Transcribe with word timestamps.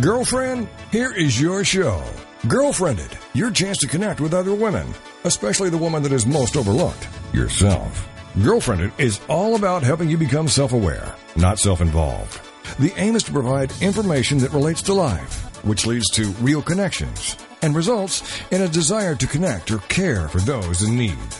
Girlfriend, 0.00 0.68
here 0.90 1.12
is 1.14 1.40
your 1.40 1.62
show. 1.62 2.02
GirlfriendIT, 2.46 3.16
your 3.32 3.52
chance 3.52 3.78
to 3.78 3.86
connect 3.86 4.20
with 4.20 4.34
other 4.34 4.52
women, 4.52 4.92
especially 5.22 5.70
the 5.70 5.78
woman 5.78 6.02
that 6.02 6.10
is 6.10 6.26
most 6.26 6.56
overlooked, 6.56 7.06
yourself. 7.32 8.08
GirlfriendIT 8.38 8.90
is 8.98 9.20
all 9.28 9.54
about 9.54 9.84
helping 9.84 10.10
you 10.10 10.18
become 10.18 10.48
self 10.48 10.72
aware, 10.72 11.14
not 11.36 11.60
self 11.60 11.80
involved. 11.80 12.40
The 12.80 12.92
aim 12.96 13.14
is 13.14 13.22
to 13.24 13.32
provide 13.32 13.72
information 13.80 14.38
that 14.38 14.52
relates 14.52 14.82
to 14.82 14.94
life, 14.94 15.64
which 15.64 15.86
leads 15.86 16.10
to 16.10 16.24
real 16.42 16.60
connections 16.60 17.36
and 17.62 17.76
results 17.76 18.42
in 18.50 18.62
a 18.62 18.68
desire 18.68 19.14
to 19.14 19.28
connect 19.28 19.70
or 19.70 19.78
care 19.78 20.26
for 20.28 20.40
those 20.40 20.82
in 20.82 20.96
need. 20.96 21.30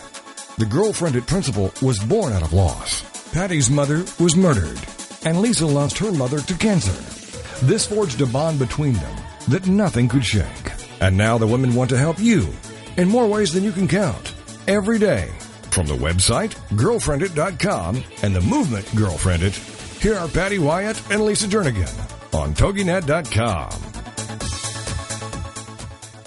The 0.59 0.67
GirlfriendIT 0.67 1.27
principle 1.27 1.73
was 1.83 1.99
born 1.99 2.33
out 2.33 2.43
of 2.43 2.53
loss. 2.53 3.03
Patty's 3.33 3.69
mother 3.69 4.05
was 4.21 4.37
murdered, 4.37 4.79
and 5.25 5.41
Lisa 5.41 5.67
lost 5.67 5.99
her 5.99 6.13
mother 6.13 6.39
to 6.39 6.55
cancer. 6.55 7.24
This 7.63 7.87
forged 7.87 8.21
a 8.21 8.27
bond 8.27 8.59
between 8.59 8.95
them 8.95 9.17
that 9.49 9.67
nothing 9.67 10.09
could 10.09 10.25
shake. 10.25 10.73
And 11.01 11.17
now 11.17 11.39
the 11.39 11.47
women 11.47 11.75
want 11.75 11.91
to 11.91 11.99
help 11.99 12.19
you 12.19 12.49
in 12.97 13.09
more 13.09 13.27
ways 13.27 13.53
than 13.53 13.65
you 13.65 13.73
can 13.73 13.89
count. 13.89 14.33
Every 14.67 14.99
day. 14.99 15.31
From 15.71 15.87
the 15.87 15.95
website, 15.95 16.55
girlfriendit.com, 16.77 18.03
and 18.23 18.37
the 18.37 18.41
movement 18.41 18.87
Girlfriendit, 18.87 19.55
here 20.01 20.15
are 20.15 20.29
Patty 20.29 20.59
Wyatt 20.59 21.11
and 21.11 21.25
Lisa 21.25 21.47
Jernigan 21.47 21.93
on 22.35 22.55
TogiNet.com. 22.55 23.71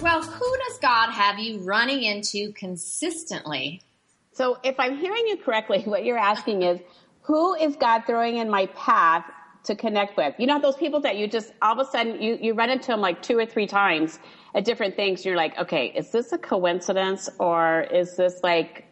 Well, 0.00 0.22
who 0.22 0.56
does 0.68 0.78
God 0.78 1.10
have 1.12 1.38
you 1.38 1.58
running 1.60 2.02
into 2.02 2.52
consistently? 2.52 3.82
So, 4.32 4.58
if 4.62 4.78
I'm 4.78 4.98
hearing 4.98 5.26
you 5.26 5.36
correctly, 5.36 5.82
what 5.84 6.04
you're 6.04 6.18
asking 6.18 6.62
is 6.62 6.80
who 7.22 7.54
is 7.54 7.76
God 7.76 8.04
throwing 8.06 8.36
in 8.36 8.48
my 8.48 8.66
path 8.66 9.24
to 9.68 9.74
connect 9.74 10.16
with? 10.16 10.34
You 10.38 10.46
know, 10.46 10.60
those 10.60 10.76
people 10.76 11.00
that 11.00 11.16
you 11.16 11.28
just 11.28 11.52
all 11.62 11.78
of 11.78 11.86
a 11.86 11.90
sudden 11.90 12.20
you, 12.20 12.36
you 12.40 12.54
run 12.54 12.68
into 12.68 12.88
them 12.88 13.00
like 13.00 13.22
two 13.22 13.38
or 13.38 13.46
three 13.46 13.66
times 13.66 14.18
at 14.54 14.64
different 14.64 14.96
things. 14.96 15.24
You're 15.24 15.36
like, 15.36 15.56
okay, 15.58 15.86
is 15.86 16.10
this 16.10 16.32
a 16.32 16.38
coincidence 16.38 17.28
or 17.38 17.82
is 17.82 18.16
this 18.16 18.40
like 18.42 18.86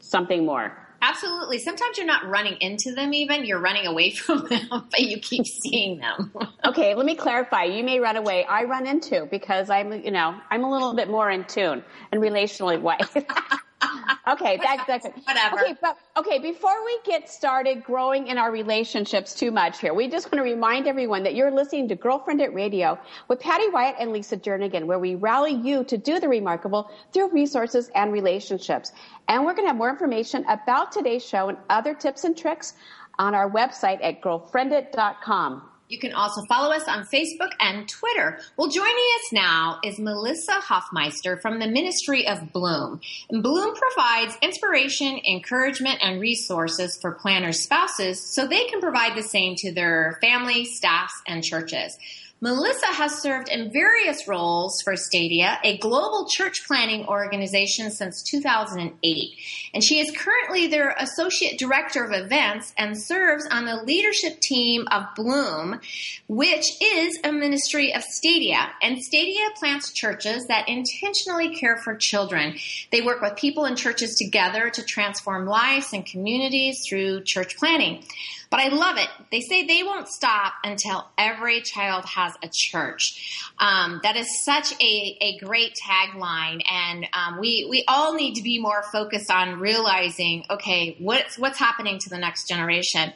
something 0.00 0.46
more? 0.46 0.72
Absolutely. 1.00 1.58
Sometimes 1.58 1.96
you're 1.96 2.06
not 2.06 2.26
running 2.26 2.56
into 2.60 2.92
them 2.92 3.14
even, 3.14 3.44
you're 3.44 3.60
running 3.60 3.86
away 3.86 4.10
from 4.26 4.46
them, 4.48 4.68
but 4.70 5.00
you 5.00 5.18
keep 5.20 5.46
seeing 5.62 5.98
them. 5.98 6.32
okay, 6.64 6.94
let 6.94 7.06
me 7.06 7.14
clarify. 7.14 7.64
You 7.64 7.84
may 7.84 8.00
run 8.00 8.16
away. 8.16 8.44
I 8.44 8.64
run 8.64 8.86
into 8.86 9.26
because 9.30 9.70
I'm, 9.70 9.92
you 9.92 10.10
know, 10.10 10.34
I'm 10.50 10.64
a 10.64 10.70
little 10.70 10.94
bit 10.94 11.08
more 11.08 11.30
in 11.30 11.44
tune 11.44 11.84
and 12.10 12.20
relationally 12.20 12.80
wise. 12.80 13.14
okay, 14.28 14.56
that, 14.58 14.84
that's 14.86 15.06
it. 15.06 15.14
Whatever. 15.24 15.60
Okay, 15.60 15.74
but 15.80 15.98
okay, 16.16 16.38
before 16.38 16.84
we 16.84 16.98
get 17.04 17.28
started 17.28 17.82
growing 17.84 18.28
in 18.28 18.38
our 18.38 18.50
relationships 18.50 19.34
too 19.34 19.50
much 19.50 19.80
here, 19.80 19.94
we 19.94 20.08
just 20.08 20.26
want 20.26 20.38
to 20.38 20.42
remind 20.42 20.86
everyone 20.86 21.22
that 21.22 21.34
you're 21.34 21.50
listening 21.50 21.88
to 21.88 21.96
GirlfriendIT 21.96 22.54
Radio 22.54 22.98
with 23.28 23.40
Patty 23.40 23.68
Wyatt 23.68 23.96
and 23.98 24.12
Lisa 24.12 24.36
Jernigan, 24.36 24.84
where 24.84 24.98
we 24.98 25.14
rally 25.14 25.54
you 25.54 25.84
to 25.84 25.96
do 25.96 26.20
the 26.20 26.28
remarkable 26.28 26.90
through 27.12 27.30
resources 27.32 27.90
and 27.94 28.12
relationships. 28.12 28.92
And 29.28 29.44
we're 29.44 29.54
going 29.54 29.64
to 29.64 29.68
have 29.68 29.76
more 29.76 29.90
information 29.90 30.44
about 30.48 30.92
today's 30.92 31.24
show 31.24 31.48
and 31.48 31.58
other 31.68 31.94
tips 31.94 32.24
and 32.24 32.36
tricks 32.36 32.74
on 33.18 33.34
our 33.34 33.50
website 33.50 33.98
at 34.02 34.22
girlfriendit.com. 34.22 35.67
You 35.88 35.98
can 35.98 36.12
also 36.12 36.42
follow 36.44 36.74
us 36.74 36.86
on 36.86 37.06
Facebook 37.06 37.52
and 37.60 37.88
Twitter. 37.88 38.40
Well, 38.58 38.68
joining 38.68 38.92
us 38.92 39.32
now 39.32 39.80
is 39.82 39.98
Melissa 39.98 40.60
Hofmeister 40.60 41.40
from 41.40 41.58
the 41.58 41.66
Ministry 41.66 42.28
of 42.28 42.52
Bloom. 42.52 43.00
And 43.30 43.42
Bloom 43.42 43.74
provides 43.74 44.36
inspiration, 44.42 45.18
encouragement, 45.26 46.00
and 46.02 46.20
resources 46.20 46.98
for 47.00 47.12
planters' 47.12 47.60
spouses 47.60 48.20
so 48.20 48.46
they 48.46 48.66
can 48.66 48.80
provide 48.80 49.16
the 49.16 49.22
same 49.22 49.54
to 49.56 49.72
their 49.72 50.18
family, 50.20 50.66
staffs, 50.66 51.22
and 51.26 51.42
churches. 51.42 51.98
Melissa 52.40 52.86
has 52.86 53.20
served 53.20 53.48
in 53.48 53.72
various 53.72 54.28
roles 54.28 54.80
for 54.82 54.94
Stadia, 54.94 55.58
a 55.64 55.76
global 55.78 56.28
church 56.30 56.64
planting 56.68 57.04
organization 57.06 57.90
since 57.90 58.22
2008. 58.22 59.32
And 59.74 59.82
she 59.82 59.98
is 59.98 60.16
currently 60.16 60.68
their 60.68 60.94
associate 61.00 61.58
director 61.58 62.04
of 62.04 62.12
events 62.12 62.72
and 62.78 62.96
serves 62.96 63.44
on 63.50 63.64
the 63.64 63.82
leadership 63.82 64.38
team 64.40 64.86
of 64.92 65.06
Bloom, 65.16 65.80
which 66.28 66.80
is 66.80 67.18
a 67.24 67.32
ministry 67.32 67.92
of 67.92 68.04
Stadia. 68.04 68.70
And 68.82 69.02
Stadia 69.02 69.48
plants 69.58 69.92
churches 69.92 70.46
that 70.46 70.68
intentionally 70.68 71.56
care 71.56 71.78
for 71.78 71.96
children. 71.96 72.54
They 72.92 73.00
work 73.00 73.20
with 73.20 73.34
people 73.34 73.64
and 73.64 73.76
churches 73.76 74.14
together 74.14 74.70
to 74.70 74.84
transform 74.84 75.46
lives 75.46 75.92
and 75.92 76.06
communities 76.06 76.84
through 76.88 77.24
church 77.24 77.56
planting. 77.56 78.04
But 78.50 78.60
I 78.60 78.68
love 78.68 78.96
it. 78.96 79.08
They 79.30 79.40
say 79.40 79.66
they 79.66 79.82
won't 79.82 80.08
stop 80.08 80.54
until 80.64 81.06
every 81.18 81.60
child 81.60 82.06
has 82.06 82.32
a 82.42 82.48
church. 82.50 83.50
Um, 83.58 84.00
that 84.02 84.16
is 84.16 84.42
such 84.42 84.72
a, 84.80 85.18
a 85.20 85.38
great 85.38 85.72
tagline, 85.86 86.62
and 86.70 87.06
um, 87.12 87.38
we 87.38 87.66
we 87.68 87.84
all 87.86 88.14
need 88.14 88.34
to 88.34 88.42
be 88.42 88.58
more 88.58 88.82
focused 88.90 89.30
on 89.30 89.60
realizing, 89.60 90.44
okay, 90.48 90.96
what's 90.98 91.38
what's 91.38 91.58
happening 91.58 91.98
to 91.98 92.08
the 92.08 92.18
next 92.18 92.48
generation. 92.48 93.12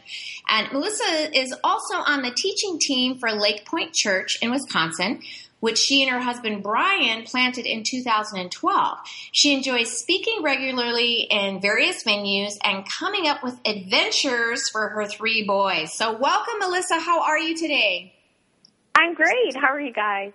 And 0.48 0.70
Melissa 0.72 1.38
is 1.38 1.54
also 1.64 1.94
on 1.94 2.22
the 2.22 2.30
teaching 2.30 2.78
team 2.78 3.18
for 3.18 3.32
Lake 3.32 3.64
Point 3.64 3.94
Church 3.94 4.38
in 4.42 4.50
Wisconsin 4.50 5.22
which 5.62 5.78
she 5.78 6.02
and 6.02 6.10
her 6.10 6.18
husband 6.18 6.60
Brian 6.60 7.22
planted 7.22 7.66
in 7.66 7.84
2012. 7.84 8.98
She 9.30 9.54
enjoys 9.54 9.96
speaking 9.96 10.42
regularly 10.42 11.28
in 11.30 11.60
various 11.60 12.02
venues 12.02 12.58
and 12.64 12.84
coming 12.98 13.28
up 13.28 13.44
with 13.44 13.60
adventures 13.64 14.68
for 14.68 14.88
her 14.88 15.06
three 15.06 15.44
boys. 15.46 15.92
So, 15.94 16.16
welcome, 16.18 16.58
Melissa. 16.58 16.98
How 16.98 17.22
are 17.22 17.38
you 17.38 17.56
today? 17.56 18.12
I'm 18.96 19.14
great. 19.14 19.54
How 19.54 19.68
are 19.68 19.80
you 19.80 19.92
guys? 19.92 20.32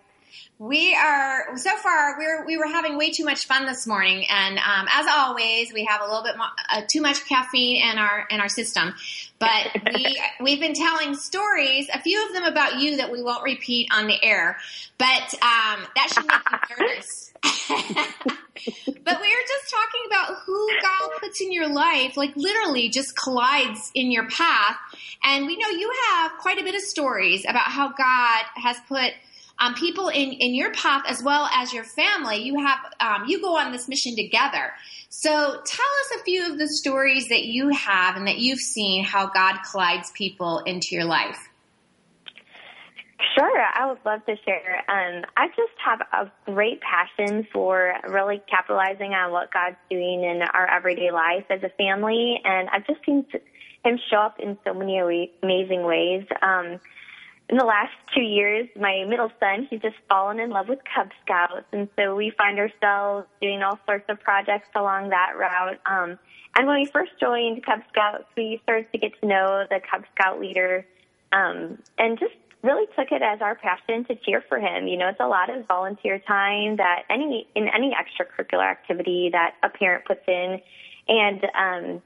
We 0.59 0.95
are 0.95 1.57
so 1.57 1.75
far. 1.75 2.17
We're 2.17 2.45
we 2.45 2.55
were 2.55 2.67
having 2.67 2.97
way 2.97 3.11
too 3.11 3.25
much 3.25 3.47
fun 3.47 3.65
this 3.65 3.85
morning, 3.85 4.25
and 4.29 4.57
um, 4.57 4.87
as 4.93 5.07
always, 5.09 5.73
we 5.73 5.83
have 5.83 5.99
a 5.99 6.05
little 6.05 6.23
bit 6.23 6.37
more, 6.37 6.47
uh, 6.71 6.83
too 6.89 7.01
much 7.01 7.27
caffeine 7.27 7.83
in 7.83 7.97
our 7.97 8.25
in 8.29 8.39
our 8.39 8.49
system. 8.49 8.95
But 9.39 9.69
we 9.93 10.21
we've 10.41 10.59
been 10.59 10.73
telling 10.73 11.15
stories, 11.15 11.87
a 11.93 12.01
few 12.01 12.25
of 12.25 12.33
them 12.33 12.43
about 12.43 12.79
you 12.79 12.97
that 12.97 13.11
we 13.11 13.21
won't 13.21 13.43
repeat 13.43 13.89
on 13.91 14.07
the 14.07 14.21
air. 14.23 14.57
But 14.97 15.33
um, 15.41 15.85
that 15.95 16.09
should 16.13 16.25
make 16.27 16.41
you 16.51 16.85
nervous. 16.85 17.33
but 17.43 19.21
we 19.21 19.27
were 19.27 19.47
just 19.47 19.69
talking 19.69 20.01
about 20.07 20.39
who 20.45 20.69
God 20.81 21.11
puts 21.19 21.41
in 21.41 21.51
your 21.51 21.67
life, 21.67 22.17
like 22.17 22.35
literally 22.35 22.89
just 22.89 23.15
collides 23.15 23.91
in 23.93 24.11
your 24.11 24.27
path. 24.29 24.77
And 25.23 25.45
we 25.45 25.57
know 25.57 25.69
you 25.69 25.91
have 26.11 26.31
quite 26.39 26.59
a 26.59 26.63
bit 26.63 26.75
of 26.75 26.81
stories 26.81 27.45
about 27.47 27.67
how 27.67 27.89
God 27.89 28.43
has 28.55 28.77
put 28.87 29.13
um, 29.59 29.73
people 29.73 30.09
in, 30.09 30.31
in 30.33 30.53
your 30.53 30.71
path 30.73 31.03
as 31.07 31.23
well 31.23 31.47
as 31.53 31.73
your 31.73 31.83
family. 31.83 32.37
You 32.37 32.59
have 32.65 32.79
um, 32.99 33.27
you 33.27 33.41
go 33.41 33.57
on 33.57 33.71
this 33.71 33.87
mission 33.87 34.15
together. 34.15 34.73
So 35.09 35.29
tell 35.29 35.53
us 35.55 36.19
a 36.19 36.23
few 36.23 36.51
of 36.51 36.59
the 36.59 36.67
stories 36.67 37.29
that 37.29 37.45
you 37.45 37.69
have 37.69 38.17
and 38.17 38.27
that 38.27 38.39
you've 38.39 38.59
seen 38.59 39.03
how 39.03 39.27
God 39.27 39.59
collides 39.69 40.11
people 40.11 40.59
into 40.59 40.95
your 40.95 41.05
life. 41.05 41.49
Sure, 43.35 43.61
I 43.73 43.87
would 43.87 43.99
love 44.05 44.25
to 44.25 44.35
share. 44.45 44.83
Um, 44.89 45.23
I 45.37 45.47
just 45.49 45.73
have 45.83 46.01
a 46.11 46.31
great 46.51 46.81
passion 46.81 47.47
for 47.51 47.93
really 48.07 48.41
capitalizing 48.49 49.13
on 49.13 49.31
what 49.31 49.51
God's 49.51 49.77
doing 49.89 50.23
in 50.23 50.41
our 50.41 50.67
everyday 50.69 51.11
life 51.11 51.45
as 51.49 51.61
a 51.63 51.69
family, 51.69 52.39
and 52.43 52.69
I've 52.69 52.85
just 52.85 52.99
seen 53.05 53.25
Him 53.83 53.99
show 54.09 54.17
up 54.17 54.39
in 54.39 54.57
so 54.65 54.73
many 54.73 55.31
amazing 55.41 55.83
ways. 55.83 56.25
Um, 56.41 56.79
in 57.49 57.57
the 57.57 57.65
last 57.65 57.93
two 58.13 58.21
years, 58.21 58.67
my 58.77 59.05
middle 59.07 59.31
son, 59.39 59.67
he's 59.69 59.81
just 59.81 59.95
fallen 60.09 60.39
in 60.39 60.49
love 60.49 60.67
with 60.67 60.79
Cub 60.93 61.09
Scouts. 61.23 61.65
And 61.71 61.87
so 61.95 62.15
we 62.15 62.31
find 62.37 62.59
ourselves 62.59 63.25
doing 63.41 63.61
all 63.63 63.79
sorts 63.85 64.05
of 64.09 64.19
projects 64.19 64.67
along 64.75 65.09
that 65.09 65.37
route. 65.37 65.79
Um, 65.85 66.19
and 66.55 66.67
when 66.67 66.81
we 66.81 66.85
first 66.85 67.11
joined 67.19 67.65
Cub 67.65 67.79
Scouts, 67.89 68.25
we 68.35 68.59
started 68.63 68.91
to 68.91 68.97
get 68.97 69.19
to 69.21 69.27
know 69.27 69.65
the 69.69 69.79
Cub 69.89 70.03
Scout 70.13 70.41
leader 70.41 70.85
um, 71.31 71.77
and 71.97 72.19
just 72.19 72.35
really 72.63 72.85
took 72.97 73.11
it 73.11 73.21
as 73.21 73.41
our 73.41 73.55
passion 73.55 74.03
to 74.05 74.15
cheer 74.15 74.43
for 74.49 74.59
him. 74.59 74.87
You 74.87 74.97
know, 74.97 75.07
it's 75.07 75.19
a 75.19 75.27
lot 75.27 75.49
of 75.49 75.65
volunteer 75.67 76.19
time 76.19 76.77
that 76.77 77.03
any 77.09 77.47
in 77.55 77.69
any 77.69 77.95
extracurricular 77.95 78.69
activity 78.69 79.29
that 79.31 79.55
a 79.63 79.69
parent 79.69 80.03
puts 80.05 80.27
in. 80.27 80.59
And 81.07 81.45
um, 81.55 82.01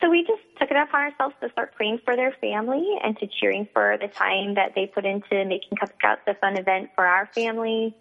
so 0.00 0.10
we 0.10 0.22
just 0.22 0.42
took 0.58 0.70
it 0.70 0.76
upon 0.76 1.02
ourselves 1.02 1.34
to 1.40 1.50
start 1.50 1.74
praying 1.74 2.00
for 2.04 2.16
their 2.16 2.34
family 2.40 2.96
and 3.02 3.18
to 3.18 3.26
cheering 3.40 3.68
for 3.72 3.96
the 4.00 4.08
time 4.08 4.54
that 4.54 4.72
they 4.74 4.86
put 4.86 5.04
into 5.04 5.44
making 5.44 5.76
Cub 5.78 5.90
Scouts 5.98 6.22
a 6.26 6.34
fun 6.34 6.58
event 6.58 6.90
for 6.94 7.06
our 7.06 7.26
family. 7.34 7.94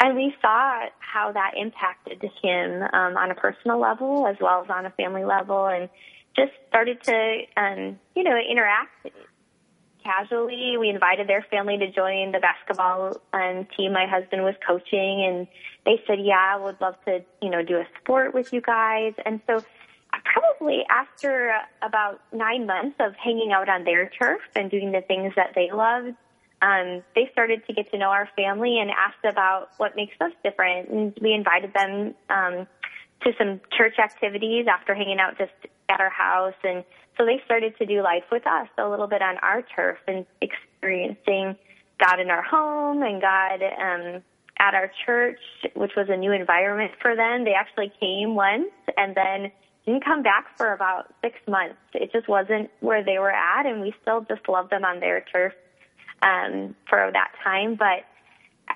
And 0.00 0.16
we 0.16 0.34
saw 0.40 0.86
how 0.98 1.32
that 1.32 1.52
impacted 1.56 2.22
him 2.42 2.82
um, 2.82 3.16
on 3.16 3.30
a 3.30 3.34
personal 3.34 3.78
level 3.78 4.26
as 4.26 4.36
well 4.40 4.62
as 4.62 4.70
on 4.70 4.86
a 4.86 4.90
family 4.90 5.24
level, 5.24 5.66
and 5.66 5.88
just 6.34 6.52
started 6.68 7.02
to, 7.04 7.38
um, 7.56 7.98
you 8.16 8.24
know, 8.24 8.36
interact 8.36 9.08
casually. 10.02 10.76
We 10.78 10.88
invited 10.88 11.28
their 11.28 11.42
family 11.50 11.78
to 11.78 11.90
join 11.90 12.32
the 12.32 12.40
basketball 12.40 13.20
um, 13.32 13.66
team 13.76 13.92
my 13.92 14.06
husband 14.06 14.42
was 14.42 14.54
coaching, 14.66 15.24
and 15.24 15.46
they 15.84 16.02
said, 16.06 16.18
"Yeah, 16.20 16.54
I 16.54 16.56
would 16.56 16.80
love 16.80 16.96
to, 17.04 17.22
you 17.40 17.50
know, 17.50 17.62
do 17.62 17.76
a 17.76 17.86
sport 18.00 18.34
with 18.34 18.52
you 18.52 18.60
guys." 18.60 19.14
And 19.24 19.40
so 19.46 19.62
probably 20.24 20.84
after 20.90 21.54
about 21.82 22.20
nine 22.32 22.66
months 22.66 22.96
of 23.00 23.14
hanging 23.16 23.52
out 23.52 23.68
on 23.68 23.84
their 23.84 24.10
turf 24.10 24.40
and 24.54 24.70
doing 24.70 24.92
the 24.92 25.00
things 25.00 25.32
that 25.36 25.52
they 25.54 25.70
loved, 25.72 26.16
um, 26.60 27.02
they 27.14 27.28
started 27.32 27.66
to 27.66 27.72
get 27.72 27.90
to 27.90 27.98
know 27.98 28.10
our 28.10 28.28
family 28.36 28.78
and 28.78 28.90
asked 28.90 29.24
about 29.24 29.70
what 29.78 29.96
makes 29.96 30.14
us 30.20 30.32
different. 30.44 30.88
And 30.88 31.18
we 31.20 31.32
invited 31.32 31.74
them 31.74 32.14
um, 32.30 32.66
to 33.24 33.32
some 33.38 33.60
church 33.76 33.98
activities 33.98 34.66
after 34.72 34.94
hanging 34.94 35.18
out 35.18 35.38
just 35.38 35.52
at 35.88 36.00
our 36.00 36.10
house. 36.10 36.54
And 36.62 36.84
so 37.18 37.26
they 37.26 37.40
started 37.44 37.76
to 37.78 37.86
do 37.86 38.02
life 38.02 38.24
with 38.30 38.46
us 38.46 38.68
a 38.78 38.88
little 38.88 39.08
bit 39.08 39.22
on 39.22 39.38
our 39.38 39.62
turf 39.62 39.98
and 40.06 40.24
experiencing 40.40 41.56
God 41.98 42.20
in 42.20 42.30
our 42.30 42.42
home 42.42 43.02
and 43.02 43.20
God 43.20 43.62
um, 43.62 44.22
at 44.58 44.74
our 44.74 44.90
church, 45.04 45.40
which 45.74 45.92
was 45.96 46.06
a 46.08 46.16
new 46.16 46.32
environment 46.32 46.92
for 47.00 47.16
them. 47.16 47.44
They 47.44 47.54
actually 47.54 47.92
came 48.00 48.34
once 48.34 48.70
and 48.96 49.16
then 49.16 49.50
didn't 49.84 50.04
come 50.04 50.22
back 50.22 50.56
for 50.56 50.72
about 50.72 51.12
six 51.22 51.36
months. 51.48 51.76
It 51.94 52.12
just 52.12 52.28
wasn't 52.28 52.70
where 52.80 53.04
they 53.04 53.18
were 53.18 53.32
at, 53.32 53.66
and 53.66 53.80
we 53.80 53.94
still 54.02 54.20
just 54.22 54.48
loved 54.48 54.70
them 54.70 54.84
on 54.84 55.00
their 55.00 55.24
turf 55.32 55.52
um, 56.22 56.74
for 56.88 57.10
that 57.12 57.32
time. 57.42 57.74
But 57.74 58.04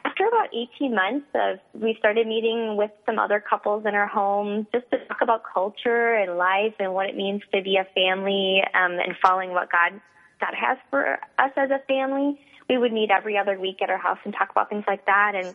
after 0.05 0.27
about 0.27 0.49
18 0.53 0.95
months 0.95 1.27
of 1.35 1.59
we 1.81 1.95
started 1.99 2.27
meeting 2.27 2.77
with 2.77 2.91
some 3.07 3.19
other 3.19 3.41
couples 3.41 3.85
in 3.87 3.95
our 3.95 4.07
home 4.07 4.67
just 4.73 4.91
to 4.91 4.99
talk 5.07 5.19
about 5.23 5.43
culture 5.53 6.15
and 6.15 6.37
life 6.37 6.75
and 6.79 6.93
what 6.93 7.09
it 7.09 7.17
means 7.17 7.43
to 7.55 7.63
be 7.63 7.77
a 7.77 7.87
family 7.95 8.63
um, 8.75 8.93
and 8.93 9.15
following 9.23 9.51
what 9.51 9.71
God 9.71 10.01
God 10.41 10.55
has 10.55 10.77
for 10.91 11.15
us 11.39 11.51
as 11.57 11.71
a 11.71 11.81
family. 11.87 12.39
We 12.69 12.79
would 12.79 12.93
meet 12.93 13.11
every 13.11 13.39
other 13.39 13.59
week 13.59 13.81
at 13.81 13.91
our 13.91 13.99
house 13.99 14.19
and 14.25 14.35
talk 14.35 14.51
about 14.51 14.69
things 14.69 14.85
like 14.87 15.07
that. 15.07 15.33
And 15.35 15.55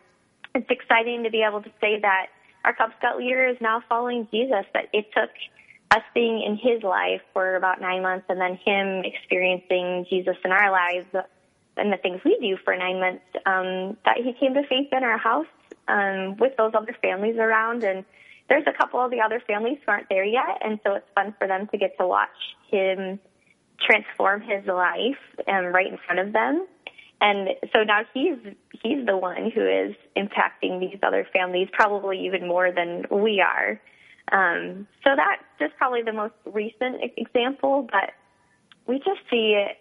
it's 0.55 0.69
exciting 0.69 1.23
to 1.23 1.29
be 1.29 1.43
able 1.47 1.61
to 1.61 1.69
say 1.79 1.99
that 2.01 2.27
our 2.63 2.73
Cub 2.73 2.91
Scout 2.99 3.17
leader 3.17 3.45
is 3.47 3.57
now 3.61 3.81
following 3.87 4.27
Jesus. 4.31 4.65
but 4.73 4.83
it 4.93 5.05
took 5.15 5.29
us 5.91 6.03
being 6.13 6.41
in 6.41 6.55
his 6.55 6.83
life 6.83 7.21
for 7.33 7.55
about 7.55 7.81
nine 7.81 8.01
months 8.01 8.25
and 8.29 8.39
then 8.39 8.55
him 8.65 9.03
experiencing 9.03 10.05
Jesus 10.09 10.37
in 10.45 10.51
our 10.51 10.71
lives 10.71 11.05
and 11.77 11.91
the 11.91 11.97
things 11.97 12.21
we 12.23 12.37
do 12.39 12.57
for 12.63 12.75
nine 12.75 12.99
months, 12.99 13.23
um, 13.45 13.97
that 14.05 14.17
he 14.17 14.33
came 14.39 14.53
to 14.53 14.63
faith 14.67 14.87
in 14.91 15.03
our 15.03 15.17
house 15.17 15.47
um, 15.87 16.37
with 16.37 16.55
those 16.57 16.71
other 16.75 16.95
families 17.01 17.37
around. 17.37 17.83
And 17.83 18.05
there's 18.49 18.65
a 18.67 18.77
couple 18.77 19.03
of 19.03 19.11
the 19.11 19.21
other 19.21 19.41
families 19.45 19.77
who 19.85 19.91
aren't 19.91 20.09
there 20.09 20.25
yet, 20.25 20.61
and 20.63 20.79
so 20.85 20.95
it's 20.95 21.07
fun 21.15 21.33
for 21.37 21.47
them 21.47 21.67
to 21.67 21.77
get 21.77 21.97
to 21.99 22.07
watch 22.07 22.29
him 22.69 23.19
transform 23.79 24.41
his 24.41 24.65
life 24.67 25.17
um, 25.47 25.65
right 25.65 25.87
in 25.87 25.97
front 26.05 26.19
of 26.19 26.33
them. 26.33 26.67
And 27.21 27.49
so 27.71 27.83
now 27.83 28.01
he's 28.13 28.37
he's 28.81 29.05
the 29.05 29.15
one 29.15 29.51
who 29.53 29.61
is 29.61 29.95
impacting 30.17 30.79
these 30.79 30.99
other 31.03 31.27
families, 31.31 31.69
probably 31.71 32.25
even 32.25 32.47
more 32.47 32.71
than 32.71 33.05
we 33.11 33.41
are. 33.41 33.79
Um, 34.31 34.87
so 35.03 35.11
that's 35.15 35.43
just 35.59 35.77
probably 35.77 36.01
the 36.01 36.13
most 36.13 36.33
recent 36.45 36.97
example, 37.17 37.87
but 37.91 38.11
we 38.87 38.97
just 38.97 39.19
see 39.29 39.55
it 39.55 39.77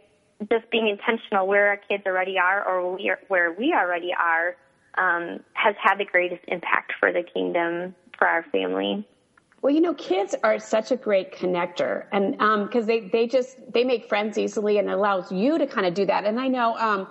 just 0.51 0.71
being 0.71 0.89
intentional 0.89 1.47
where 1.47 1.69
our 1.69 1.77
kids 1.77 2.05
already 2.07 2.37
are 2.39 2.67
or 2.67 2.95
we 2.95 3.09
are, 3.09 3.19
where 3.29 3.53
we 3.53 3.75
already 3.75 4.11
are 4.19 4.57
um, 4.99 5.41
has 5.55 5.75
had 5.83 5.97
the 5.97 6.05
greatest 6.05 6.43
impact 6.49 6.93
for 6.99 7.13
the 7.13 7.23
kingdom 7.23 7.95
for 8.19 8.27
our 8.27 8.43
family. 8.53 9.07
Well, 9.63 9.73
you 9.75 9.81
know, 9.81 9.95
kids 9.95 10.35
are 10.43 10.59
such 10.59 10.91
a 10.91 10.97
great 10.97 11.33
connector, 11.33 12.07
and 12.13 12.33
because 12.67 12.85
um, 12.85 12.87
they 12.87 13.01
they 13.01 13.27
just 13.27 13.59
they 13.73 13.85
make 13.85 14.09
friends 14.09 14.39
easily, 14.39 14.79
and 14.79 14.89
it 14.89 14.93
allows 14.93 15.31
you 15.31 15.59
to 15.59 15.67
kind 15.67 15.87
of 15.87 15.93
do 15.93 16.07
that. 16.07 16.25
And 16.25 16.41
I 16.41 16.49
know 16.49 16.77
um, 16.77 17.07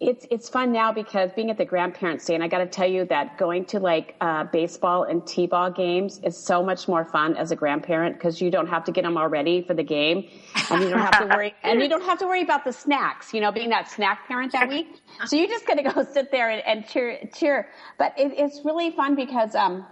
it's 0.00 0.26
it's 0.30 0.48
fun 0.48 0.72
now 0.72 0.92
because 0.92 1.30
being 1.34 1.50
at 1.50 1.58
the 1.58 1.64
grandparents' 1.64 2.24
day, 2.24 2.34
and 2.34 2.42
I 2.42 2.48
got 2.48 2.58
to 2.58 2.66
tell 2.66 2.86
you 2.86 3.04
that 3.06 3.38
going 3.38 3.64
to 3.66 3.78
like 3.78 4.16
uh, 4.20 4.44
baseball 4.44 5.04
and 5.04 5.24
t-ball 5.24 5.70
games 5.70 6.20
is 6.24 6.36
so 6.36 6.64
much 6.64 6.88
more 6.88 7.04
fun 7.04 7.36
as 7.36 7.52
a 7.52 7.56
grandparent 7.56 8.16
because 8.16 8.40
you 8.40 8.50
don't 8.50 8.66
have 8.66 8.84
to 8.84 8.92
get 8.92 9.04
them 9.04 9.16
all 9.16 9.28
ready 9.28 9.62
for 9.62 9.72
the 9.72 9.84
game, 9.84 10.28
and 10.70 10.82
you 10.82 10.90
don't 10.90 10.98
have 10.98 11.20
to 11.20 11.26
worry, 11.26 11.54
and 11.62 11.80
you 11.80 11.88
don't 11.88 12.04
have 12.04 12.18
to 12.18 12.26
worry 12.26 12.42
about 12.42 12.64
the 12.64 12.72
snacks. 12.72 13.32
You 13.32 13.40
know, 13.40 13.52
being 13.52 13.70
that 13.70 13.88
snack 13.88 14.26
parent 14.26 14.50
that 14.52 14.68
week, 14.68 15.00
so 15.26 15.36
you 15.36 15.46
just 15.46 15.64
got 15.64 15.74
to 15.74 15.82
go 15.82 16.04
sit 16.12 16.32
there 16.32 16.50
and, 16.50 16.62
and 16.66 16.88
cheer 16.88 17.20
cheer. 17.32 17.68
But 17.96 18.18
it, 18.18 18.32
it's 18.36 18.64
really 18.64 18.90
fun 18.90 19.14
because 19.14 19.54
um, 19.54 19.86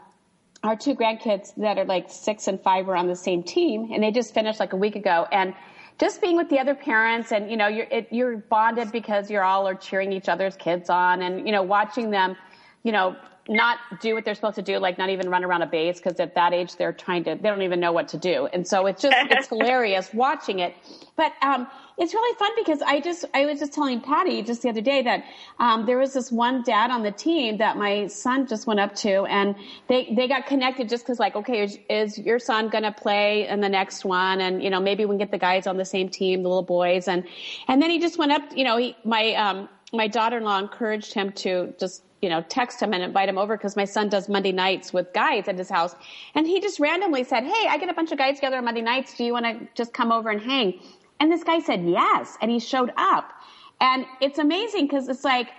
our 0.64 0.75
two 0.75 0.96
grandkids 0.96 1.55
that 1.58 1.78
are 1.78 1.84
like 1.84 2.10
six 2.10 2.48
and 2.48 2.60
five 2.60 2.87
were 2.87 2.96
on 2.96 3.06
the 3.06 3.16
same 3.16 3.44
team, 3.44 3.90
and 3.93 4.02
they 4.02 4.10
just 4.10 4.34
finished 4.34 4.58
like 4.58 4.72
a 4.72 4.76
week 4.76 4.96
ago, 4.96 5.28
and 5.31 5.55
just 5.98 6.20
being 6.20 6.36
with 6.36 6.48
the 6.48 6.58
other 6.58 6.74
parents 6.74 7.32
and 7.32 7.50
you 7.50 7.56
know 7.56 7.66
you're 7.68 7.86
it, 7.90 8.08
you're 8.10 8.36
bonded 8.38 8.90
because 8.92 9.30
you're 9.30 9.44
all 9.44 9.66
are 9.66 9.74
cheering 9.74 10.12
each 10.12 10.28
other's 10.28 10.56
kids 10.56 10.90
on 10.90 11.22
and 11.22 11.46
you 11.46 11.52
know 11.52 11.62
watching 11.62 12.10
them 12.10 12.36
you 12.82 12.93
know 12.93 13.17
not 13.49 13.79
do 14.00 14.14
what 14.14 14.25
they're 14.25 14.37
supposed 14.37 14.55
to 14.55 14.62
do 14.62 14.79
like 14.79 14.99
not 14.99 15.11
even 15.11 15.29
run 15.29 15.43
around 15.44 15.62
a 15.62 15.67
base 15.67 15.99
because 16.00 16.19
at 16.20 16.34
that 16.37 16.52
age 16.52 16.76
they're 16.76 16.93
trying 16.93 17.25
to 17.25 17.34
they 17.34 17.49
don't 17.49 17.62
even 17.62 17.81
know 17.81 17.93
what 17.93 18.08
to 18.08 18.17
do. 18.17 18.46
And 18.52 18.67
so 18.67 18.87
it's 18.87 19.02
just 19.02 19.17
it's 19.31 19.49
hilarious 19.50 20.12
watching 20.14 20.61
it. 20.61 20.76
But 21.17 21.32
um 21.43 21.67
it's 21.99 22.14
really 22.14 22.37
fun 22.38 22.50
because 22.56 22.81
I 22.82 23.00
just 23.00 23.25
I 23.34 23.46
was 23.46 23.58
just 23.58 23.73
telling 23.73 24.00
Patty 24.00 24.43
just 24.43 24.62
the 24.62 24.69
other 24.69 24.81
day 24.81 25.02
that 25.02 25.25
um, 25.58 25.87
there 25.87 25.99
was 25.99 26.14
this 26.14 26.32
one 26.32 26.62
dad 26.62 26.90
on 26.90 27.02
the 27.02 27.11
team 27.11 27.58
that 27.58 27.76
my 27.76 28.06
son 28.06 28.46
just 28.46 28.67
went 28.67 28.81
up 28.81 28.94
to, 28.96 29.25
and 29.26 29.55
they 29.88 30.12
they 30.14 30.26
got 30.26 30.46
connected 30.46 30.88
just 30.88 31.05
because 31.05 31.19
like 31.19 31.37
okay 31.37 31.62
is, 31.62 31.79
is 31.90 32.19
your 32.19 32.38
son 32.38 32.69
gonna 32.69 32.93
play 32.93 33.46
in 33.46 33.61
the 33.61 33.69
next 33.69 34.05
one, 34.05 34.40
and 34.40 34.62
you 34.62 34.70
know 34.70 34.81
maybe 34.81 35.05
we 35.05 35.11
can 35.11 35.19
get 35.19 35.31
the 35.31 35.38
guys 35.38 35.67
on 35.67 35.76
the 35.76 35.84
same 35.84 36.08
team, 36.08 36.43
the 36.43 36.49
little 36.49 36.62
boys, 36.62 37.08
and 37.08 37.25
and 37.69 37.82
then 37.82 37.90
he 37.90 37.99
just 37.99 38.19
went 38.19 38.32
up, 38.32 38.43
you 38.55 38.64
know 38.64 38.76
he 38.76 38.96
my 39.05 39.34
um 39.34 39.69
my 39.93 40.08
daughter-in-law 40.08 40.58
encouraged 40.58 41.12
him 41.12 41.32
to 41.32 41.75
just 41.79 42.02
you 42.22 42.28
know, 42.28 42.40
text 42.48 42.80
him 42.80 42.94
and 42.94 43.02
invite 43.02 43.28
him 43.28 43.36
over 43.36 43.56
because 43.56 43.74
my 43.76 43.84
son 43.84 44.08
does 44.08 44.28
Monday 44.28 44.52
nights 44.52 44.92
with 44.92 45.12
guides 45.12 45.48
at 45.48 45.58
his 45.58 45.69
house. 45.69 45.94
And 46.36 46.46
he 46.46 46.60
just 46.60 46.78
randomly 46.78 47.24
said, 47.24 47.42
Hey, 47.42 47.66
I 47.69 47.76
get 47.78 47.90
a 47.90 47.94
bunch 47.94 48.12
of 48.12 48.19
guys 48.19 48.36
together 48.36 48.56
on 48.58 48.64
Monday 48.64 48.80
nights. 48.80 49.16
Do 49.16 49.24
you 49.24 49.32
want 49.32 49.44
to 49.44 49.69
just 49.74 49.92
come 49.92 50.12
over 50.12 50.30
and 50.30 50.40
hang? 50.40 50.80
And 51.19 51.30
this 51.30 51.44
guy 51.44 51.60
said 51.60 51.84
yes, 51.84 52.36
and 52.40 52.50
he 52.50 52.58
showed 52.58 52.92
up. 52.96 53.32
And 53.80 54.06
it's 54.20 54.38
amazing 54.38 54.86
because 54.86 55.08
it's 55.08 55.24
like, 55.24 55.50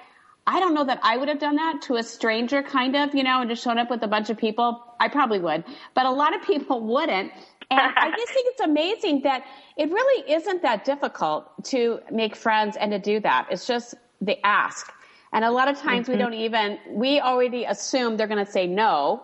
I 0.48 0.60
don't 0.60 0.74
know 0.74 0.86
that 0.86 1.00
I 1.04 1.18
would 1.18 1.28
have 1.28 1.40
done 1.40 1.56
that 1.58 1.82
to 1.84 1.96
a 1.96 2.04
stranger, 2.04 2.62
kind 2.62 2.96
of, 2.96 3.14
you 3.14 3.24
know, 3.24 3.42
and 3.42 3.50
just 3.50 3.64
shown 3.64 3.78
up 3.78 3.90
with 3.90 4.04
a 4.04 4.08
bunch 4.08 4.30
of 4.30 4.38
people. 4.38 4.84
I 5.00 5.10
probably 5.10 5.40
would, 5.40 5.64
but 5.96 6.06
a 6.06 6.12
lot 6.12 6.36
of 6.36 6.42
people 6.42 6.82
wouldn't. 6.86 7.32
And 7.72 7.80
I 7.96 8.12
just 8.12 8.34
think 8.34 8.48
it's 8.52 8.62
amazing 8.62 9.22
that 9.24 9.44
it 9.78 9.90
really 9.90 10.32
isn't 10.32 10.62
that 10.62 10.86
difficult 10.86 11.64
to 11.66 12.00
make 12.12 12.36
friends 12.36 12.78
and 12.78 12.92
to 12.92 13.00
do 13.00 13.20
that. 13.22 13.48
It's 13.50 13.66
just 13.66 13.96
the 14.22 14.38
ask. 14.46 14.92
And 15.34 15.44
a 15.44 15.52
lot 15.52 15.68
of 15.68 15.78
times 15.78 16.08
mm-hmm. 16.08 16.14
we 16.14 16.18
don't 16.20 16.34
even, 16.34 16.80
we 16.90 17.20
already 17.20 17.66
assume 17.66 18.18
they're 18.18 18.28
going 18.28 18.46
to 18.46 18.52
say 18.52 18.68
no 18.68 19.24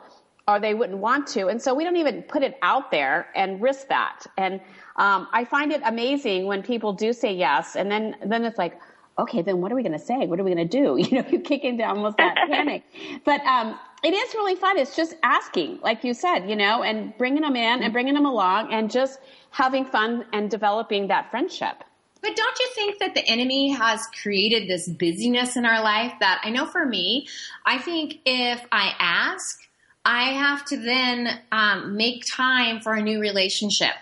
or 0.50 0.60
they 0.60 0.74
wouldn't 0.74 0.98
want 0.98 1.28
to. 1.28 1.48
And 1.48 1.62
so 1.62 1.76
we 1.76 1.84
don't 1.84 1.98
even 1.98 2.24
put 2.24 2.42
it 2.42 2.58
out 2.64 2.90
there 2.90 3.28
and 3.36 3.62
risk 3.62 3.88
that. 3.90 4.26
And 4.38 4.60
um, 4.96 5.28
I 5.32 5.46
find 5.46 5.72
it 5.72 5.82
amazing 5.86 6.46
when 6.46 6.64
people 6.64 6.92
do 6.92 7.14
say 7.14 7.34
yes, 7.34 7.76
and 7.76 7.90
then 7.90 8.16
then 8.26 8.44
it's 8.44 8.58
like, 8.58 8.80
okay, 9.20 9.42
then 9.42 9.62
what 9.62 9.72
are 9.72 9.76
we 9.76 9.84
going 9.84 9.94
to 9.94 10.00
say? 10.00 10.26
What 10.26 10.40
are 10.40 10.44
we 10.44 10.54
going 10.54 10.68
to 10.68 10.78
do? 10.78 10.98
You 11.10 11.22
know, 11.22 11.30
you 11.30 11.40
kick 11.40 11.64
into 11.64 11.88
almost 11.88 12.18
that 12.18 12.36
panic. 12.50 12.84
But 13.24 13.42
um, 13.42 13.80
it 14.04 14.14
is 14.14 14.34
really 14.34 14.56
fun. 14.56 14.78
It's 14.78 14.96
just 14.96 15.16
asking, 15.24 15.80
like 15.84 16.04
you 16.04 16.14
said, 16.14 16.50
you 16.50 16.56
know, 16.56 16.84
and 16.84 17.16
bringing 17.18 17.44
them 17.44 17.56
in 17.56 17.84
and 17.84 17.94
bringing 17.94 18.16
them 18.16 18.26
along, 18.26 18.74
and 18.74 18.90
just 18.90 19.20
having 19.52 19.86
fun 19.86 20.26
and 20.34 20.50
developing 20.50 21.08
that 21.08 21.30
friendship. 21.30 21.84
But 22.22 22.36
don't 22.36 22.60
you 22.60 22.70
think 22.76 23.00
that 23.00 23.16
the 23.16 23.26
enemy 23.26 23.72
has 23.72 24.06
created 24.22 24.68
this 24.68 24.88
busyness 24.88 25.56
in 25.56 25.66
our 25.66 25.82
life 25.82 26.14
that 26.20 26.42
I 26.44 26.50
know 26.50 26.66
for 26.66 26.86
me, 26.86 27.28
I 27.66 27.78
think 27.78 28.20
if 28.26 28.66
I 28.72 28.94
ask, 29.00 29.60
I 30.04 30.34
have 30.34 30.66
to 30.66 30.78
then 30.78 31.40
um, 31.52 31.96
make 31.96 32.24
time 32.26 32.82
for 32.82 32.94
a 32.94 33.02
new 33.02 33.20
relationship. 33.20 33.94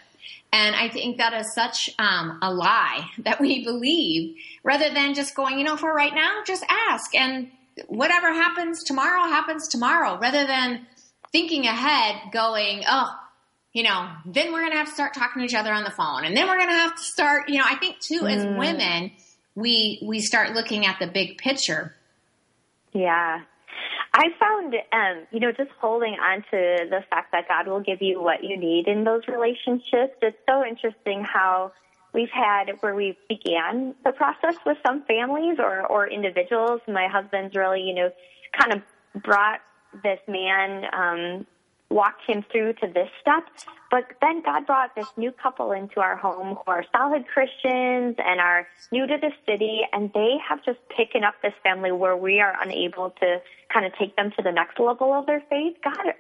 And 0.54 0.76
I 0.76 0.90
think 0.90 1.18
that 1.18 1.34
is 1.34 1.54
such 1.54 1.90
um, 2.00 2.40
a 2.42 2.52
lie 2.52 3.10
that 3.20 3.40
we 3.40 3.64
believe 3.64 4.38
rather 4.64 4.90
than 4.94 5.14
just 5.14 5.36
going, 5.36 5.60
you 5.60 5.66
know, 5.66 5.78
for 5.78 5.94
right 5.94 6.14
now, 6.14 6.44
just 6.46 6.66
ask. 6.70 7.14
And 7.14 7.52
whatever 7.88 8.34
happens 8.34 8.84
tomorrow 8.84 9.30
happens 9.30 9.68
tomorrow 9.68 10.18
rather 10.18 10.48
than 10.48 10.88
thinking 11.32 11.66
ahead, 11.66 12.16
going, 12.32 12.84
oh, 12.88 13.14
you 13.74 13.84
know, 13.84 14.10
then 14.26 14.52
we're 14.52 14.62
going 14.62 14.72
to 14.72 14.78
have 14.78 14.88
to 14.88 14.94
start 14.94 15.14
talking 15.14 15.42
to 15.42 15.46
each 15.46 15.56
other 15.56 15.72
on 15.72 15.84
the 15.84 15.92
phone. 15.92 16.26
And 16.26 16.36
then 16.36 16.48
we're 16.48 16.58
going 16.58 16.70
to 16.70 16.76
have 16.76 16.96
to 16.96 17.04
start, 17.04 17.50
you 17.50 17.60
know, 17.60 17.66
I 17.70 17.76
think 17.76 18.00
too, 18.00 18.22
mm. 18.22 18.36
as 18.36 18.44
women, 18.58 19.12
we, 19.56 20.02
we 20.04 20.22
start 20.22 20.54
looking 20.54 20.86
at 20.86 20.98
the 21.00 21.08
big 21.08 21.38
picture. 21.38 21.94
Yeah. 22.94 23.42
I 24.14 24.30
found, 24.40 24.74
um, 24.92 25.28
you 25.32 25.40
know, 25.40 25.52
just 25.52 25.70
holding 25.80 26.14
on 26.14 26.38
to 26.50 26.88
the 26.90 27.04
fact 27.10 27.34
that 27.34 27.48
God 27.48 27.68
will 27.68 27.82
give 27.82 28.02
you 28.02 28.22
what 28.22 28.44
you 28.44 28.58
need 28.58 28.88
in 28.88 29.04
those 29.04 29.22
relationships. 29.28 30.16
It's 30.22 30.38
so 30.50 30.66
interesting 30.66 31.24
how 31.24 31.72
we've 32.14 32.32
had 32.34 32.72
where 32.80 32.96
we 32.96 33.16
began 33.30 33.94
the 34.04 34.12
process 34.12 34.56
with 34.66 34.78
some 34.86 35.04
families 35.04 35.58
or, 35.60 35.86
or 35.86 36.08
individuals. 36.08 36.82
My 36.88 37.08
husband's 37.08 37.56
really, 37.56 37.82
you 37.82 37.94
know, 37.94 38.10
kind 38.58 38.74
of 38.74 39.22
brought 39.22 39.60
this 40.04 40.20
man 40.28 40.86
um, 40.94 41.46
walked 41.90 42.24
him 42.28 42.44
through 42.52 42.74
to 42.74 42.88
this 42.88 43.10
step. 43.22 43.44
But 43.90 44.06
then 44.22 44.42
God 44.42 44.66
brought 44.66 44.96
this 44.96 45.08
new 45.18 45.32
couple 45.32 45.72
into 45.72 46.00
our 46.02 46.16
home 46.18 46.58
who 46.58 46.72
are 46.72 46.84
solid 46.96 47.26
Christians 47.28 48.16
and 48.18 48.40
are 48.42 48.68
new 48.92 49.08
to 49.08 49.18
the 49.18 49.32
city, 49.46 49.82
and 49.94 50.12
they 50.14 50.36
have 50.48 50.64
just 50.66 50.80
taken 50.98 51.24
up 51.24 51.36
this 51.42 51.54
family 51.64 51.92
where 51.92 52.18
we 52.18 52.42
are 52.42 52.56
unable 52.62 53.12
to 53.22 53.42
kind 53.74 53.86
of 53.86 53.94
take 53.98 54.16
them 54.16 54.32
to 54.38 54.44
the 54.44 54.52
next 54.52 54.80
level 54.80 55.14
of 55.14 55.26
their 55.26 55.44
faith. 55.50 55.78
God 55.84 56.14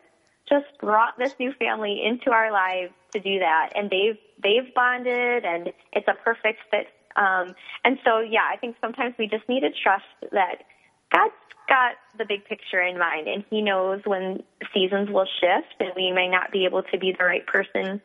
just 0.47 0.65
brought 0.79 1.17
this 1.17 1.33
new 1.39 1.51
family 1.59 2.01
into 2.05 2.31
our 2.31 2.51
lives 2.51 2.93
to 3.11 3.19
do 3.19 3.39
that, 3.39 3.71
and 3.75 3.89
they've 3.89 4.17
they've 4.41 4.73
bonded, 4.73 5.45
and 5.45 5.73
it's 5.91 6.07
a 6.07 6.13
perfect 6.23 6.59
fit 6.71 6.87
Um, 7.17 7.55
and 7.83 7.97
so, 8.05 8.19
yeah, 8.19 8.47
I 8.51 8.57
think 8.57 8.75
sometimes 8.79 9.15
we 9.17 9.27
just 9.27 9.47
need 9.49 9.61
to 9.61 9.71
trust 9.71 10.05
that 10.31 10.63
God's 11.11 11.33
got 11.67 11.95
the 12.17 12.25
big 12.25 12.45
picture 12.45 12.81
in 12.81 12.97
mind, 12.97 13.27
and 13.27 13.43
He 13.49 13.61
knows 13.61 14.01
when 14.05 14.43
seasons 14.73 15.09
will 15.09 15.27
shift, 15.39 15.75
and 15.79 15.91
we 15.95 16.11
may 16.11 16.27
not 16.27 16.51
be 16.51 16.65
able 16.65 16.83
to 16.83 16.97
be 16.97 17.15
the 17.17 17.23
right 17.23 17.45
person 17.45 18.01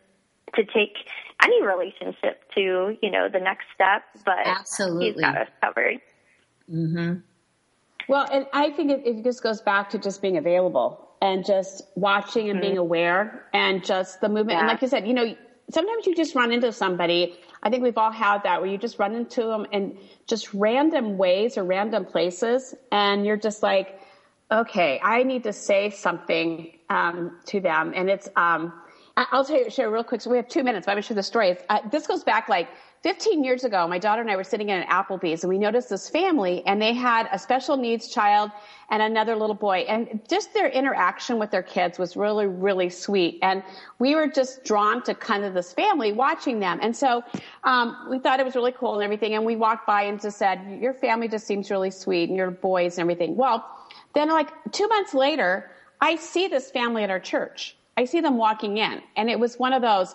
to 0.55 0.65
take 0.65 0.97
any 1.43 1.63
relationship 1.63 2.43
to, 2.55 2.97
you 3.01 3.11
know, 3.11 3.29
the 3.29 3.41
next 3.41 3.65
step, 3.75 4.03
but 4.25 4.39
Absolutely. 4.45 5.13
He's 5.13 5.21
got 5.21 5.37
us 5.37 5.49
covered. 5.63 6.01
Mm-hmm. 6.71 7.21
Well, 8.09 8.29
and 8.31 8.47
I 8.53 8.71
think 8.71 8.91
it, 8.91 9.03
it 9.07 9.25
just 9.25 9.43
goes 9.43 9.61
back 9.61 9.91
to 9.91 9.99
just 9.99 10.21
being 10.21 10.37
available 10.37 11.09
and 11.23 11.45
just 11.45 11.83
watching 11.95 12.51
and 12.51 12.59
mm-hmm. 12.59 12.69
being 12.69 12.79
aware 12.79 13.47
and 13.55 13.85
just 13.85 14.21
the 14.21 14.29
movement. 14.29 14.51
Yeah. 14.51 14.59
And 14.61 14.69
like 14.69 14.83
you 14.83 14.89
said, 14.89 15.07
you 15.07 15.15
know, 15.15 15.35
sometimes 15.71 16.07
you 16.07 16.15
just 16.15 16.35
run 16.35 16.53
into 16.53 16.73
somebody. 16.73 17.37
I 17.63 17.71
think 17.71 17.83
we've 17.83 17.99
all 17.99 18.11
had 18.11 18.43
that 18.43 18.61
where 18.61 18.71
you 18.71 18.79
just 18.79 18.99
run 18.99 19.15
into 19.15 19.43
them 19.43 19.67
in 19.73 19.97
just 20.27 20.53
random 20.53 21.17
ways 21.17 21.57
or 21.57 21.65
random 21.65 22.05
places, 22.05 22.75
and 22.91 23.25
you're 23.25 23.37
just 23.37 23.63
like, 23.63 24.01
okay, 24.51 25.01
I 25.03 25.23
need 25.23 25.45
to 25.45 25.53
say 25.53 25.91
something 25.91 26.73
um, 26.91 27.39
to 27.47 27.61
them. 27.61 27.93
And 27.95 28.11
it's, 28.11 28.29
um, 28.37 28.73
I'll 29.17 29.45
tell 29.45 29.59
you, 29.59 29.71
share 29.71 29.91
real 29.91 30.05
quick. 30.05 30.21
So 30.21 30.31
we 30.31 30.37
have 30.37 30.49
two 30.49 30.63
minutes, 30.63 30.87
but 30.87 30.97
I'm 30.97 31.03
share 31.03 31.15
the 31.15 31.23
story. 31.23 31.57
Uh, 31.69 31.81
this 31.91 32.07
goes 32.07 32.23
back 32.23 32.49
like 32.49 32.69
15 33.03 33.43
years 33.43 33.65
ago, 33.65 33.89
my 33.89 33.99
daughter 33.99 34.23
and 34.23 34.31
I 34.31 34.37
were 34.37 34.45
sitting 34.45 34.69
in 34.69 34.81
an 34.81 34.87
Applebee's 34.87 35.43
and 35.43 35.49
we 35.49 35.59
noticed 35.59 35.89
this 35.89 36.09
family 36.09 36.63
and 36.67 36.81
they 36.81 36.93
had 36.93 37.29
a 37.33 37.39
special 37.39 37.77
needs 37.77 38.07
child 38.07 38.53
and 38.91 39.03
another 39.03 39.35
little 39.35 39.57
boy. 39.57 39.79
And 39.89 40.21
just 40.29 40.55
their 40.55 40.69
interaction 40.69 41.41
with 41.41 41.51
their 41.51 41.65
kids 41.65 41.99
was 41.99 42.17
really, 42.17 42.47
really 42.47 42.89
sweet. 42.89 43.41
And 43.43 43.65
we 43.99 44.15
were 44.15 44.29
just 44.29 44.63
drawn 44.63 45.03
to 45.03 45.15
kind 45.17 45.45
of 45.45 45.53
this 45.53 45.73
family 45.73 46.13
watching 46.13 46.61
them. 46.61 46.79
And 46.81 46.97
so, 46.97 47.25
um, 47.65 48.07
we 48.09 48.21
thought 48.21 48.39
it 48.39 48.47
was 48.47 48.55
really 48.55 48.73
cool 48.73 48.95
and 48.95 49.03
everything. 49.03 49.35
And 49.35 49.45
we 49.45 49.57
walked 49.57 49.85
by 49.85 50.03
and 50.03 50.21
just 50.21 50.39
said, 50.39 50.79
your 50.81 50.95
family 50.95 51.27
just 51.27 51.45
seems 51.45 51.73
really 51.73 51.91
sweet 51.91 52.29
and 52.29 52.37
your 52.37 52.53
boys 52.53 52.99
and 52.99 53.01
everything. 53.01 53.35
Well, 53.35 53.69
then 54.15 54.29
like 54.29 54.51
two 54.71 54.87
months 54.87 55.13
later, 55.13 55.73
I 56.01 56.15
see 56.15 56.47
this 56.47 56.71
family 56.71 57.03
at 57.03 57.11
our 57.11 57.21
church. 57.21 57.77
I 57.97 58.05
see 58.05 58.21
them 58.21 58.37
walking 58.37 58.79
in 58.79 59.03
and 59.17 59.29
it 59.29 59.41
was 59.41 59.59
one 59.59 59.73
of 59.73 59.83
those, 59.83 60.15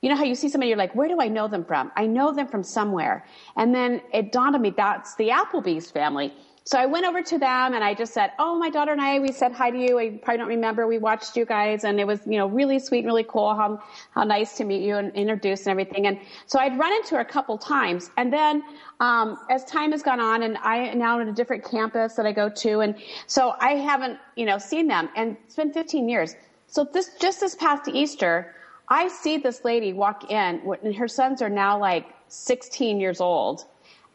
you 0.00 0.08
know 0.08 0.16
how 0.16 0.24
you 0.24 0.34
see 0.34 0.48
somebody, 0.48 0.68
you're 0.68 0.78
like, 0.78 0.94
where 0.94 1.08
do 1.08 1.20
I 1.20 1.28
know 1.28 1.48
them 1.48 1.64
from? 1.64 1.90
I 1.96 2.06
know 2.06 2.32
them 2.32 2.46
from 2.46 2.62
somewhere. 2.62 3.26
And 3.56 3.74
then 3.74 4.00
it 4.12 4.32
dawned 4.32 4.54
on 4.54 4.62
me, 4.62 4.70
that's 4.70 5.16
the 5.16 5.28
Applebee's 5.30 5.90
family. 5.90 6.32
So 6.68 6.78
I 6.78 6.84
went 6.84 7.06
over 7.06 7.22
to 7.22 7.38
them 7.38 7.72
and 7.72 7.82
I 7.82 7.94
just 7.94 8.12
said, 8.12 8.32
oh, 8.38 8.58
my 8.58 8.68
daughter 8.68 8.92
and 8.92 9.00
I, 9.00 9.18
we 9.20 9.32
said 9.32 9.52
hi 9.52 9.70
to 9.70 9.78
you. 9.78 9.98
I 9.98 10.20
probably 10.22 10.36
don't 10.36 10.48
remember. 10.48 10.86
We 10.86 10.98
watched 10.98 11.34
you 11.34 11.46
guys 11.46 11.82
and 11.84 11.98
it 11.98 12.06
was, 12.06 12.20
you 12.26 12.36
know, 12.36 12.46
really 12.46 12.78
sweet 12.78 12.98
and 12.98 13.06
really 13.06 13.24
cool. 13.26 13.54
How, 13.54 13.82
how 14.10 14.24
nice 14.24 14.54
to 14.58 14.64
meet 14.64 14.82
you 14.82 14.96
and 14.96 15.10
introduce 15.14 15.60
and 15.60 15.68
everything. 15.68 16.06
And 16.06 16.20
so 16.44 16.58
I'd 16.58 16.78
run 16.78 16.92
into 16.92 17.14
her 17.14 17.22
a 17.22 17.24
couple 17.24 17.56
times. 17.56 18.10
And 18.18 18.30
then, 18.30 18.62
um, 19.00 19.38
as 19.48 19.64
time 19.64 19.92
has 19.92 20.02
gone 20.02 20.20
on 20.20 20.42
and 20.42 20.58
I 20.58 20.92
now 20.92 21.18
at 21.18 21.26
a 21.26 21.32
different 21.32 21.64
campus 21.64 22.16
that 22.16 22.26
I 22.26 22.32
go 22.32 22.50
to. 22.50 22.80
And 22.80 22.96
so 23.26 23.54
I 23.60 23.70
haven't, 23.76 24.18
you 24.36 24.44
know, 24.44 24.58
seen 24.58 24.88
them 24.88 25.08
and 25.16 25.38
it's 25.46 25.56
been 25.56 25.72
15 25.72 26.06
years. 26.06 26.34
So 26.66 26.84
this, 26.84 27.12
just 27.18 27.40
this 27.40 27.54
past 27.54 27.88
Easter, 27.88 28.54
I 28.90 29.08
see 29.08 29.36
this 29.38 29.64
lady 29.64 29.92
walk 29.92 30.30
in, 30.30 30.62
and 30.82 30.94
her 30.94 31.08
sons 31.08 31.42
are 31.42 31.50
now 31.50 31.78
like 31.78 32.06
16 32.28 33.00
years 33.00 33.20
old, 33.20 33.64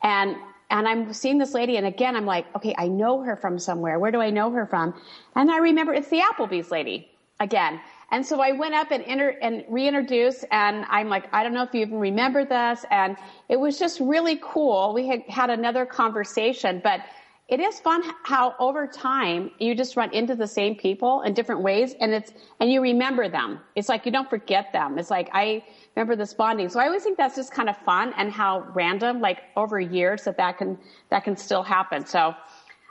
and 0.01 0.35
and 0.69 0.87
I'm 0.87 1.13
seeing 1.13 1.37
this 1.37 1.53
lady, 1.53 1.77
and 1.77 1.85
again, 1.85 2.15
I'm 2.15 2.25
like, 2.25 2.47
okay, 2.55 2.73
I 2.79 2.87
know 2.87 3.21
her 3.21 3.35
from 3.35 3.59
somewhere. 3.59 3.99
Where 3.99 4.11
do 4.11 4.19
I 4.19 4.31
know 4.31 4.49
her 4.51 4.65
from? 4.65 4.99
And 5.35 5.51
I 5.51 5.57
remember 5.57 5.93
it's 5.93 6.09
the 6.09 6.21
Applebee's 6.21 6.71
lady 6.71 7.11
again. 7.39 7.79
And 8.09 8.25
so 8.25 8.41
I 8.41 8.53
went 8.53 8.73
up 8.73 8.89
and 8.89 9.03
inter- 9.03 9.37
and 9.41 9.63
reintroduced, 9.69 10.45
and 10.51 10.85
I'm 10.89 11.09
like, 11.09 11.31
I 11.31 11.43
don't 11.43 11.53
know 11.53 11.63
if 11.63 11.73
you 11.73 11.81
even 11.81 11.99
remember 11.99 12.43
this, 12.43 12.85
and 12.89 13.17
it 13.49 13.59
was 13.59 13.77
just 13.77 13.99
really 13.99 14.39
cool. 14.41 14.93
We 14.93 15.07
had 15.07 15.21
had 15.27 15.49
another 15.51 15.85
conversation, 15.85 16.81
but 16.83 17.01
it 17.49 17.59
is 17.59 17.79
fun 17.81 18.01
how 18.23 18.55
over 18.57 18.87
time 18.87 19.51
you 19.59 19.75
just 19.75 19.97
run 19.97 20.13
into 20.13 20.35
the 20.35 20.47
same 20.47 20.75
people 20.75 21.21
in 21.23 21.33
different 21.33 21.61
ways 21.61 21.93
and 21.99 22.13
it's 22.13 22.31
and 22.61 22.71
you 22.71 22.81
remember 22.81 23.27
them. 23.27 23.59
It's 23.75 23.89
like 23.89 24.05
you 24.05 24.11
don't 24.13 24.29
forget 24.29 24.71
them. 24.71 24.97
It's 24.97 25.11
like 25.11 25.29
i 25.33 25.61
remember 25.95 26.15
this 26.15 26.33
bonding. 26.33 26.69
So 26.69 26.79
i 26.79 26.85
always 26.85 27.03
think 27.03 27.17
that's 27.17 27.35
just 27.35 27.53
kind 27.53 27.69
of 27.69 27.77
fun 27.77 28.13
and 28.17 28.31
how 28.31 28.65
random 28.73 29.19
like 29.19 29.39
over 29.57 29.79
years 29.79 30.23
that 30.23 30.37
that 30.37 30.57
can 30.57 30.77
that 31.09 31.25
can 31.25 31.35
still 31.35 31.63
happen. 31.63 32.05
So 32.05 32.33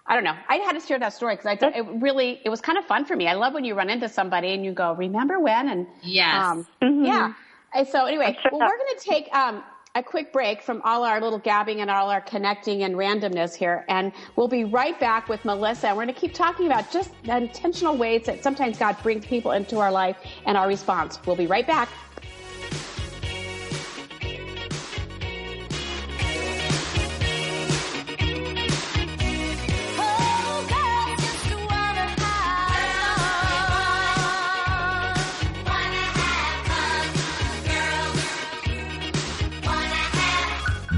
i 0.06 0.14
don't 0.14 0.25
know. 0.25 0.37
I 0.49 0.56
had 0.56 0.73
to 0.75 0.80
share 0.80 0.99
that 0.99 1.14
story 1.14 1.35
because 1.35 1.47
i 1.47 1.56
thought 1.56 1.75
it 1.75 1.87
really 2.02 2.40
it 2.44 2.50
was 2.50 2.61
kind 2.61 2.76
of 2.76 2.85
fun 2.85 3.06
for 3.06 3.16
me. 3.16 3.28
I 3.28 3.35
love 3.35 3.54
when 3.54 3.64
you 3.64 3.75
run 3.75 3.88
into 3.88 4.09
somebody 4.09 4.52
and 4.52 4.62
you 4.64 4.73
go 4.73 4.92
remember 4.92 5.40
when? 5.40 5.71
And 5.71 5.87
yes. 6.02 6.37
um, 6.37 6.66
mm-hmm. 6.82 7.06
yeah. 7.06 7.32
So 7.90 8.04
anyway 8.04 8.37
well 8.52 8.61
we're 8.61 8.76
going 8.76 8.99
to 8.99 9.04
take 9.04 9.35
um, 9.35 9.64
a 9.94 10.02
quick 10.02 10.32
break 10.32 10.62
from 10.62 10.80
all 10.84 11.04
our 11.04 11.20
little 11.20 11.38
gabbing 11.38 11.82
and 11.82 11.90
all 11.90 12.08
our 12.08 12.20
connecting 12.22 12.82
and 12.82 12.94
randomness 12.94 13.54
here. 13.54 13.84
And 13.88 14.12
we'll 14.37 14.49
be 14.49 14.64
right 14.64 14.99
back 14.99 15.28
with 15.28 15.44
Melissa. 15.44 15.88
And 15.88 15.96
we're 15.96 16.04
going 16.04 16.14
to 16.14 16.20
keep 16.20 16.32
talking 16.32 16.66
about 16.66 16.90
just 16.90 17.11
the 17.25 17.37
intentional 17.37 17.96
ways 17.96 18.25
that 18.25 18.42
sometimes 18.42 18.78
God 18.78 18.96
brings 19.02 19.26
people 19.26 19.52
into 19.52 19.78
our 19.78 19.92
life 19.92 20.16
and 20.46 20.56
our 20.56 20.66
response. 20.66 21.18
We'll 21.26 21.37
be 21.37 21.46
right 21.46 21.66
back. 21.66 21.90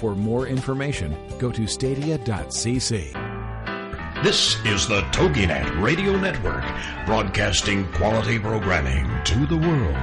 For 0.00 0.14
more 0.14 0.46
information, 0.46 1.14
go 1.38 1.52
to 1.52 1.66
stadia.cc. 1.66 3.12
This 4.24 4.56
is 4.64 4.88
the 4.88 5.02
TogiNet 5.12 5.82
Radio 5.82 6.16
Network, 6.16 6.64
broadcasting 7.04 7.84
quality 7.92 8.38
programming 8.38 9.06
to 9.24 9.44
the 9.44 9.58
world. 9.58 9.94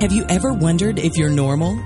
Have 0.00 0.12
you 0.12 0.24
ever 0.28 0.52
wondered 0.52 1.00
if 1.00 1.16
you're 1.16 1.30
normal? 1.30 1.82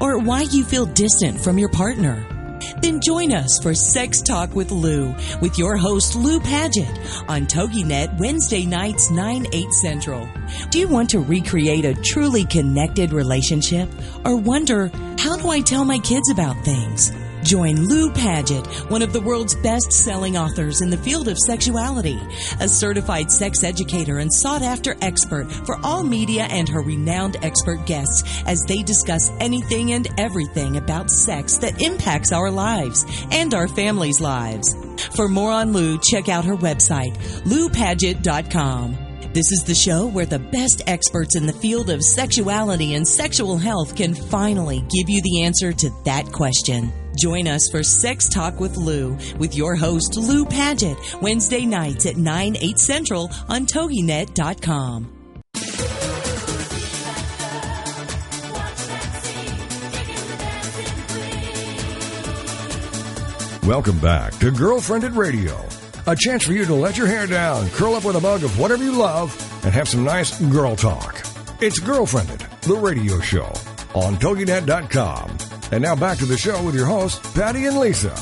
Or 0.00 0.20
why 0.20 0.42
you 0.42 0.64
feel 0.64 0.86
distant 0.86 1.40
from 1.40 1.58
your 1.58 1.70
partner? 1.70 2.37
Then 2.80 3.00
join 3.00 3.32
us 3.32 3.58
for 3.62 3.74
Sex 3.74 4.20
Talk 4.20 4.54
with 4.54 4.70
Lou 4.70 5.14
with 5.40 5.58
your 5.58 5.76
host 5.76 6.16
Lou 6.16 6.40
Paget 6.40 6.88
on 7.28 7.46
TogiNet 7.46 8.18
Wednesday 8.18 8.64
nights 8.64 9.10
9 9.10 9.46
8 9.52 9.72
Central. 9.72 10.28
Do 10.70 10.78
you 10.78 10.88
want 10.88 11.10
to 11.10 11.20
recreate 11.20 11.84
a 11.84 11.94
truly 11.94 12.44
connected 12.44 13.12
relationship 13.12 13.88
or 14.24 14.36
wonder 14.36 14.90
how 15.18 15.36
do 15.36 15.48
I 15.50 15.60
tell 15.60 15.84
my 15.84 15.98
kids 15.98 16.30
about 16.30 16.64
things? 16.64 17.12
Join 17.48 17.88
Lou 17.88 18.10
Paget, 18.10 18.66
one 18.90 19.00
of 19.00 19.14
the 19.14 19.22
world's 19.22 19.54
best 19.54 19.90
selling 19.90 20.36
authors 20.36 20.82
in 20.82 20.90
the 20.90 20.98
field 20.98 21.28
of 21.28 21.38
sexuality, 21.38 22.20
a 22.60 22.68
certified 22.68 23.30
sex 23.30 23.64
educator 23.64 24.18
and 24.18 24.30
sought 24.30 24.60
after 24.60 24.96
expert 25.00 25.50
for 25.64 25.78
all 25.82 26.04
media 26.04 26.42
and 26.42 26.68
her 26.68 26.82
renowned 26.82 27.38
expert 27.42 27.86
guests 27.86 28.42
as 28.44 28.62
they 28.64 28.82
discuss 28.82 29.32
anything 29.40 29.92
and 29.92 30.08
everything 30.18 30.76
about 30.76 31.10
sex 31.10 31.56
that 31.56 31.80
impacts 31.80 32.32
our 32.32 32.50
lives 32.50 33.06
and 33.30 33.54
our 33.54 33.66
families' 33.66 34.20
lives. 34.20 34.76
For 35.16 35.26
more 35.26 35.50
on 35.50 35.72
Lou, 35.72 35.98
check 36.00 36.28
out 36.28 36.44
her 36.44 36.56
website, 36.56 37.16
loupaget.com. 37.44 38.98
This 39.32 39.52
is 39.52 39.64
the 39.64 39.74
show 39.74 40.06
where 40.06 40.26
the 40.26 40.38
best 40.38 40.82
experts 40.86 41.34
in 41.34 41.46
the 41.46 41.54
field 41.54 41.88
of 41.88 42.02
sexuality 42.02 42.92
and 42.92 43.08
sexual 43.08 43.56
health 43.56 43.96
can 43.96 44.14
finally 44.14 44.80
give 44.80 45.08
you 45.08 45.22
the 45.22 45.44
answer 45.44 45.72
to 45.72 45.90
that 46.04 46.30
question. 46.30 46.92
Join 47.18 47.48
us 47.48 47.68
for 47.68 47.82
Sex 47.82 48.28
Talk 48.28 48.60
with 48.60 48.76
Lou 48.76 49.18
with 49.38 49.56
your 49.56 49.74
host, 49.74 50.16
Lou 50.16 50.44
Paget, 50.44 50.96
Wednesday 51.20 51.66
nights 51.66 52.06
at 52.06 52.16
9, 52.16 52.56
8 52.56 52.78
central 52.78 53.30
on 53.48 53.66
toginet.com. 53.66 55.14
Welcome 63.66 63.98
back 63.98 64.32
to 64.38 64.50
GirlfriendIT 64.50 65.14
Radio, 65.16 65.60
a 66.06 66.16
chance 66.16 66.44
for 66.44 66.52
you 66.52 66.64
to 66.64 66.74
let 66.74 66.96
your 66.96 67.06
hair 67.06 67.26
down, 67.26 67.68
curl 67.70 67.96
up 67.96 68.04
with 68.04 68.16
a 68.16 68.20
mug 68.20 68.44
of 68.44 68.58
whatever 68.58 68.82
you 68.82 68.92
love, 68.92 69.34
and 69.64 69.74
have 69.74 69.88
some 69.88 70.04
nice 70.04 70.40
girl 70.50 70.76
talk. 70.76 71.18
It's 71.60 71.80
GirlfriendIT, 71.80 72.60
the 72.60 72.76
radio 72.76 73.18
show 73.20 73.52
on 73.94 74.16
toginet.com. 74.16 75.47
And 75.70 75.82
now 75.82 75.94
back 75.94 76.16
to 76.18 76.24
the 76.24 76.38
show 76.38 76.62
with 76.64 76.74
your 76.74 76.86
hosts, 76.86 77.20
Patty 77.34 77.66
and 77.66 77.78
Lisa. 77.78 78.14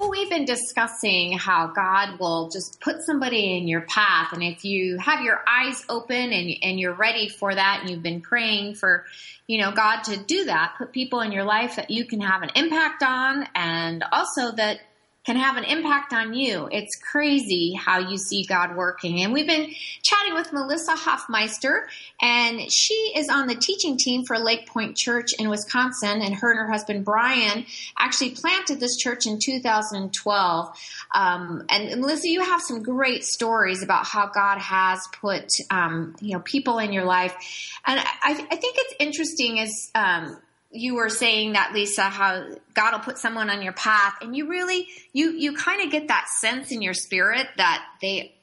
Well, 0.00 0.10
we've 0.10 0.28
been 0.28 0.44
discussing 0.44 1.38
how 1.38 1.68
God 1.68 2.18
will 2.18 2.48
just 2.48 2.80
put 2.80 3.02
somebody 3.02 3.56
in 3.56 3.68
your 3.68 3.82
path. 3.82 4.32
And 4.32 4.42
if 4.42 4.64
you 4.64 4.98
have 4.98 5.22
your 5.22 5.44
eyes 5.46 5.84
open 5.88 6.32
and, 6.32 6.50
and 6.62 6.80
you're 6.80 6.94
ready 6.94 7.28
for 7.28 7.54
that, 7.54 7.78
and 7.80 7.90
you've 7.90 8.02
been 8.02 8.22
praying 8.22 8.74
for, 8.74 9.04
you 9.46 9.60
know, 9.60 9.70
God 9.70 10.02
to 10.04 10.16
do 10.16 10.46
that, 10.46 10.74
put 10.78 10.92
people 10.92 11.20
in 11.20 11.30
your 11.30 11.44
life 11.44 11.76
that 11.76 11.90
you 11.90 12.06
can 12.06 12.20
have 12.20 12.42
an 12.42 12.50
impact 12.56 13.04
on 13.04 13.46
and 13.54 14.02
also 14.10 14.50
that 14.50 14.80
can 15.26 15.36
have 15.36 15.56
an 15.56 15.64
impact 15.64 16.12
on 16.12 16.32
you. 16.32 16.68
It's 16.70 16.94
crazy 16.96 17.74
how 17.74 17.98
you 17.98 18.16
see 18.16 18.44
God 18.44 18.76
working. 18.76 19.22
And 19.22 19.32
we've 19.32 19.46
been 19.46 19.72
chatting 20.02 20.34
with 20.34 20.52
Melissa 20.52 20.94
Hofmeister, 20.94 21.86
and 22.22 22.70
she 22.70 22.94
is 23.16 23.28
on 23.28 23.48
the 23.48 23.56
teaching 23.56 23.98
team 23.98 24.24
for 24.24 24.38
Lake 24.38 24.68
Point 24.68 24.96
Church 24.96 25.32
in 25.36 25.50
Wisconsin. 25.50 26.22
And 26.22 26.32
her 26.36 26.52
and 26.52 26.60
her 26.60 26.70
husband 26.70 27.04
Brian 27.04 27.66
actually 27.98 28.30
planted 28.30 28.78
this 28.78 28.96
church 28.96 29.26
in 29.26 29.40
2012. 29.40 30.78
Um, 31.12 31.64
and 31.68 32.00
Melissa, 32.00 32.28
you 32.28 32.42
have 32.42 32.62
some 32.62 32.84
great 32.84 33.24
stories 33.24 33.82
about 33.82 34.06
how 34.06 34.28
God 34.28 34.58
has 34.58 35.00
put 35.20 35.52
um, 35.70 36.14
you 36.20 36.34
know 36.34 36.40
people 36.40 36.78
in 36.78 36.92
your 36.92 37.04
life, 37.04 37.34
and 37.84 37.98
I, 37.98 38.46
I 38.50 38.56
think 38.56 38.76
it's 38.78 38.94
interesting 39.00 39.58
as 39.58 39.90
um, 39.94 40.36
you 40.70 40.94
were 40.94 41.08
saying 41.08 41.52
that 41.52 41.72
Lisa, 41.72 42.02
how 42.02 42.44
God 42.74 42.92
will 42.92 43.00
put 43.00 43.18
someone 43.18 43.50
on 43.50 43.62
your 43.62 43.72
path, 43.72 44.14
and 44.20 44.36
you 44.36 44.48
really 44.48 44.86
you 45.12 45.30
you 45.32 45.54
kind 45.54 45.82
of 45.82 45.90
get 45.90 46.08
that 46.08 46.28
sense 46.28 46.70
in 46.70 46.82
your 46.82 46.94
spirit 46.94 47.46
that 47.56 47.84
they 48.00 48.34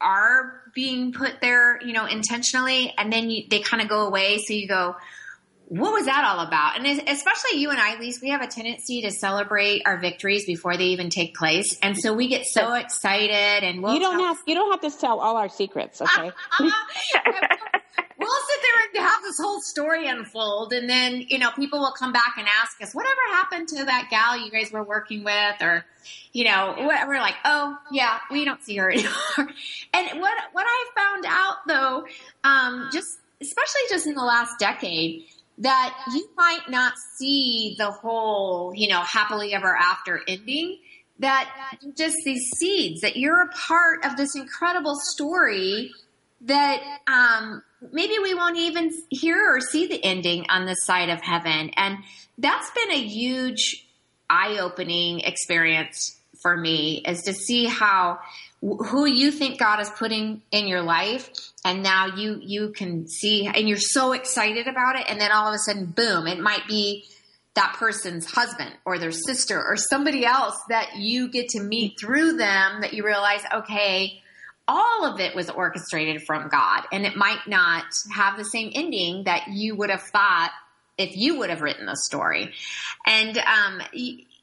are 0.00 0.60
being 0.74 1.12
put 1.12 1.40
there, 1.40 1.80
you 1.82 1.92
know, 1.92 2.06
intentionally, 2.06 2.92
and 2.96 3.12
then 3.12 3.30
you, 3.30 3.44
they 3.48 3.60
kind 3.60 3.82
of 3.82 3.88
go 3.88 4.06
away. 4.06 4.38
So 4.38 4.52
you 4.52 4.66
go, 4.66 4.96
what 5.68 5.92
was 5.92 6.06
that 6.06 6.24
all 6.24 6.40
about? 6.46 6.78
And 6.78 6.86
especially 7.08 7.60
you 7.60 7.70
and 7.70 7.78
I, 7.78 7.98
Lisa, 7.98 8.20
we 8.22 8.30
have 8.30 8.42
a 8.42 8.46
tendency 8.46 9.02
to 9.02 9.10
celebrate 9.10 9.82
our 9.86 9.98
victories 9.98 10.44
before 10.44 10.76
they 10.76 10.86
even 10.86 11.08
take 11.08 11.34
place, 11.34 11.78
and 11.82 11.96
so 11.96 12.12
we 12.12 12.28
get 12.28 12.46
so 12.46 12.74
excited. 12.74 13.64
And 13.64 13.82
we'll 13.82 13.94
you 13.94 14.00
don't 14.00 14.18
tell- 14.18 14.26
have 14.26 14.38
you 14.46 14.54
don't 14.54 14.70
have 14.70 14.92
to 14.92 14.98
tell 14.98 15.20
all 15.20 15.36
our 15.36 15.48
secrets, 15.48 16.02
okay? 16.02 16.30
and 18.94 19.04
have 19.04 19.22
this 19.22 19.38
whole 19.38 19.60
story 19.60 20.06
unfold, 20.08 20.72
and 20.72 20.88
then 20.88 21.24
you 21.28 21.38
know 21.38 21.50
people 21.52 21.80
will 21.80 21.92
come 21.92 22.12
back 22.12 22.34
and 22.38 22.46
ask 22.60 22.80
us, 22.82 22.94
"Whatever 22.94 23.20
happened 23.30 23.68
to 23.68 23.84
that 23.84 24.08
gal 24.10 24.38
you 24.38 24.50
guys 24.50 24.70
were 24.72 24.82
working 24.84 25.24
with?" 25.24 25.60
Or 25.60 25.84
you 26.32 26.44
know, 26.44 26.74
we're 26.78 27.20
like, 27.20 27.36
"Oh 27.44 27.76
yeah, 27.90 28.18
we 28.30 28.44
don't 28.44 28.62
see 28.62 28.76
her 28.76 28.90
anymore." 28.92 29.12
and 29.92 30.20
what 30.20 30.34
what 30.52 30.66
I 30.66 30.90
found 30.96 31.24
out 31.26 31.56
though, 31.66 32.06
um, 32.44 32.90
just 32.92 33.18
especially 33.40 33.82
just 33.88 34.06
in 34.06 34.14
the 34.14 34.24
last 34.24 34.58
decade, 34.58 35.24
that 35.58 35.96
you 36.12 36.28
might 36.36 36.68
not 36.68 36.94
see 37.16 37.74
the 37.78 37.90
whole, 37.90 38.72
you 38.74 38.88
know, 38.88 39.00
happily 39.00 39.54
ever 39.54 39.76
after 39.76 40.20
ending. 40.26 40.78
That 41.18 41.48
just 41.96 42.16
these 42.24 42.50
seeds 42.56 43.02
that 43.02 43.16
you're 43.16 43.42
a 43.42 43.48
part 43.48 44.04
of 44.04 44.16
this 44.16 44.34
incredible 44.34 44.96
story 44.96 45.92
that 46.42 46.82
um, 47.06 47.62
maybe 47.90 48.18
we 48.22 48.34
won't 48.34 48.58
even 48.58 48.92
hear 49.10 49.54
or 49.54 49.60
see 49.60 49.86
the 49.86 50.02
ending 50.02 50.46
on 50.48 50.66
this 50.66 50.84
side 50.84 51.08
of 51.08 51.20
heaven. 51.22 51.70
And 51.76 51.98
that's 52.38 52.70
been 52.70 52.92
a 52.92 53.02
huge 53.02 53.86
eye 54.30 54.58
opening 54.60 55.20
experience 55.20 56.18
for 56.40 56.56
me 56.56 57.02
is 57.06 57.22
to 57.22 57.32
see 57.32 57.66
how 57.66 58.18
who 58.60 59.06
you 59.06 59.30
think 59.30 59.58
God 59.58 59.80
is 59.80 59.90
putting 59.90 60.42
in 60.50 60.68
your 60.68 60.82
life 60.82 61.30
and 61.64 61.82
now 61.82 62.06
you 62.16 62.38
you 62.40 62.70
can 62.70 63.08
see 63.08 63.46
and 63.46 63.68
you're 63.68 63.78
so 63.78 64.12
excited 64.12 64.66
about 64.68 64.96
it 64.96 65.06
and 65.08 65.20
then 65.20 65.32
all 65.32 65.48
of 65.48 65.54
a 65.54 65.58
sudden 65.58 65.86
boom 65.86 66.26
it 66.26 66.38
might 66.38 66.66
be 66.68 67.04
that 67.54 67.76
person's 67.78 68.24
husband 68.24 68.72
or 68.84 68.98
their 68.98 69.12
sister 69.12 69.62
or 69.62 69.76
somebody 69.76 70.24
else 70.24 70.56
that 70.68 70.96
you 70.96 71.28
get 71.28 71.48
to 71.50 71.60
meet 71.60 71.98
through 72.00 72.36
them 72.36 72.80
that 72.80 72.94
you 72.94 73.04
realize 73.04 73.42
okay 73.52 74.21
all 74.68 75.04
of 75.04 75.20
it 75.20 75.34
was 75.34 75.50
orchestrated 75.50 76.22
from 76.22 76.48
God, 76.48 76.84
and 76.92 77.04
it 77.04 77.16
might 77.16 77.46
not 77.46 77.84
have 78.14 78.36
the 78.36 78.44
same 78.44 78.70
ending 78.74 79.24
that 79.24 79.48
you 79.48 79.74
would 79.76 79.90
have 79.90 80.02
thought 80.02 80.52
if 80.98 81.16
you 81.16 81.38
would 81.38 81.50
have 81.50 81.62
written 81.62 81.86
the 81.86 81.96
story. 81.96 82.52
And 83.06 83.38
um, 83.38 83.82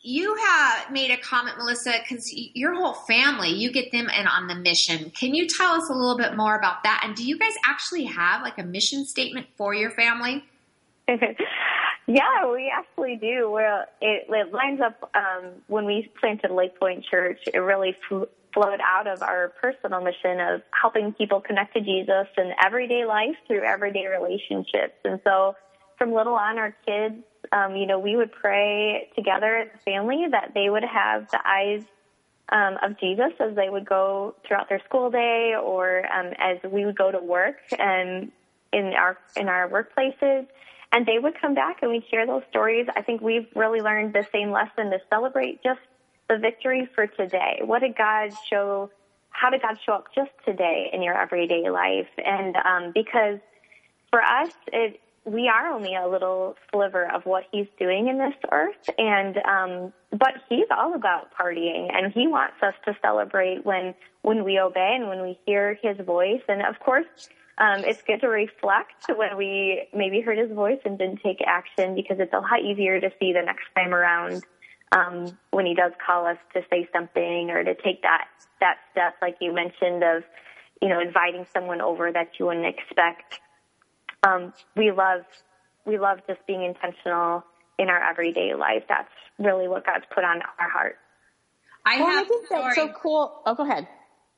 you 0.02 0.36
have 0.36 0.92
made 0.92 1.12
a 1.12 1.18
comment, 1.18 1.58
Melissa, 1.58 1.94
because 2.02 2.34
your 2.54 2.74
whole 2.74 2.94
family, 2.94 3.50
you 3.50 3.72
get 3.72 3.92
them 3.92 4.10
in 4.10 4.28
on 4.28 4.48
the 4.48 4.56
mission. 4.56 5.12
Can 5.12 5.36
you 5.36 5.48
tell 5.48 5.74
us 5.74 5.90
a 5.90 5.94
little 5.94 6.18
bit 6.18 6.36
more 6.36 6.58
about 6.58 6.84
that? 6.84 7.04
And 7.06 7.16
do 7.16 7.26
you 7.26 7.38
guys 7.38 7.54
actually 7.66 8.06
have 8.06 8.42
like 8.42 8.58
a 8.58 8.64
mission 8.64 9.06
statement 9.06 9.48
for 9.58 9.74
your 9.74 9.92
family? 9.92 10.44
yeah, 11.08 12.52
we 12.52 12.72
actually 12.74 13.18
do. 13.18 13.50
Well, 13.52 13.86
it, 14.02 14.28
it 14.30 14.54
lines 14.54 14.80
up 14.82 15.12
um, 15.14 15.52
when 15.68 15.86
we 15.86 16.12
planted 16.20 16.52
Lake 16.52 16.80
Point 16.80 17.04
Church. 17.04 17.40
It 17.54 17.60
really 17.60 17.96
flowed 18.60 18.82
out 18.84 19.08
of 19.08 19.22
our 19.22 19.54
personal 19.62 20.02
mission 20.02 20.42
of 20.42 20.62
helping 20.80 21.14
people 21.14 21.40
connect 21.40 21.74
to 21.74 21.80
Jesus 21.80 22.28
in 22.38 22.52
everyday 22.64 23.06
life 23.06 23.36
through 23.48 23.64
everyday 23.64 24.08
relationships. 24.08 24.96
And 25.06 25.22
so 25.24 25.56
from 25.98 26.14
little 26.14 26.34
on, 26.34 26.58
our 26.58 26.76
kids, 26.86 27.24
um, 27.54 27.78
you 27.78 27.86
know, 27.86 28.00
we 28.00 28.18
would 28.18 28.34
pray 28.34 29.10
together 29.16 29.56
as 29.56 29.70
a 29.74 29.78
family 29.78 30.26
that 30.32 30.52
they 30.54 30.70
would 30.70 30.84
have 30.84 31.30
the 31.32 31.40
eyes 31.46 31.84
um, 32.50 32.78
of 32.84 33.00
Jesus 33.00 33.32
as 33.40 33.56
they 33.56 33.70
would 33.70 33.88
go 33.88 34.36
throughout 34.46 34.68
their 34.68 34.82
school 34.86 35.10
day 35.10 35.54
or 35.62 36.06
um, 36.12 36.34
as 36.38 36.58
we 36.70 36.86
would 36.86 36.98
go 36.98 37.12
to 37.12 37.20
work 37.20 37.58
and 37.78 38.32
in 38.74 38.94
our 38.94 39.18
in 39.38 39.48
our 39.48 39.70
workplaces. 39.70 40.48
And 40.92 41.06
they 41.06 41.20
would 41.20 41.40
come 41.40 41.54
back 41.54 41.78
and 41.82 41.92
we'd 41.92 42.04
share 42.10 42.26
those 42.26 42.42
stories. 42.50 42.88
I 42.94 43.04
think 43.04 43.22
we've 43.22 43.48
really 43.56 43.80
learned 43.80 44.14
the 44.14 44.26
same 44.34 44.52
lesson 44.52 44.90
to 44.90 45.00
celebrate 45.10 45.64
just 45.64 45.80
the 46.30 46.38
victory 46.38 46.88
for 46.96 47.08
today. 47.08 47.60
What 47.66 47.80
did 47.80 47.98
God 47.98 48.30
show? 48.50 48.90
How 49.32 49.50
did 49.50 49.62
God 49.62 49.78
show 49.86 49.94
up 49.94 50.06
just 50.14 50.32
today 50.46 50.90
in 50.94 51.02
your 51.02 51.20
everyday 51.20 51.70
life? 51.70 52.08
And 52.24 52.56
um, 52.56 52.92
because 52.94 53.40
for 54.12 54.22
us, 54.22 54.50
it, 54.72 55.00
we 55.26 55.48
are 55.48 55.68
only 55.68 55.96
a 55.96 56.08
little 56.08 56.56
sliver 56.72 57.12
of 57.12 57.26
what 57.26 57.44
He's 57.52 57.68
doing 57.78 58.08
in 58.08 58.18
this 58.18 58.34
earth, 58.52 58.90
and 58.98 59.38
um, 59.40 59.94
but 60.12 60.34
He's 60.48 60.68
all 60.72 60.94
about 60.94 61.30
partying, 61.34 61.90
and 61.94 62.14
He 62.14 62.28
wants 62.28 62.56
us 62.62 62.76
to 62.86 62.96
celebrate 63.02 63.66
when 63.66 63.96
when 64.22 64.44
we 64.44 64.60
obey 64.60 64.94
and 64.96 65.08
when 65.08 65.22
we 65.22 65.38
hear 65.46 65.78
His 65.82 65.98
voice. 66.06 66.42
And 66.48 66.62
of 66.62 66.80
course, 66.80 67.30
um, 67.58 67.84
it's 67.84 68.02
good 68.04 68.22
to 68.22 68.28
reflect 68.28 69.06
when 69.16 69.36
we 69.36 69.88
maybe 69.94 70.22
heard 70.22 70.38
His 70.38 70.52
voice 70.52 70.80
and 70.86 70.98
didn't 70.98 71.22
take 71.24 71.42
action 71.46 71.96
because 71.96 72.20
it's 72.20 72.34
a 72.34 72.40
lot 72.40 72.62
easier 72.64 73.00
to 73.00 73.10
see 73.20 73.34
the 73.34 73.42
next 73.42 73.66
time 73.76 73.94
around 73.94 74.44
um, 74.92 75.38
when 75.52 75.66
he 75.66 75.76
does 75.76 75.92
call 76.06 76.26
us 76.26 76.38
to 76.54 76.62
say 76.70 76.90
something 76.92 77.50
or 77.50 77.64
to 77.64 77.76
take 77.76 78.02
that 78.02 78.28
that 78.60 78.78
step, 78.92 79.16
like 79.22 79.38
you 79.40 79.54
mentioned, 79.54 80.04
of 80.04 80.24
you 80.82 80.90
know 80.90 81.00
inviting 81.00 81.46
someone 81.54 81.82
over 81.82 82.12
that 82.12 82.32
you 82.40 82.48
wouldn't 82.48 82.66
expect. 82.66 83.40
Um, 84.24 84.54
we 84.76 84.92
love 84.92 85.22
we 85.86 85.98
love 85.98 86.20
just 86.28 86.46
being 86.48 86.64
intentional 86.64 87.44
in 87.78 87.90
our 87.90 88.04
everyday 88.10 88.54
life. 88.56 88.84
That's 88.90 89.10
really 89.38 89.68
what 89.68 89.86
God's 89.86 90.06
put 90.14 90.24
on 90.24 90.42
our 90.60 90.70
heart. 90.70 90.98
I 91.86 92.00
well, 92.00 92.10
have 92.10 92.26
I 92.26 92.28
think 92.28 92.50
that's 92.50 92.76
so 92.76 92.90
cool. 92.90 93.42
Oh, 93.46 93.56
go 93.56 93.64
ahead. 93.64 93.88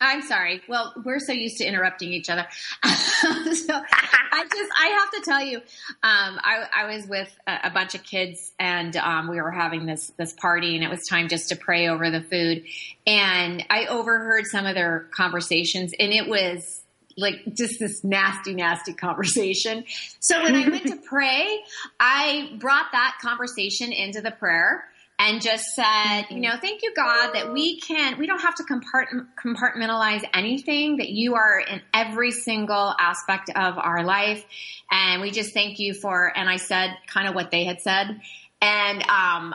I'm 0.01 0.23
sorry. 0.23 0.61
Well, 0.67 0.93
we're 1.05 1.19
so 1.19 1.31
used 1.31 1.57
to 1.57 1.63
interrupting 1.63 2.11
each 2.11 2.27
other. 2.27 2.47
so 2.83 2.89
I 3.23 4.45
just, 4.51 4.71
I 4.79 4.87
have 4.99 5.11
to 5.11 5.21
tell 5.23 5.43
you, 5.43 5.57
um, 5.57 6.39
I, 6.43 6.65
I, 6.75 6.95
was 6.95 7.05
with 7.05 7.31
a, 7.45 7.59
a, 7.65 7.69
bunch 7.69 7.93
of 7.93 8.01
kids 8.01 8.51
and 8.59 8.97
um, 8.97 9.29
we 9.29 9.39
were 9.39 9.51
having 9.51 9.85
this 9.85 10.11
this 10.17 10.33
party, 10.33 10.75
and 10.75 10.83
it 10.83 10.89
was 10.89 11.05
time 11.07 11.27
just 11.27 11.49
to 11.49 11.55
pray 11.55 11.87
over 11.87 12.09
the 12.09 12.21
food. 12.21 12.63
And 13.05 13.63
I 13.69 13.85
overheard 13.85 14.47
some 14.47 14.65
of 14.65 14.73
their 14.73 15.07
conversations, 15.15 15.93
and 15.99 16.11
it 16.11 16.27
was 16.27 16.81
like 17.15 17.35
just 17.53 17.79
this 17.79 18.03
nasty, 18.03 18.55
nasty 18.55 18.93
conversation. 18.93 19.83
So 20.19 20.41
when 20.41 20.55
I 20.55 20.67
went 20.67 20.87
to 20.87 20.95
pray, 21.07 21.59
I 21.99 22.55
brought 22.57 22.87
that 22.93 23.17
conversation 23.21 23.91
into 23.91 24.21
the 24.21 24.31
prayer 24.31 24.85
and 25.21 25.39
just 25.39 25.75
said, 25.75 26.23
you 26.31 26.39
know, 26.39 26.55
thank 26.59 26.81
you, 26.81 26.91
God, 26.95 27.33
that 27.33 27.53
we 27.53 27.79
can't—we 27.79 28.25
don't 28.25 28.41
have 28.41 28.55
to 28.55 28.63
compartmentalize 28.63 30.23
anything, 30.33 30.97
that 30.97 31.09
you 31.09 31.35
are 31.35 31.59
in 31.59 31.79
every 31.93 32.31
single 32.31 32.95
aspect 32.99 33.51
of 33.55 33.77
our 33.77 34.03
life. 34.03 34.43
And 34.89 35.21
we 35.21 35.29
just 35.29 35.53
thank 35.53 35.77
you 35.77 35.93
for, 35.93 36.35
and 36.35 36.49
I 36.49 36.55
said 36.55 36.97
kind 37.05 37.27
of 37.27 37.35
what 37.35 37.51
they 37.51 37.65
had 37.65 37.81
said. 37.81 38.19
And, 38.63 39.07
um, 39.07 39.53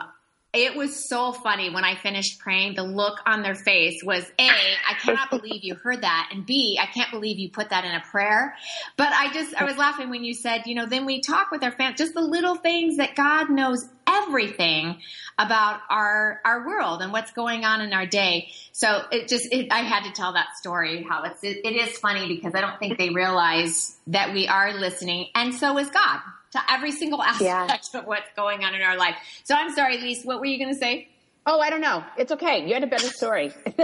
it 0.53 0.75
was 0.75 1.07
so 1.07 1.33
funny 1.33 1.69
when 1.69 1.83
I 1.83 1.95
finished 1.95 2.39
praying. 2.39 2.75
The 2.75 2.83
look 2.83 3.19
on 3.25 3.43
their 3.43 3.53
face 3.53 4.01
was 4.03 4.23
A, 4.39 4.49
I 4.49 4.93
cannot 4.99 5.29
believe 5.41 5.63
you 5.63 5.75
heard 5.75 6.01
that. 6.01 6.29
And 6.31 6.45
B, 6.45 6.79
I 6.81 6.85
can't 6.87 7.11
believe 7.11 7.37
you 7.37 7.51
put 7.51 7.69
that 7.69 7.83
in 7.83 7.91
a 7.91 8.01
prayer. 8.09 8.55
But 8.95 9.11
I 9.11 9.31
just, 9.33 9.53
I 9.53 9.65
was 9.65 9.77
laughing 9.77 10.09
when 10.09 10.23
you 10.23 10.33
said, 10.33 10.63
you 10.65 10.73
know, 10.73 10.85
then 10.85 11.05
we 11.05 11.21
talk 11.21 11.51
with 11.51 11.63
our 11.63 11.71
family, 11.71 11.95
just 11.95 12.13
the 12.13 12.21
little 12.21 12.55
things 12.55 12.97
that 12.97 13.15
God 13.15 13.49
knows 13.49 13.87
everything 14.23 15.01
about 15.37 15.81
our 15.89 16.41
our 16.43 16.65
world 16.65 17.01
and 17.01 17.11
what's 17.11 17.31
going 17.31 17.65
on 17.65 17.81
in 17.81 17.93
our 17.93 18.05
day. 18.05 18.49
So 18.71 19.03
it 19.11 19.27
just 19.27 19.51
it, 19.51 19.71
I 19.71 19.79
had 19.79 20.03
to 20.03 20.11
tell 20.11 20.33
that 20.33 20.57
story 20.57 21.03
how 21.03 21.23
it's 21.23 21.43
it, 21.43 21.61
it 21.63 21.75
is 21.75 21.97
funny 21.97 22.27
because 22.27 22.55
I 22.55 22.61
don't 22.61 22.79
think 22.79 22.97
they 22.97 23.09
realize 23.09 23.97
that 24.07 24.33
we 24.33 24.47
are 24.47 24.73
listening, 24.73 25.27
and 25.35 25.53
so 25.53 25.77
is 25.77 25.89
God 25.89 26.19
to 26.51 26.61
every 26.69 26.91
single 26.91 27.21
aspect 27.33 27.89
yeah. 27.93 27.99
of 27.99 28.05
what's 28.05 28.29
going 28.35 28.63
on 28.63 28.75
in 28.75 28.81
our 28.81 28.97
life. 28.97 29.15
So 29.43 29.55
I'm 29.55 29.73
sorry, 29.73 29.99
Lise, 29.99 30.23
what 30.23 30.39
were 30.39 30.45
you 30.45 30.57
going 30.57 30.73
to 30.73 30.79
say? 30.79 31.09
Oh, 31.45 31.59
I 31.59 31.69
don't 31.69 31.81
know. 31.81 32.03
It's 32.17 32.31
okay. 32.33 32.67
You 32.67 32.73
had 32.73 32.83
a 32.83 32.87
better 32.87 33.07
story. 33.07 33.53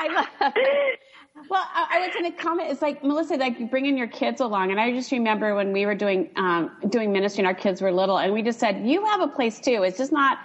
I 0.00 0.08
love. 0.14 0.52
Well, 1.34 1.64
I, 1.74 1.86
I 1.92 2.06
was 2.06 2.14
going 2.14 2.30
to 2.30 2.36
comment. 2.36 2.70
It's 2.70 2.82
like 2.82 3.02
Melissa, 3.04 3.36
like 3.36 3.70
bringing 3.70 3.96
your 3.96 4.08
kids 4.08 4.40
along, 4.40 4.70
and 4.70 4.80
I 4.80 4.92
just 4.92 5.12
remember 5.12 5.54
when 5.54 5.72
we 5.72 5.86
were 5.86 5.94
doing 5.94 6.30
um, 6.36 6.70
doing 6.88 7.12
ministry, 7.12 7.40
and 7.40 7.46
our 7.46 7.54
kids 7.54 7.80
were 7.80 7.92
little, 7.92 8.18
and 8.18 8.32
we 8.32 8.42
just 8.42 8.58
said, 8.58 8.86
"You 8.86 9.04
have 9.06 9.20
a 9.20 9.28
place 9.28 9.60
too. 9.60 9.82
It's 9.84 9.98
just 9.98 10.12
not." 10.12 10.38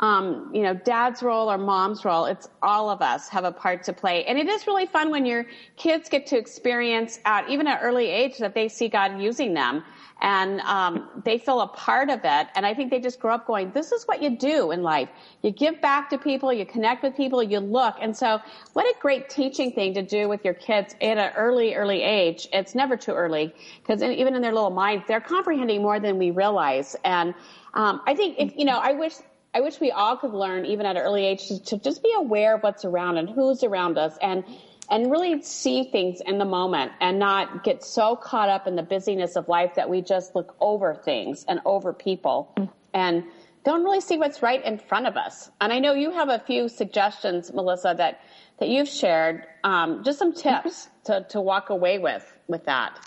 Um, 0.00 0.50
you 0.52 0.62
know, 0.62 0.74
dad's 0.74 1.22
role 1.22 1.48
or 1.48 1.56
mom's 1.56 2.04
role. 2.04 2.24
It's 2.24 2.48
all 2.60 2.90
of 2.90 3.00
us 3.02 3.28
have 3.28 3.44
a 3.44 3.52
part 3.52 3.84
to 3.84 3.92
play. 3.92 4.24
And 4.24 4.36
it 4.36 4.48
is 4.48 4.66
really 4.66 4.86
fun 4.86 5.12
when 5.12 5.24
your 5.24 5.46
kids 5.76 6.08
get 6.08 6.26
to 6.26 6.36
experience 6.36 7.20
at 7.24 7.48
even 7.48 7.68
at 7.68 7.78
early 7.82 8.08
age 8.08 8.38
that 8.38 8.52
they 8.52 8.66
see 8.66 8.88
God 8.88 9.20
using 9.20 9.54
them 9.54 9.84
and 10.22 10.60
um, 10.60 11.08
they 11.24 11.36
feel 11.36 11.60
a 11.60 11.66
part 11.66 12.08
of 12.08 12.20
it. 12.24 12.46
And 12.54 12.64
I 12.64 12.74
think 12.74 12.90
they 12.90 13.00
just 13.00 13.20
grow 13.20 13.34
up 13.34 13.46
going, 13.46 13.72
"This 13.72 13.92
is 13.92 14.04
what 14.04 14.22
you 14.22 14.30
do 14.30 14.70
in 14.70 14.82
life. 14.82 15.10
You 15.42 15.50
give 15.50 15.80
back 15.82 16.08
to 16.10 16.18
people, 16.18 16.52
you 16.52 16.64
connect 16.64 17.02
with 17.02 17.16
people, 17.16 17.42
you 17.42 17.58
look." 17.60 17.96
And 18.00 18.16
so, 18.16 18.40
what 18.72 18.86
a 18.86 18.94
great 19.00 19.28
teaching 19.28 19.72
thing 19.72 19.94
to 19.94 20.02
do 20.02 20.28
with 20.28 20.44
your 20.44 20.54
kids 20.54 20.94
at 21.02 21.18
an 21.18 21.32
early, 21.36 21.74
early 21.74 22.02
age. 22.02 22.48
It's 22.52 22.74
never 22.74 22.96
too 22.96 23.12
early 23.12 23.52
because 23.82 24.02
even 24.02 24.34
in 24.34 24.42
their 24.42 24.54
little 24.54 24.70
minds, 24.70 25.04
they're 25.08 25.20
comprehending 25.20 25.82
more 25.82 26.00
than 26.00 26.18
we 26.18 26.30
realize. 26.30 26.96
And 27.04 27.34
um, 27.74 28.00
I 28.06 28.14
think 28.14 28.36
if 28.38 28.56
you 28.56 28.64
know, 28.64 28.78
I 28.78 28.92
wish. 28.92 29.14
I 29.54 29.60
wish 29.60 29.80
we 29.80 29.90
all 29.90 30.16
could 30.16 30.32
learn, 30.32 30.64
even 30.64 30.86
at 30.86 30.96
an 30.96 31.02
early 31.02 31.26
age, 31.26 31.48
to, 31.48 31.62
to 31.64 31.78
just 31.78 32.02
be 32.02 32.10
aware 32.16 32.54
of 32.54 32.62
what's 32.62 32.86
around 32.86 33.18
and 33.18 33.28
who's 33.28 33.62
around 33.62 33.98
us, 33.98 34.16
and 34.22 34.44
and 34.92 35.10
really 35.10 35.40
see 35.40 35.84
things 35.84 36.20
in 36.20 36.36
the 36.36 36.44
moment 36.44 36.92
and 37.00 37.18
not 37.18 37.64
get 37.64 37.82
so 37.82 38.14
caught 38.14 38.50
up 38.50 38.66
in 38.66 38.76
the 38.76 38.82
busyness 38.82 39.36
of 39.36 39.48
life 39.48 39.74
that 39.74 39.88
we 39.88 40.02
just 40.02 40.36
look 40.36 40.54
over 40.60 40.94
things 40.94 41.46
and 41.48 41.60
over 41.64 41.94
people 41.94 42.54
and 42.92 43.24
don't 43.64 43.84
really 43.84 44.02
see 44.02 44.18
what's 44.18 44.42
right 44.42 44.62
in 44.62 44.78
front 44.78 45.06
of 45.06 45.16
us. 45.16 45.50
And 45.62 45.72
I 45.72 45.78
know 45.78 45.94
you 45.94 46.10
have 46.10 46.28
a 46.28 46.38
few 46.40 46.68
suggestions, 46.68 47.54
Melissa, 47.54 47.94
that, 47.96 48.20
that 48.60 48.68
you've 48.68 48.88
shared, 48.88 49.46
um, 49.64 50.04
just 50.04 50.18
some 50.18 50.34
tips 50.34 50.90
to, 51.04 51.24
to 51.30 51.40
walk 51.40 51.70
away 51.70 51.98
with, 51.98 52.30
with 52.46 52.66
that. 52.66 53.00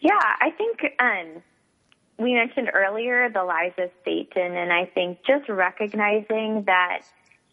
Yeah, 0.00 0.12
I 0.18 0.48
think, 0.56 0.80
um, 0.98 1.42
we 2.18 2.32
mentioned 2.32 2.70
earlier 2.72 3.28
the 3.28 3.44
lies 3.44 3.72
of 3.76 3.90
Satan, 4.02 4.56
and 4.56 4.72
I 4.72 4.86
think 4.86 5.18
just 5.26 5.46
recognizing 5.50 6.62
that 6.66 7.02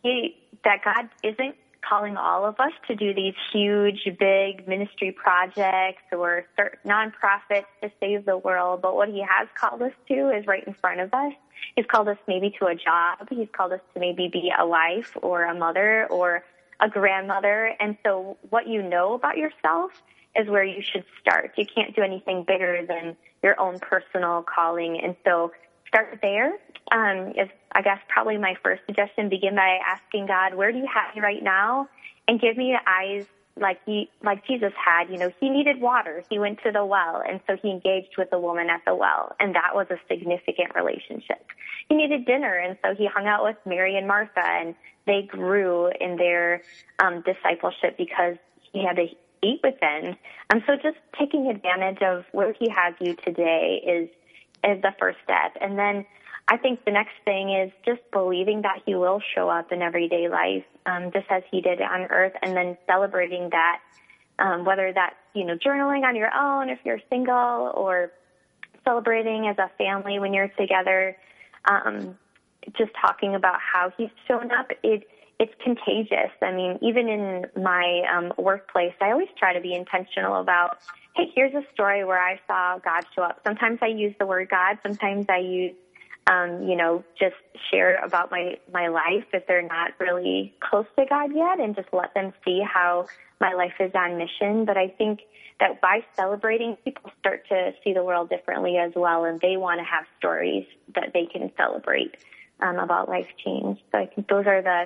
he, 0.01 0.37
that 0.63 0.83
God 0.85 1.09
isn't 1.23 1.55
calling 1.87 2.17
all 2.17 2.45
of 2.45 2.59
us 2.59 2.71
to 2.87 2.95
do 2.95 3.13
these 3.13 3.33
huge, 3.51 4.07
big 4.19 4.67
ministry 4.67 5.11
projects 5.11 6.03
or 6.11 6.45
nonprofits 6.85 7.65
to 7.81 7.91
save 7.99 8.25
the 8.25 8.37
world. 8.37 8.81
But 8.81 8.95
what 8.95 9.09
he 9.09 9.21
has 9.27 9.47
called 9.59 9.81
us 9.81 9.93
to 10.07 10.29
is 10.29 10.47
right 10.47 10.65
in 10.65 10.73
front 10.73 10.99
of 10.99 11.13
us. 11.13 11.33
He's 11.75 11.85
called 11.85 12.07
us 12.07 12.17
maybe 12.27 12.53
to 12.59 12.65
a 12.67 12.75
job. 12.75 13.27
He's 13.29 13.47
called 13.51 13.73
us 13.73 13.81
to 13.93 13.99
maybe 13.99 14.27
be 14.27 14.51
a 14.57 14.65
wife 14.65 15.15
or 15.21 15.43
a 15.43 15.55
mother 15.55 16.07
or 16.09 16.43
a 16.79 16.89
grandmother. 16.89 17.73
And 17.79 17.97
so 18.03 18.37
what 18.49 18.67
you 18.67 18.81
know 18.81 19.13
about 19.13 19.37
yourself 19.37 19.91
is 20.35 20.47
where 20.47 20.63
you 20.63 20.81
should 20.81 21.05
start. 21.19 21.51
You 21.57 21.65
can't 21.65 21.95
do 21.95 22.01
anything 22.01 22.43
bigger 22.47 22.85
than 22.87 23.15
your 23.43 23.59
own 23.59 23.79
personal 23.79 24.43
calling. 24.43 24.99
And 25.01 25.15
so 25.25 25.51
start 25.87 26.19
there 26.21 26.53
um, 26.91 27.29
is, 27.29 27.49
I 27.73 27.81
guess, 27.81 27.99
probably 28.07 28.37
my 28.37 28.55
first 28.63 28.83
suggestion. 28.85 29.29
Begin 29.29 29.55
by 29.55 29.79
asking 29.85 30.27
God, 30.27 30.55
where 30.55 30.71
do 30.71 30.77
you 30.77 30.87
have 30.93 31.15
me 31.15 31.21
right 31.21 31.43
now? 31.43 31.87
And 32.27 32.39
give 32.39 32.57
me 32.57 32.77
eyes 32.85 33.25
like 33.59 33.79
he, 33.85 34.09
like 34.23 34.45
Jesus 34.45 34.73
had. 34.83 35.09
You 35.09 35.17
know, 35.17 35.31
he 35.39 35.49
needed 35.49 35.81
water. 35.81 36.23
He 36.29 36.39
went 36.39 36.59
to 36.63 36.71
the 36.71 36.85
well, 36.85 37.21
and 37.27 37.39
so 37.47 37.57
he 37.61 37.69
engaged 37.69 38.15
with 38.17 38.29
the 38.29 38.39
woman 38.39 38.69
at 38.69 38.81
the 38.85 38.95
well, 38.95 39.35
and 39.39 39.55
that 39.55 39.73
was 39.73 39.87
a 39.89 39.97
significant 40.07 40.75
relationship. 40.75 41.45
He 41.89 41.95
needed 41.95 42.25
dinner, 42.25 42.57
and 42.57 42.77
so 42.83 42.95
he 42.95 43.07
hung 43.07 43.27
out 43.27 43.43
with 43.43 43.57
Mary 43.65 43.97
and 43.97 44.07
Martha, 44.07 44.43
and 44.43 44.75
they 45.05 45.23
grew 45.23 45.91
in 45.99 46.15
their 46.15 46.61
um, 46.99 47.23
discipleship 47.25 47.97
because 47.97 48.37
he 48.71 48.85
had 48.85 48.95
to 48.95 49.07
eat 49.43 49.59
with 49.63 49.79
them. 49.79 50.15
Um, 50.49 50.63
so 50.67 50.75
just 50.75 50.97
taking 51.19 51.47
advantage 51.47 52.01
of 52.01 52.25
where 52.31 52.53
he 52.53 52.69
has 52.69 52.93
you 52.99 53.15
today 53.25 53.81
is 53.85 54.09
is 54.63 54.79
the 54.83 54.93
first 54.99 55.17
step, 55.23 55.57
and 55.59 55.77
then 55.77 56.05
I 56.51 56.57
think 56.57 56.83
the 56.83 56.91
next 56.91 57.13
thing 57.23 57.49
is 57.49 57.71
just 57.85 58.01
believing 58.11 58.63
that 58.63 58.79
He 58.85 58.93
will 58.93 59.21
show 59.33 59.47
up 59.47 59.71
in 59.71 59.81
everyday 59.81 60.27
life, 60.27 60.65
um, 60.85 61.09
just 61.13 61.27
as 61.29 61.43
He 61.49 61.61
did 61.61 61.81
on 61.81 62.01
earth, 62.11 62.33
and 62.41 62.53
then 62.57 62.77
celebrating 62.85 63.49
that, 63.51 63.79
um, 64.37 64.65
whether 64.65 64.91
that's, 64.93 65.15
you 65.33 65.45
know, 65.45 65.55
journaling 65.55 66.03
on 66.03 66.13
your 66.13 66.29
own 66.35 66.67
if 66.67 66.79
you're 66.83 66.99
single 67.09 67.71
or 67.73 68.11
celebrating 68.83 69.47
as 69.47 69.57
a 69.59 69.71
family 69.77 70.19
when 70.19 70.33
you're 70.33 70.49
together, 70.59 71.15
um, 71.69 72.17
just 72.77 72.91
talking 72.99 73.33
about 73.33 73.55
how 73.61 73.93
He's 73.95 74.09
shown 74.27 74.51
up. 74.51 74.71
It, 74.83 75.07
it's 75.39 75.53
contagious. 75.63 76.31
I 76.41 76.51
mean, 76.51 76.77
even 76.81 77.07
in 77.07 77.45
my 77.63 78.03
um, 78.13 78.33
workplace, 78.37 78.93
I 78.99 79.11
always 79.11 79.29
try 79.39 79.53
to 79.53 79.61
be 79.61 79.73
intentional 79.73 80.41
about, 80.41 80.79
hey, 81.15 81.31
here's 81.33 81.53
a 81.53 81.63
story 81.73 82.03
where 82.03 82.21
I 82.21 82.41
saw 82.45 82.77
God 82.79 83.05
show 83.15 83.21
up. 83.21 83.39
Sometimes 83.47 83.79
I 83.81 83.87
use 83.87 84.13
the 84.19 84.25
word 84.25 84.49
God, 84.49 84.79
sometimes 84.83 85.27
I 85.29 85.37
use 85.37 85.75
um, 86.27 86.63
you 86.63 86.75
know, 86.75 87.03
just 87.19 87.35
share 87.71 87.95
about 88.03 88.31
my, 88.31 88.57
my 88.71 88.87
life 88.87 89.25
if 89.33 89.47
they're 89.47 89.61
not 89.61 89.91
really 89.99 90.53
close 90.59 90.85
to 90.97 91.05
God 91.05 91.35
yet 91.35 91.59
and 91.59 91.75
just 91.75 91.89
let 91.91 92.13
them 92.13 92.33
see 92.45 92.61
how 92.61 93.07
my 93.39 93.53
life 93.53 93.73
is 93.79 93.91
on 93.95 94.17
mission. 94.17 94.65
But 94.65 94.77
I 94.77 94.87
think 94.87 95.21
that 95.59 95.81
by 95.81 96.03
celebrating, 96.15 96.75
people 96.83 97.11
start 97.19 97.47
to 97.49 97.73
see 97.83 97.93
the 97.93 98.03
world 98.03 98.29
differently 98.29 98.77
as 98.77 98.91
well, 98.95 99.25
and 99.25 99.39
they 99.41 99.57
want 99.57 99.79
to 99.79 99.85
have 99.85 100.05
stories 100.17 100.65
that 100.95 101.11
they 101.13 101.25
can 101.25 101.51
celebrate 101.57 102.15
um, 102.59 102.77
about 102.77 103.09
life 103.09 103.27
change. 103.43 103.79
So 103.91 103.99
I 103.99 104.05
think 104.05 104.27
those 104.27 104.45
are 104.47 104.61
the 104.61 104.85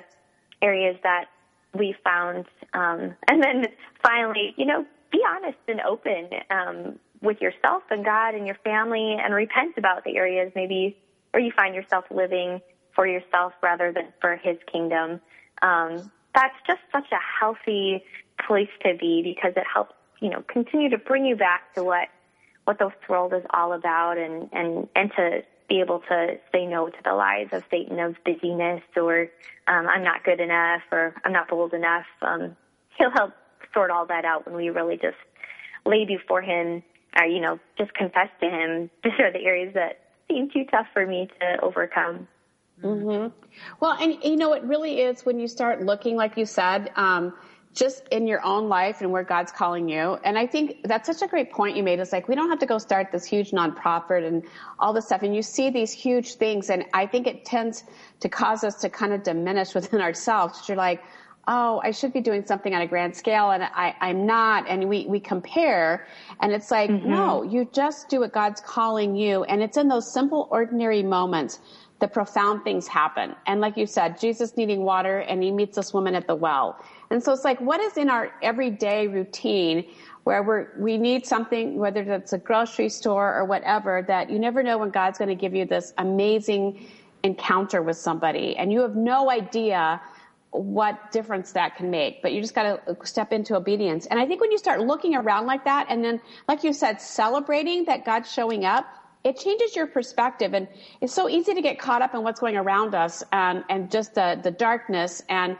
areas 0.62 0.96
that 1.02 1.26
we 1.74 1.94
found. 2.02 2.46
Um, 2.72 3.14
and 3.28 3.42
then 3.42 3.66
finally, 4.02 4.54
you 4.56 4.66
know, 4.66 4.86
be 5.12 5.20
honest 5.28 5.58
and 5.68 5.80
open 5.82 6.28
um, 6.50 6.98
with 7.22 7.40
yourself 7.40 7.82
and 7.90 8.04
God 8.04 8.34
and 8.34 8.46
your 8.46 8.56
family, 8.64 9.16
and 9.22 9.32
repent 9.34 9.78
about 9.78 10.04
the 10.04 10.16
areas 10.16 10.52
maybe 10.54 10.96
or 11.36 11.40
you 11.40 11.52
find 11.54 11.74
yourself 11.74 12.06
living 12.10 12.62
for 12.94 13.06
yourself 13.06 13.52
rather 13.62 13.92
than 13.92 14.06
for 14.22 14.36
his 14.36 14.56
kingdom. 14.72 15.20
Um, 15.60 16.10
that's 16.34 16.54
just 16.66 16.80
such 16.90 17.12
a 17.12 17.18
healthy 17.40 18.02
place 18.46 18.70
to 18.86 18.96
be 18.98 19.20
because 19.22 19.52
it 19.54 19.64
helps, 19.72 19.94
you 20.20 20.30
know, 20.30 20.42
continue 20.48 20.88
to 20.88 20.96
bring 20.96 21.26
you 21.26 21.36
back 21.36 21.74
to 21.74 21.84
what, 21.84 22.08
what 22.64 22.78
this 22.78 22.88
world 23.06 23.34
is 23.34 23.42
all 23.50 23.74
about 23.74 24.16
and, 24.16 24.48
and, 24.50 24.88
and 24.96 25.12
to 25.14 25.42
be 25.68 25.80
able 25.80 26.00
to 26.08 26.38
say 26.52 26.64
no 26.64 26.88
to 26.88 26.98
the 27.04 27.12
lies 27.12 27.48
of 27.52 27.62
Satan 27.70 28.00
of 28.00 28.16
busyness 28.24 28.82
or, 28.96 29.28
um, 29.68 29.86
I'm 29.88 30.02
not 30.02 30.24
good 30.24 30.40
enough 30.40 30.82
or 30.90 31.14
I'm 31.22 31.34
not 31.34 31.48
bold 31.50 31.74
enough. 31.74 32.06
Um, 32.22 32.56
he'll 32.96 33.10
help 33.10 33.34
sort 33.74 33.90
all 33.90 34.06
that 34.06 34.24
out 34.24 34.46
when 34.46 34.54
we 34.54 34.70
really 34.70 34.96
just 34.96 35.18
lay 35.84 36.06
before 36.06 36.40
him, 36.40 36.82
or, 37.14 37.24
uh, 37.24 37.26
you 37.26 37.40
know, 37.40 37.60
just 37.76 37.92
confess 37.92 38.28
to 38.40 38.48
him. 38.48 38.90
These 39.04 39.20
are 39.20 39.30
the 39.30 39.44
areas 39.44 39.74
that 39.74 40.05
seem 40.28 40.50
too 40.50 40.64
tough 40.70 40.86
for 40.92 41.06
me 41.06 41.28
to 41.40 41.60
overcome. 41.62 42.28
Mm-hmm. 42.82 43.28
Well, 43.80 43.96
and 44.00 44.22
you 44.22 44.36
know, 44.36 44.52
it 44.52 44.62
really 44.64 45.00
is 45.00 45.24
when 45.24 45.38
you 45.38 45.48
start 45.48 45.82
looking, 45.82 46.16
like 46.16 46.36
you 46.36 46.44
said, 46.44 46.90
um, 46.96 47.32
just 47.76 48.08
in 48.08 48.26
your 48.26 48.42
own 48.42 48.68
life 48.68 49.02
and 49.02 49.12
where 49.12 49.22
God's 49.22 49.52
calling 49.52 49.88
you. 49.88 50.18
And 50.24 50.38
I 50.38 50.46
think 50.46 50.82
that's 50.84 51.06
such 51.06 51.20
a 51.20 51.26
great 51.30 51.52
point 51.52 51.76
you 51.76 51.82
made. 51.82 52.00
It's 52.00 52.10
like 52.10 52.26
we 52.26 52.34
don't 52.34 52.48
have 52.48 52.58
to 52.60 52.66
go 52.66 52.78
start 52.78 53.12
this 53.12 53.24
huge 53.24 53.50
nonprofit 53.50 54.26
and 54.26 54.42
all 54.78 54.94
this 54.94 55.06
stuff. 55.06 55.22
And 55.22 55.36
you 55.36 55.42
see 55.42 55.68
these 55.68 55.92
huge 55.92 56.34
things, 56.34 56.70
and 56.70 56.84
I 56.94 57.06
think 57.06 57.26
it 57.26 57.44
tends 57.44 57.84
to 58.20 58.28
cause 58.28 58.64
us 58.64 58.76
to 58.76 58.88
kind 58.88 59.12
of 59.12 59.22
diminish 59.22 59.74
within 59.74 60.00
ourselves. 60.08 60.66
You're 60.68 60.78
like, 60.78 61.02
oh, 61.48 61.80
I 61.84 61.92
should 61.92 62.12
be 62.12 62.20
doing 62.20 62.44
something 62.44 62.74
on 62.74 62.82
a 62.82 62.86
grand 62.86 63.14
scale 63.14 63.52
and 63.52 63.62
I, 63.62 63.94
I'm 64.00 64.26
not. 64.26 64.66
And 64.68 64.88
we, 64.88 65.06
we 65.06 65.20
compare 65.20 66.06
and 66.40 66.52
it's 66.52 66.70
like, 66.70 66.90
mm-hmm. 66.90 67.08
no, 67.08 67.42
you 67.42 67.68
just 67.72 68.08
do 68.08 68.20
what 68.20 68.32
God's 68.32 68.60
calling 68.60 69.14
you. 69.14 69.44
And 69.44 69.62
it's 69.62 69.76
in 69.76 69.88
those 69.88 70.10
simple, 70.10 70.48
ordinary 70.50 71.02
moments 71.02 71.60
the 71.98 72.08
profound 72.08 72.62
things 72.62 72.86
happen. 72.86 73.34
And 73.46 73.60
like 73.60 73.76
you 73.76 73.86
said, 73.86 74.20
Jesus 74.20 74.56
needing 74.56 74.82
water 74.82 75.20
and 75.20 75.42
he 75.42 75.50
meets 75.50 75.76
this 75.76 75.94
woman 75.94 76.14
at 76.14 76.26
the 76.26 76.34
well. 76.34 76.78
And 77.10 77.22
so 77.22 77.32
it's 77.32 77.44
like, 77.44 77.60
what 77.60 77.80
is 77.80 77.96
in 77.96 78.10
our 78.10 78.32
everyday 78.42 79.06
routine 79.06 79.86
where 80.24 80.42
we're, 80.42 80.68
we 80.76 80.98
need 80.98 81.24
something, 81.24 81.78
whether 81.78 82.04
that's 82.04 82.32
a 82.32 82.38
grocery 82.38 82.88
store 82.88 83.34
or 83.34 83.44
whatever, 83.44 84.04
that 84.08 84.28
you 84.28 84.38
never 84.38 84.62
know 84.62 84.76
when 84.76 84.90
God's 84.90 85.16
going 85.18 85.28
to 85.28 85.34
give 85.34 85.54
you 85.54 85.64
this 85.64 85.94
amazing 85.98 86.86
encounter 87.22 87.82
with 87.82 87.96
somebody 87.96 88.56
and 88.56 88.72
you 88.72 88.80
have 88.80 88.94
no 88.94 89.30
idea 89.30 90.00
what 90.56 91.12
difference 91.12 91.52
that 91.52 91.76
can 91.76 91.90
make. 91.90 92.22
But 92.22 92.32
you 92.32 92.40
just 92.40 92.54
got 92.54 92.86
to 92.86 93.06
step 93.06 93.32
into 93.32 93.56
obedience. 93.56 94.06
And 94.06 94.18
I 94.18 94.26
think 94.26 94.40
when 94.40 94.52
you 94.52 94.58
start 94.58 94.80
looking 94.80 95.14
around 95.14 95.46
like 95.46 95.64
that, 95.64 95.86
and 95.88 96.04
then, 96.04 96.20
like 96.48 96.64
you 96.64 96.72
said, 96.72 97.00
celebrating 97.00 97.84
that 97.84 98.04
God's 98.04 98.32
showing 98.32 98.64
up, 98.64 98.86
it 99.24 99.36
changes 99.38 99.74
your 99.74 99.86
perspective. 99.86 100.54
And 100.54 100.68
it's 101.00 101.12
so 101.12 101.28
easy 101.28 101.54
to 101.54 101.60
get 101.60 101.78
caught 101.78 102.02
up 102.02 102.14
in 102.14 102.22
what's 102.22 102.40
going 102.40 102.56
around 102.56 102.94
us 102.94 103.24
and, 103.32 103.64
and 103.68 103.90
just 103.90 104.14
the, 104.14 104.38
the 104.42 104.50
darkness 104.50 105.22
and 105.28 105.56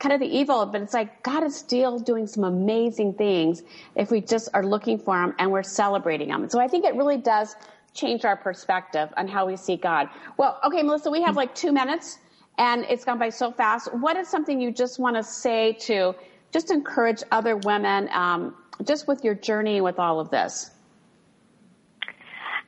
kind 0.00 0.14
of 0.14 0.20
the 0.20 0.26
evil, 0.26 0.64
but 0.64 0.80
it's 0.80 0.94
like 0.94 1.22
God 1.22 1.44
is 1.44 1.54
still 1.54 1.98
doing 1.98 2.26
some 2.26 2.44
amazing 2.44 3.14
things 3.14 3.62
if 3.94 4.10
we 4.10 4.22
just 4.22 4.48
are 4.54 4.64
looking 4.64 4.98
for 4.98 5.22
Him 5.22 5.34
and 5.38 5.52
we're 5.52 5.62
celebrating 5.62 6.30
Him. 6.30 6.48
So 6.48 6.58
I 6.58 6.66
think 6.68 6.86
it 6.86 6.94
really 6.94 7.18
does 7.18 7.54
change 7.92 8.24
our 8.24 8.36
perspective 8.36 9.10
on 9.16 9.28
how 9.28 9.46
we 9.46 9.56
see 9.56 9.76
God. 9.76 10.08
Well, 10.38 10.58
okay, 10.64 10.82
Melissa, 10.82 11.10
we 11.10 11.22
have 11.22 11.36
like 11.36 11.54
two 11.54 11.70
minutes 11.70 12.18
and 12.60 12.84
it's 12.90 13.06
gone 13.06 13.18
by 13.18 13.30
so 13.30 13.50
fast. 13.50 13.92
What 13.94 14.18
is 14.18 14.28
something 14.28 14.60
you 14.60 14.70
just 14.70 15.00
want 15.00 15.16
to 15.16 15.22
say 15.24 15.72
to 15.80 16.14
just 16.52 16.70
encourage 16.70 17.22
other 17.32 17.56
women 17.56 18.10
um, 18.12 18.54
just 18.84 19.08
with 19.08 19.24
your 19.24 19.34
journey 19.34 19.80
with 19.80 19.98
all 19.98 20.20
of 20.20 20.30
this? 20.30 20.70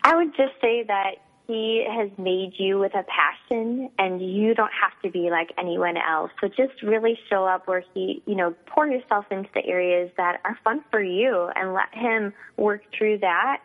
I 0.02 0.16
would 0.16 0.34
just 0.34 0.54
say 0.62 0.82
that 0.84 1.16
he 1.46 1.86
has 1.86 2.08
made 2.16 2.54
you 2.56 2.78
with 2.78 2.94
a 2.94 3.04
passion 3.04 3.90
and 3.98 4.22
you 4.22 4.54
don't 4.54 4.72
have 4.72 4.92
to 5.02 5.10
be 5.10 5.28
like 5.28 5.52
anyone 5.58 5.98
else. 5.98 6.30
So 6.40 6.48
just 6.48 6.82
really 6.82 7.18
show 7.28 7.44
up 7.44 7.68
where 7.68 7.84
he, 7.92 8.22
you 8.24 8.34
know, 8.34 8.54
pour 8.66 8.86
yourself 8.86 9.26
into 9.30 9.50
the 9.54 9.66
areas 9.66 10.10
that 10.16 10.40
are 10.44 10.58
fun 10.64 10.82
for 10.90 11.02
you 11.02 11.50
and 11.54 11.74
let 11.74 11.92
him 11.92 12.32
work 12.56 12.80
through 12.96 13.18
that. 13.18 13.58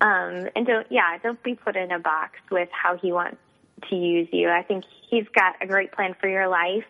Um, 0.00 0.48
and 0.54 0.64
don't, 0.64 0.86
yeah, 0.90 1.18
don't 1.20 1.42
be 1.42 1.56
put 1.56 1.74
in 1.74 1.90
a 1.90 1.98
box 1.98 2.38
with 2.52 2.68
how 2.70 2.96
he 2.96 3.10
wants 3.10 3.38
to 3.90 3.96
use 3.96 4.28
you. 4.32 4.48
I 4.48 4.62
think 4.62 4.84
he's 5.08 5.26
got 5.34 5.56
a 5.60 5.66
great 5.66 5.92
plan 5.92 6.14
for 6.20 6.28
your 6.28 6.48
life 6.48 6.84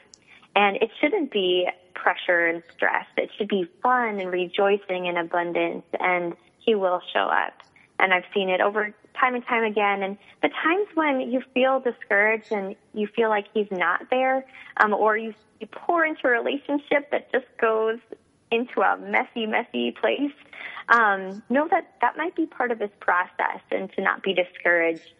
and 0.54 0.76
it 0.76 0.90
shouldn't 1.00 1.30
be 1.30 1.68
pressure 1.94 2.46
and 2.46 2.62
stress. 2.74 3.06
It 3.16 3.30
should 3.36 3.48
be 3.48 3.68
fun 3.82 4.20
and 4.20 4.30
rejoicing 4.30 5.08
and 5.08 5.18
abundance 5.18 5.84
and 5.98 6.34
he 6.58 6.74
will 6.74 7.00
show 7.12 7.26
up. 7.26 7.54
And 7.98 8.12
I've 8.12 8.24
seen 8.34 8.48
it 8.48 8.60
over 8.60 8.94
time 9.18 9.34
and 9.34 9.44
time 9.46 9.64
again. 9.64 10.02
And 10.02 10.18
the 10.42 10.48
times 10.48 10.88
when 10.94 11.20
you 11.30 11.42
feel 11.54 11.80
discouraged 11.80 12.50
and 12.50 12.74
you 12.94 13.06
feel 13.06 13.28
like 13.28 13.46
he's 13.54 13.70
not 13.70 14.10
there, 14.10 14.44
um, 14.78 14.92
or 14.92 15.16
you, 15.16 15.34
you 15.60 15.66
pour 15.68 16.04
into 16.04 16.26
a 16.26 16.30
relationship 16.30 17.10
that 17.10 17.30
just 17.30 17.46
goes 17.60 17.98
into 18.50 18.80
a 18.80 18.96
messy, 18.98 19.46
messy 19.46 19.92
place, 19.92 20.32
um, 20.88 21.42
know 21.48 21.68
that 21.70 21.94
that 22.00 22.16
might 22.16 22.34
be 22.34 22.46
part 22.46 22.70
of 22.70 22.80
his 22.80 22.90
process 23.00 23.60
and 23.70 23.90
to 23.92 24.02
not 24.02 24.22
be 24.22 24.34
discouraged 24.34 25.14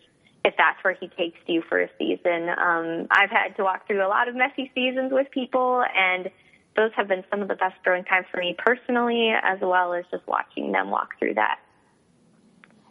if 0.44 0.54
that's 0.56 0.82
where 0.82 0.94
he 0.94 1.08
takes 1.08 1.38
you 1.46 1.62
for 1.68 1.80
a 1.80 1.88
season. 1.98 2.48
Um, 2.48 3.06
I've 3.10 3.30
had 3.30 3.56
to 3.56 3.62
walk 3.62 3.86
through 3.86 4.04
a 4.04 4.08
lot 4.08 4.28
of 4.28 4.34
messy 4.34 4.70
seasons 4.74 5.12
with 5.12 5.30
people 5.30 5.84
and 5.94 6.30
those 6.76 6.90
have 6.96 7.08
been 7.08 7.24
some 7.30 7.42
of 7.42 7.48
the 7.48 7.54
best 7.54 7.74
growing 7.84 8.04
times 8.04 8.26
for 8.30 8.40
me 8.40 8.56
personally, 8.56 9.30
as 9.42 9.58
well 9.60 9.92
as 9.92 10.04
just 10.10 10.26
watching 10.26 10.72
them 10.72 10.90
walk 10.90 11.18
through 11.18 11.34
that. 11.34 11.58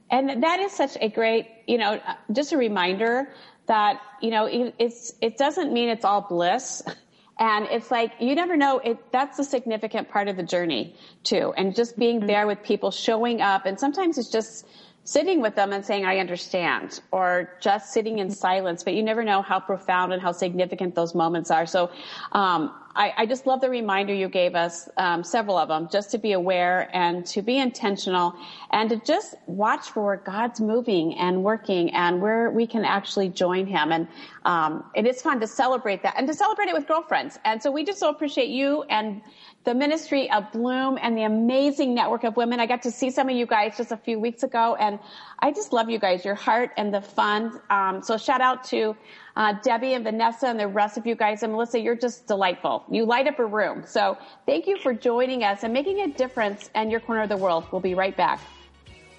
And 0.09 0.43
that 0.43 0.59
is 0.59 0.71
such 0.71 0.97
a 0.99 1.09
great, 1.09 1.47
you 1.67 1.77
know, 1.77 1.99
just 2.31 2.51
a 2.51 2.57
reminder 2.57 3.29
that, 3.67 4.01
you 4.21 4.29
know, 4.29 4.47
it's, 4.77 5.13
it 5.21 5.37
doesn't 5.37 5.71
mean 5.71 5.89
it's 5.89 6.05
all 6.05 6.21
bliss. 6.21 6.81
And 7.39 7.65
it's 7.71 7.89
like, 7.89 8.11
you 8.19 8.35
never 8.35 8.55
know, 8.55 8.77
it, 8.77 8.99
that's 9.11 9.39
a 9.39 9.43
significant 9.43 10.09
part 10.09 10.27
of 10.27 10.37
the 10.37 10.43
journey 10.43 10.95
too. 11.23 11.55
And 11.57 11.75
just 11.75 11.97
being 11.97 12.19
mm-hmm. 12.19 12.27
there 12.27 12.45
with 12.45 12.61
people, 12.61 12.91
showing 12.91 13.41
up. 13.41 13.65
And 13.65 13.79
sometimes 13.79 14.19
it's 14.19 14.29
just, 14.29 14.67
sitting 15.03 15.41
with 15.41 15.55
them 15.55 15.73
and 15.73 15.85
saying, 15.85 16.05
I 16.05 16.17
understand, 16.19 17.01
or 17.11 17.57
just 17.59 17.91
sitting 17.91 18.19
in 18.19 18.29
silence, 18.29 18.83
but 18.83 18.93
you 18.93 19.03
never 19.03 19.23
know 19.23 19.41
how 19.41 19.59
profound 19.59 20.13
and 20.13 20.21
how 20.21 20.31
significant 20.31 20.95
those 20.95 21.15
moments 21.15 21.49
are. 21.49 21.65
So, 21.65 21.91
um, 22.33 22.73
I, 22.95 23.13
I, 23.17 23.25
just 23.25 23.45
love 23.47 23.61
the 23.61 23.69
reminder 23.69 24.13
you 24.13 24.27
gave 24.27 24.55
us, 24.55 24.89
um, 24.97 25.23
several 25.23 25.57
of 25.57 25.69
them, 25.69 25.87
just 25.91 26.11
to 26.11 26.17
be 26.17 26.33
aware 26.33 26.89
and 26.93 27.25
to 27.27 27.41
be 27.41 27.57
intentional 27.57 28.35
and 28.71 28.89
to 28.89 28.97
just 28.97 29.35
watch 29.47 29.91
for 29.91 30.03
where 30.03 30.17
God's 30.17 30.59
moving 30.59 31.17
and 31.17 31.43
working 31.43 31.89
and 31.91 32.21
where 32.21 32.51
we 32.51 32.67
can 32.67 32.83
actually 32.83 33.29
join 33.29 33.65
Him. 33.65 33.91
And 33.91 34.07
um, 34.43 34.83
it 34.95 35.05
is 35.05 35.21
fun 35.21 35.39
to 35.39 35.47
celebrate 35.47 36.03
that 36.03 36.15
and 36.17 36.27
to 36.27 36.33
celebrate 36.33 36.67
it 36.67 36.73
with 36.73 36.87
girlfriends. 36.87 37.39
And 37.45 37.61
so 37.61 37.71
we 37.71 37.85
just 37.85 37.99
so 37.99 38.09
appreciate 38.09 38.49
you 38.49 38.83
and 38.83 39.21
the 39.63 39.73
ministry 39.75 40.29
of 40.31 40.51
Bloom 40.51 40.97
and 41.01 41.17
the 41.17 41.23
amazing 41.23 41.93
network 41.93 42.23
of 42.23 42.35
women. 42.35 42.59
I 42.59 42.65
got 42.65 42.81
to 42.83 42.91
see 42.91 43.11
some 43.11 43.29
of 43.29 43.35
you 43.35 43.45
guys 43.45 43.77
just 43.77 43.91
a 43.91 43.97
few 43.97 44.19
weeks 44.19 44.43
ago, 44.43 44.75
and 44.79 44.99
I 45.39 45.51
just 45.51 45.71
love 45.71 45.89
you 45.89 45.99
guys, 45.99 46.25
your 46.25 46.35
heart 46.35 46.71
and 46.77 46.93
the 46.93 47.01
fun. 47.01 47.59
Um, 47.69 48.01
so 48.01 48.17
shout 48.17 48.41
out 48.41 48.63
to 48.65 48.95
uh, 49.35 49.53
Debbie 49.63 49.93
and 49.93 50.03
Vanessa 50.03 50.47
and 50.47 50.59
the 50.59 50.67
rest 50.67 50.97
of 50.97 51.05
you 51.05 51.15
guys. 51.15 51.43
And 51.43 51.53
Melissa, 51.53 51.79
you're 51.79 51.95
just 51.95 52.27
delightful. 52.27 52.83
You 52.89 53.05
light 53.05 53.27
up 53.27 53.39
a 53.39 53.45
room. 53.45 53.83
So 53.85 54.17
thank 54.45 54.67
you 54.67 54.77
for 54.77 54.93
joining 54.93 55.43
us 55.43 55.63
and 55.63 55.73
making 55.73 56.01
a 56.01 56.07
difference 56.07 56.69
in 56.73 56.89
your 56.89 56.99
corner 56.99 57.21
of 57.21 57.29
the 57.29 57.37
world. 57.37 57.65
We'll 57.71 57.81
be 57.81 57.93
right 57.93 58.15
back. 58.17 58.39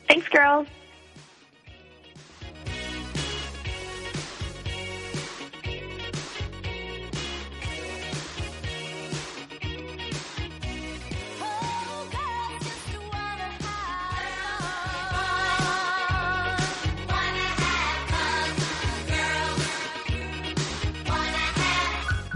Thanks, 0.09 0.28
girls. 0.28 0.66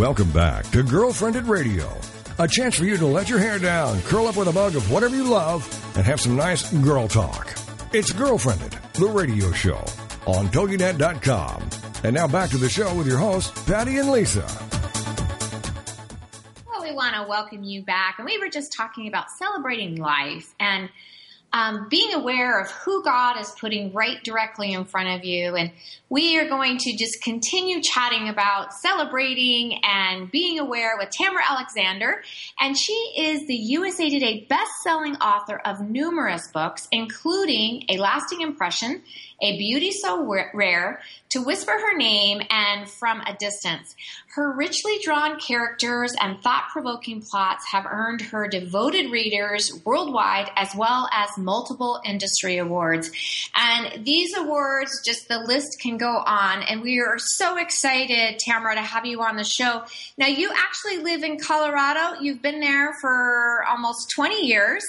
Welcome 0.00 0.30
back 0.30 0.64
to 0.70 0.82
GirlfriendIT 0.82 1.46
Radio 1.46 1.94
a 2.38 2.48
chance 2.48 2.78
for 2.78 2.84
you 2.84 2.96
to 2.96 3.04
let 3.04 3.28
your 3.28 3.38
hair 3.38 3.58
down, 3.58 4.00
curl 4.00 4.26
up 4.26 4.36
with 4.38 4.48
a 4.48 4.52
mug 4.52 4.74
of 4.74 4.90
whatever 4.90 5.14
you 5.14 5.24
love, 5.24 5.62
and 5.94 6.06
have 6.06 6.18
some 6.18 6.36
nice 6.36 6.72
girl 6.72 7.06
talk. 7.06 7.52
It's 7.92 8.10
GirlfriendIT, 8.14 8.94
the 8.94 9.08
radio 9.08 9.52
show 9.52 9.84
on 10.24 10.48
TogiNet.com. 10.48 11.68
And 12.02 12.14
now 12.14 12.26
back 12.26 12.48
to 12.48 12.56
the 12.56 12.70
show 12.70 12.94
with 12.94 13.06
your 13.06 13.18
hosts, 13.18 13.62
Patty 13.66 13.98
and 13.98 14.10
Lisa. 14.10 14.46
Well, 16.66 16.82
we 16.82 16.92
want 16.92 17.14
to 17.16 17.26
welcome 17.28 17.62
you 17.62 17.82
back. 17.82 18.14
And 18.16 18.24
we 18.24 18.38
were 18.38 18.48
just 18.48 18.72
talking 18.72 19.06
about 19.06 19.30
celebrating 19.30 19.96
life 19.96 20.54
and 20.58 20.88
um, 21.52 21.88
being 21.88 22.14
aware 22.14 22.60
of 22.60 22.70
who 22.70 23.02
God 23.02 23.40
is 23.40 23.50
putting 23.58 23.92
right 23.92 24.22
directly 24.22 24.72
in 24.72 24.84
front 24.84 25.08
of 25.08 25.24
you. 25.24 25.56
And 25.56 25.72
we 26.08 26.38
are 26.38 26.48
going 26.48 26.78
to 26.78 26.96
just 26.96 27.22
continue 27.22 27.80
chatting 27.82 28.28
about 28.28 28.72
celebrating 28.72 29.80
and 29.82 30.30
being 30.30 30.58
aware 30.58 30.96
with 30.98 31.10
Tamera 31.10 31.42
Alexander. 31.48 32.22
And 32.60 32.76
she 32.76 32.92
is 33.16 33.46
the 33.46 33.54
USA 33.54 34.10
Today 34.10 34.46
best-selling 34.48 35.16
author 35.16 35.60
of 35.64 35.80
numerous 35.80 36.48
books, 36.48 36.88
including 36.92 37.84
A 37.88 37.96
Lasting 37.98 38.40
Impression, 38.40 39.02
A 39.40 39.58
Beauty 39.58 39.90
So 39.92 40.24
Rare, 40.54 41.00
To 41.30 41.42
Whisper 41.42 41.72
Her 41.72 41.96
Name, 41.96 42.42
and 42.50 42.88
From 42.88 43.20
a 43.22 43.34
Distance. 43.38 43.94
Her 44.34 44.52
richly 44.52 45.00
drawn 45.02 45.40
characters 45.40 46.14
and 46.20 46.40
thought-provoking 46.40 47.22
plots 47.22 47.64
have 47.72 47.84
earned 47.84 48.20
her 48.20 48.46
devoted 48.46 49.10
readers 49.10 49.72
worldwide 49.84 50.50
as 50.54 50.72
well 50.76 51.08
as 51.12 51.36
multiple 51.36 52.00
industry 52.04 52.58
awards. 52.58 53.10
And 53.56 54.04
these 54.04 54.36
awards, 54.36 54.92
just 55.04 55.26
the 55.26 55.40
list 55.40 55.80
can 55.80 55.96
go 55.96 56.22
on. 56.24 56.62
And 56.62 56.80
we 56.80 57.00
are 57.00 57.18
so 57.18 57.56
excited, 57.56 58.40
Tamera, 58.40 58.74
to 58.74 58.82
have 58.82 59.04
you 59.04 59.20
on 59.20 59.36
the 59.36 59.42
show. 59.42 59.82
Now, 60.16 60.28
you 60.28 60.52
actually 60.54 60.98
live 60.98 61.24
in 61.24 61.40
Colorado. 61.40 62.20
You've 62.20 62.40
been 62.40 62.60
there 62.60 62.94
for 63.00 63.64
almost 63.68 64.10
20 64.14 64.46
years. 64.46 64.84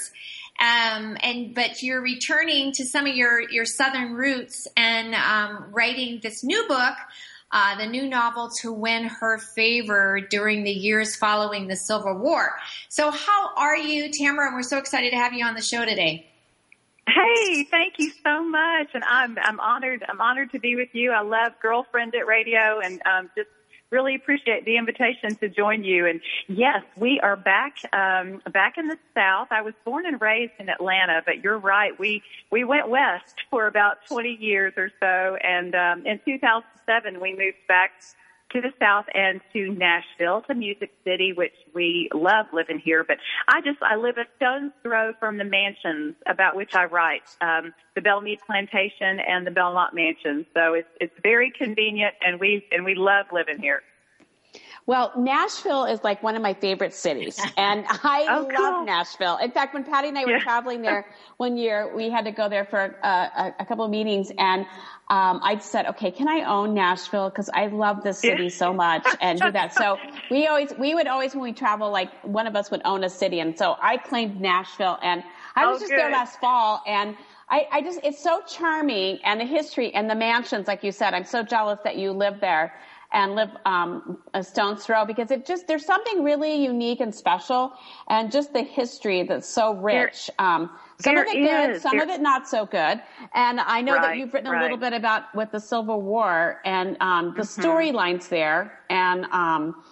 Um, 0.60 1.16
and 1.20 1.52
but 1.54 1.82
you're 1.82 2.02
returning 2.02 2.70
to 2.74 2.84
some 2.84 3.06
of 3.06 3.16
your 3.16 3.40
your 3.50 3.64
southern 3.64 4.12
roots 4.12 4.68
and 4.76 5.12
um, 5.14 5.72
writing 5.72 6.20
this 6.22 6.44
new 6.44 6.68
book, 6.68 6.94
uh, 7.52 7.76
the 7.76 7.86
new 7.86 8.08
novel 8.08 8.48
to 8.60 8.72
win 8.72 9.04
her 9.04 9.38
favor 9.38 10.20
during 10.30 10.64
the 10.64 10.72
years 10.72 11.14
following 11.14 11.66
the 11.68 11.76
Civil 11.76 12.18
War. 12.18 12.58
So, 12.88 13.10
how 13.10 13.54
are 13.56 13.76
you, 13.76 14.10
Tamera? 14.10 14.46
And 14.46 14.54
we're 14.54 14.62
so 14.62 14.78
excited 14.78 15.10
to 15.10 15.16
have 15.16 15.32
you 15.32 15.44
on 15.44 15.54
the 15.54 15.62
show 15.62 15.84
today. 15.84 16.26
Hey, 17.06 17.64
thank 17.64 17.94
you 17.98 18.10
so 18.24 18.44
much, 18.48 18.88
and 18.94 19.04
I'm 19.04 19.36
I'm 19.42 19.60
honored. 19.60 20.04
I'm 20.08 20.20
honored 20.20 20.52
to 20.52 20.60
be 20.60 20.76
with 20.76 20.90
you. 20.92 21.10
I 21.10 21.22
love 21.22 21.52
GirlfriendIT 21.62 22.26
Radio, 22.26 22.80
and 22.82 23.02
um, 23.04 23.30
just 23.36 23.48
really 23.90 24.14
appreciate 24.14 24.64
the 24.64 24.78
invitation 24.78 25.36
to 25.36 25.48
join 25.48 25.84
you. 25.84 26.06
And 26.06 26.20
yes, 26.48 26.82
we 26.96 27.20
are 27.20 27.36
back 27.36 27.74
um, 27.92 28.40
back 28.50 28.78
in 28.78 28.88
the 28.88 28.96
South. 29.14 29.48
I 29.50 29.62
was 29.62 29.74
born 29.84 30.06
and 30.06 30.20
raised 30.20 30.54
in 30.58 30.68
Atlanta, 30.68 31.22
but 31.24 31.44
you're 31.44 31.58
right. 31.58 31.98
We 31.98 32.22
we 32.50 32.64
went 32.64 32.88
west 32.88 33.34
for 33.50 33.66
about 33.66 33.98
20 34.08 34.38
years 34.40 34.72
or 34.76 34.90
so, 35.00 35.36
and 35.36 35.74
um, 35.74 36.06
in 36.06 36.18
2007 36.86 37.20
we 37.20 37.32
moved 37.32 37.58
back 37.68 37.92
to 38.52 38.60
the 38.60 38.72
south 38.78 39.06
and 39.14 39.40
to 39.52 39.70
Nashville, 39.72 40.42
to 40.42 40.54
Music 40.54 40.92
City, 41.04 41.32
which 41.32 41.54
we 41.74 42.08
love 42.14 42.46
living 42.52 42.78
here. 42.78 43.02
But 43.02 43.16
I 43.48 43.60
just 43.62 43.78
I 43.82 43.96
live 43.96 44.18
a 44.18 44.26
stone's 44.36 44.72
throw 44.82 45.12
from 45.18 45.38
the 45.38 45.44
mansions 45.44 46.14
about 46.26 46.54
which 46.54 46.74
I 46.74 46.84
write, 46.84 47.22
um, 47.40 47.72
the 47.94 48.02
Belle 48.02 48.20
Meade 48.20 48.40
Plantation 48.46 49.20
and 49.26 49.46
the 49.46 49.50
Belmont 49.50 49.94
Mansion. 49.94 50.46
So 50.54 50.74
it's 50.74 50.88
it's 51.00 51.14
very 51.22 51.50
convenient, 51.50 52.14
and 52.20 52.38
we 52.38 52.66
and 52.70 52.84
we 52.84 52.94
love 52.94 53.26
living 53.32 53.58
here. 53.58 53.82
Well, 54.86 55.12
Nashville 55.16 55.84
is 55.84 56.02
like 56.02 56.22
one 56.24 56.34
of 56.34 56.42
my 56.42 56.54
favorite 56.54 56.92
cities, 56.92 57.40
and 57.56 57.84
I 57.88 58.26
oh, 58.28 58.42
love 58.42 58.74
cool. 58.74 58.84
Nashville. 58.84 59.36
In 59.36 59.52
fact, 59.52 59.74
when 59.74 59.84
Patty 59.84 60.08
and 60.08 60.18
I 60.18 60.24
were 60.24 60.32
yeah. 60.32 60.38
traveling 60.40 60.82
there 60.82 61.06
one 61.36 61.56
year, 61.56 61.94
we 61.94 62.10
had 62.10 62.24
to 62.24 62.32
go 62.32 62.48
there 62.48 62.64
for 62.64 62.98
uh, 63.02 63.28
a, 63.36 63.54
a, 63.60 63.66
couple 63.66 63.84
of 63.84 63.90
meetings, 63.92 64.32
and 64.38 64.62
um, 65.08 65.40
I 65.42 65.58
said, 65.60 65.86
"Okay, 65.86 66.10
can 66.10 66.26
I 66.26 66.42
own 66.42 66.74
Nashville? 66.74 67.30
Because 67.30 67.48
I 67.50 67.66
love 67.66 68.02
this 68.02 68.18
city 68.18 68.44
yeah. 68.44 68.48
so 68.50 68.72
much, 68.72 69.06
and 69.20 69.40
do 69.40 69.52
that." 69.52 69.72
So 69.72 69.98
we 70.30 70.48
always, 70.48 70.72
we 70.76 70.94
would 70.94 71.06
always, 71.06 71.32
when 71.34 71.44
we 71.44 71.52
travel, 71.52 71.90
like 71.90 72.10
one 72.24 72.48
of 72.48 72.56
us 72.56 72.70
would 72.72 72.82
own 72.84 73.04
a 73.04 73.10
city, 73.10 73.38
and 73.38 73.56
so 73.56 73.76
I 73.80 73.98
claimed 73.98 74.40
Nashville, 74.40 74.98
and 75.00 75.22
I 75.54 75.66
was 75.66 75.76
oh, 75.76 75.80
just 75.80 75.90
good. 75.90 76.00
there 76.00 76.10
last 76.10 76.40
fall, 76.40 76.82
and. 76.86 77.16
I, 77.50 77.66
I 77.70 77.82
just, 77.82 78.00
it's 78.02 78.22
so 78.22 78.40
charming 78.48 79.18
and 79.24 79.38
the 79.38 79.44
history 79.44 79.92
and 79.92 80.08
the 80.08 80.14
mansions, 80.14 80.66
like 80.66 80.82
you 80.82 80.90
said. 80.90 81.12
I'm 81.12 81.26
so 81.26 81.42
jealous 81.42 81.80
that 81.84 81.96
you 81.96 82.12
live 82.12 82.40
there 82.40 82.72
and 83.12 83.34
live 83.34 83.50
um, 83.66 84.18
a 84.34 84.42
stone's 84.42 84.84
throw 84.84 85.04
because 85.04 85.30
it 85.30 85.46
just 85.46 85.68
there's 85.68 85.84
something 85.84 86.24
really 86.24 86.62
unique 86.62 87.00
and 87.00 87.14
special, 87.14 87.72
and 88.08 88.32
just 88.32 88.52
the 88.52 88.62
history 88.62 89.22
that's 89.22 89.48
so 89.48 89.74
rich. 89.74 90.30
There, 90.38 90.46
um, 90.46 90.70
some 91.00 91.16
of 91.16 91.26
it 91.26 91.34
good, 91.34 91.80
some 91.80 91.96
there, 91.96 92.04
of 92.04 92.10
it 92.10 92.20
not 92.20 92.48
so 92.48 92.66
good. 92.66 93.00
And 93.34 93.60
I 93.60 93.80
know 93.80 93.94
right, 93.94 94.02
that 94.02 94.16
you've 94.18 94.32
written 94.32 94.50
right. 94.50 94.60
a 94.60 94.62
little 94.62 94.78
bit 94.78 94.92
about 94.92 95.34
with 95.34 95.50
the 95.50 95.60
Civil 95.60 96.00
War 96.00 96.60
and 96.64 96.96
um, 97.00 97.34
the 97.36 97.42
mm-hmm. 97.42 97.62
storylines 97.62 98.28
there. 98.28 98.80
And 98.88 99.24
um, 99.26 99.82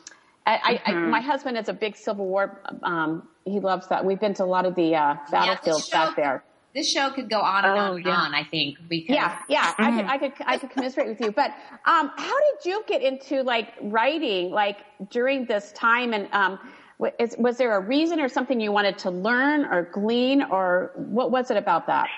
I, 0.47 0.81
mm-hmm. 0.85 0.91
I, 0.91 1.09
my 1.09 1.21
husband 1.21 1.59
is 1.59 1.69
a 1.69 1.73
big 1.73 1.97
Civil 1.97 2.27
War. 2.27 2.61
Um, 2.83 3.29
he 3.45 3.61
loves 3.61 3.89
that. 3.89 4.05
We've 4.05 4.21
been 4.21 4.35
to 4.35 4.45
a 4.45 4.47
lot 4.47 4.67
of 4.67 4.75
the 4.75 4.95
uh, 4.95 5.17
battlefields 5.31 5.91
yeah, 5.93 6.07
back 6.07 6.17
there 6.17 6.45
this 6.75 6.91
show 6.91 7.11
could 7.11 7.29
go 7.29 7.41
on 7.41 7.65
and 7.65 7.75
oh, 7.75 7.79
on 7.79 7.97
and 7.97 8.07
yeah. 8.07 8.13
on. 8.13 8.35
I 8.35 8.45
think 8.45 8.79
because 8.89 9.15
yeah, 9.15 9.39
yeah, 9.49 9.73
mm-hmm. 9.75 9.83
I 9.83 9.97
could, 9.97 10.07
I 10.07 10.19
could, 10.19 10.47
I 10.47 10.59
could 10.59 10.71
commiserate 10.71 11.09
with 11.09 11.21
you. 11.21 11.33
But 11.33 11.51
um, 11.85 12.11
how 12.17 12.39
did 12.39 12.65
you 12.65 12.85
get 12.87 13.03
into 13.03 13.43
like 13.43 13.75
writing, 13.81 14.51
like 14.51 14.79
during 15.11 15.47
this 15.47 15.73
time, 15.73 16.13
and 16.13 16.29
um, 16.33 16.59
was, 16.99 17.35
was 17.39 17.57
there 17.57 17.77
a 17.77 17.81
reason 17.81 18.21
or 18.21 18.29
something 18.29 18.61
you 18.61 18.73
wanted 18.73 18.99
to 18.99 19.11
learn 19.11 19.65
or 19.65 19.89
glean, 19.93 20.43
or 20.43 20.93
what 20.95 21.31
was 21.31 21.51
it 21.51 21.57
about 21.57 21.87
that? 21.87 22.09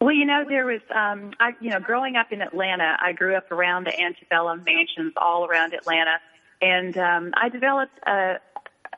Well, 0.00 0.12
you 0.12 0.26
know, 0.26 0.44
there 0.46 0.66
was, 0.66 0.82
um, 0.94 1.32
I, 1.40 1.52
you 1.60 1.70
know, 1.70 1.80
growing 1.80 2.16
up 2.16 2.30
in 2.30 2.42
Atlanta, 2.42 2.98
I 3.00 3.12
grew 3.12 3.34
up 3.34 3.50
around 3.50 3.86
the 3.86 3.98
antebellum 3.98 4.62
mansions 4.64 5.14
all 5.16 5.46
around 5.46 5.72
Atlanta, 5.72 6.18
and 6.60 6.96
um, 6.98 7.32
I 7.34 7.48
developed 7.48 7.98
a, 8.06 8.34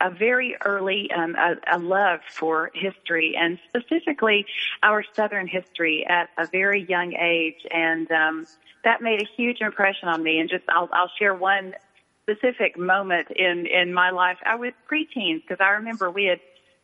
a 0.00 0.10
very 0.10 0.56
early 0.64 1.10
um, 1.10 1.34
a, 1.36 1.56
a 1.72 1.78
love 1.78 2.20
for 2.28 2.70
history 2.74 3.34
and 3.38 3.58
specifically 3.68 4.46
our 4.82 5.04
Southern 5.14 5.46
history 5.46 6.06
at 6.08 6.30
a 6.38 6.46
very 6.46 6.84
young 6.84 7.14
age, 7.14 7.66
and 7.70 8.10
um, 8.10 8.46
that 8.84 9.02
made 9.02 9.20
a 9.20 9.26
huge 9.36 9.60
impression 9.60 10.08
on 10.08 10.22
me. 10.22 10.38
And 10.38 10.48
just 10.48 10.64
I'll, 10.68 10.88
I'll 10.92 11.10
share 11.18 11.34
one 11.34 11.74
specific 12.22 12.78
moment 12.78 13.28
in 13.30 13.66
in 13.66 13.92
my 13.92 14.10
life. 14.10 14.38
I 14.44 14.56
was 14.56 14.72
preteens 14.90 15.42
because 15.42 15.58
I 15.60 15.70
remember 15.70 16.10
we 16.10 16.24
had. 16.24 16.40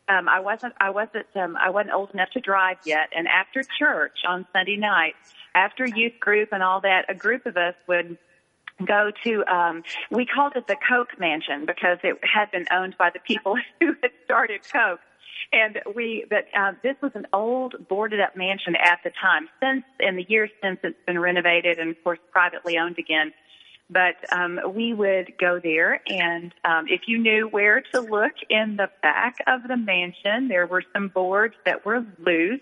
Um, 0.07 0.29
I 0.29 0.39
wasn't. 0.39 0.73
I 0.79 0.91
wasn't. 0.91 1.25
Um, 1.35 1.57
I 1.57 1.71
wasn't 1.71 1.93
old 1.93 2.11
enough 2.13 2.29
to 2.33 2.39
drive 2.39 2.77
yet. 2.85 3.09
And 3.15 3.27
after 3.27 3.63
church 3.79 4.19
on 4.27 4.45
Sunday 4.53 4.77
night, 4.77 5.15
after 5.55 5.87
youth 5.87 6.19
group 6.19 6.49
and 6.51 6.61
all 6.61 6.81
that, 6.81 7.05
a 7.09 7.15
group 7.15 7.47
of 7.47 7.57
us 7.57 7.73
would 7.87 8.17
go 8.83 9.11
to 9.23 9.45
um 9.47 9.83
we 10.11 10.25
called 10.25 10.53
it 10.55 10.67
the 10.67 10.75
coke 10.87 11.17
mansion 11.19 11.65
because 11.65 11.97
it 12.03 12.19
had 12.21 12.51
been 12.51 12.65
owned 12.71 12.95
by 12.97 13.09
the 13.09 13.19
people 13.19 13.55
who 13.79 13.95
had 14.01 14.11
started 14.25 14.61
coke. 14.71 14.99
And 15.53 15.79
we 15.95 16.25
but 16.29 16.47
uh, 16.57 16.73
this 16.83 16.95
was 17.01 17.11
an 17.15 17.27
old 17.31 17.75
boarded 17.87 18.19
up 18.19 18.35
mansion 18.35 18.75
at 18.75 18.99
the 19.03 19.11
time. 19.21 19.47
Since 19.61 19.85
in 19.99 20.15
the 20.15 20.25
years 20.27 20.49
since 20.61 20.79
it's 20.83 20.97
been 21.05 21.19
renovated 21.19 21.77
and 21.77 21.91
of 21.91 22.03
course 22.03 22.19
privately 22.31 22.77
owned 22.77 22.97
again 22.97 23.31
but 23.89 24.15
um, 24.31 24.59
we 24.73 24.93
would 24.93 25.37
go 25.39 25.59
there, 25.61 26.01
and 26.07 26.53
um, 26.63 26.85
if 26.89 27.01
you 27.07 27.17
knew 27.19 27.47
where 27.47 27.81
to 27.93 28.01
look 28.01 28.33
in 28.49 28.77
the 28.77 28.89
back 29.01 29.37
of 29.47 29.61
the 29.67 29.77
mansion, 29.77 30.47
there 30.47 30.65
were 30.65 30.83
some 30.93 31.09
boards 31.09 31.55
that 31.65 31.85
were 31.85 32.05
loose. 32.19 32.61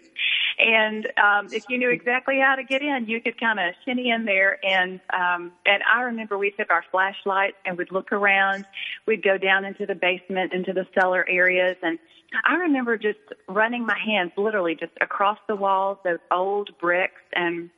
And 0.59 1.07
um, 1.17 1.47
if 1.51 1.63
you 1.69 1.77
knew 1.77 1.89
exactly 1.89 2.39
how 2.39 2.55
to 2.55 2.63
get 2.63 2.81
in, 2.81 3.05
you 3.07 3.21
could 3.21 3.39
kind 3.39 3.59
of 3.59 3.73
shinny 3.85 4.11
in 4.11 4.25
there. 4.25 4.59
And 4.65 4.99
um, 5.13 5.51
and 5.65 5.81
I 5.91 6.01
remember 6.01 6.37
we 6.37 6.51
took 6.51 6.69
our 6.69 6.83
flashlights 6.91 7.57
and 7.65 7.77
would 7.77 7.91
look 7.91 8.11
around. 8.11 8.65
We'd 9.07 9.23
go 9.23 9.37
down 9.37 9.65
into 9.65 9.85
the 9.85 9.95
basement, 9.95 10.53
into 10.53 10.73
the 10.73 10.85
cellar 10.93 11.25
areas, 11.29 11.77
and 11.81 11.97
I 12.45 12.55
remember 12.55 12.97
just 12.97 13.19
running 13.47 13.85
my 13.85 13.97
hands 13.97 14.31
literally 14.37 14.75
just 14.75 14.93
across 15.01 15.37
the 15.47 15.55
walls, 15.55 15.99
those 16.03 16.19
old 16.31 16.71
bricks, 16.79 17.21
and 17.33 17.69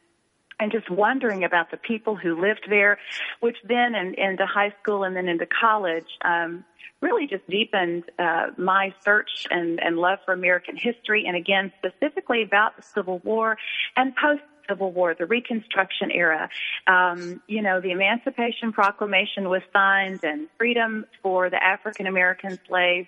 and 0.60 0.72
just 0.72 0.90
wondering 0.90 1.44
about 1.44 1.72
the 1.72 1.78
people 1.78 2.16
who 2.16 2.40
lived 2.40 2.66
there, 2.70 2.98
which 3.40 3.58
then 3.68 3.96
in, 3.96 4.14
into 4.16 4.46
high 4.46 4.74
school 4.82 5.04
and 5.04 5.16
then 5.16 5.28
into 5.28 5.46
college, 5.46 6.08
um, 6.24 6.64
really 7.02 7.28
just 7.28 7.48
deepened 7.50 8.04
uh, 8.18 8.48
my 8.58 8.94
search 9.04 9.46
and, 9.50 9.80
and 9.82 9.98
love 9.98 10.20
for 10.26 10.34
American 10.34 10.76
history, 10.78 11.26
and 11.28 11.36
again 11.36 11.72
specifically 11.78 12.42
about 12.42 12.76
the 12.78 12.84
Civil 12.84 13.20
War 13.24 13.58
and 13.96 14.16
post 14.16 14.42
Civil 14.68 14.92
War, 14.92 15.14
the 15.14 15.26
Reconstruction 15.26 16.10
era. 16.12 16.50
Um, 16.88 17.42
you 17.48 17.62
know, 17.62 17.82
the 17.82 17.92
Emancipation 17.92 18.72
Proclamation 18.72 19.50
was 19.50 19.62
signed, 19.72 20.22
and 20.24 20.48
freedom 20.58 21.06
for 21.22 21.50
the 21.50 21.64
African 21.64 22.08
American 22.08 22.58
slaves 22.68 23.08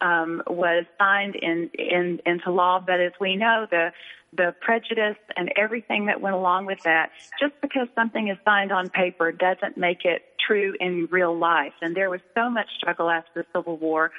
um, 0.00 0.42
was 0.46 0.84
signed 0.98 1.36
in, 1.36 1.70
in, 1.74 2.20
into 2.26 2.50
law. 2.50 2.82
But 2.84 3.00
as 3.00 3.12
we 3.20 3.36
know, 3.36 3.66
the 3.70 3.92
the 4.36 4.54
prejudice 4.60 5.16
and 5.36 5.52
everything 5.56 6.06
that 6.06 6.20
went 6.20 6.34
along 6.34 6.66
with 6.66 6.82
that. 6.82 7.10
Just 7.40 7.52
because 7.60 7.88
something 7.94 8.28
is 8.28 8.36
signed 8.44 8.72
on 8.72 8.88
paper 8.90 9.32
doesn't 9.32 9.76
make 9.76 10.04
it 10.04 10.22
true 10.44 10.74
in 10.80 11.08
real 11.10 11.36
life. 11.36 11.72
And 11.80 11.94
there 11.94 12.10
was 12.10 12.20
so 12.34 12.50
much 12.50 12.66
struggle 12.76 13.10
after 13.10 13.30
the 13.42 13.46
Civil 13.54 13.76
War. 13.76 14.10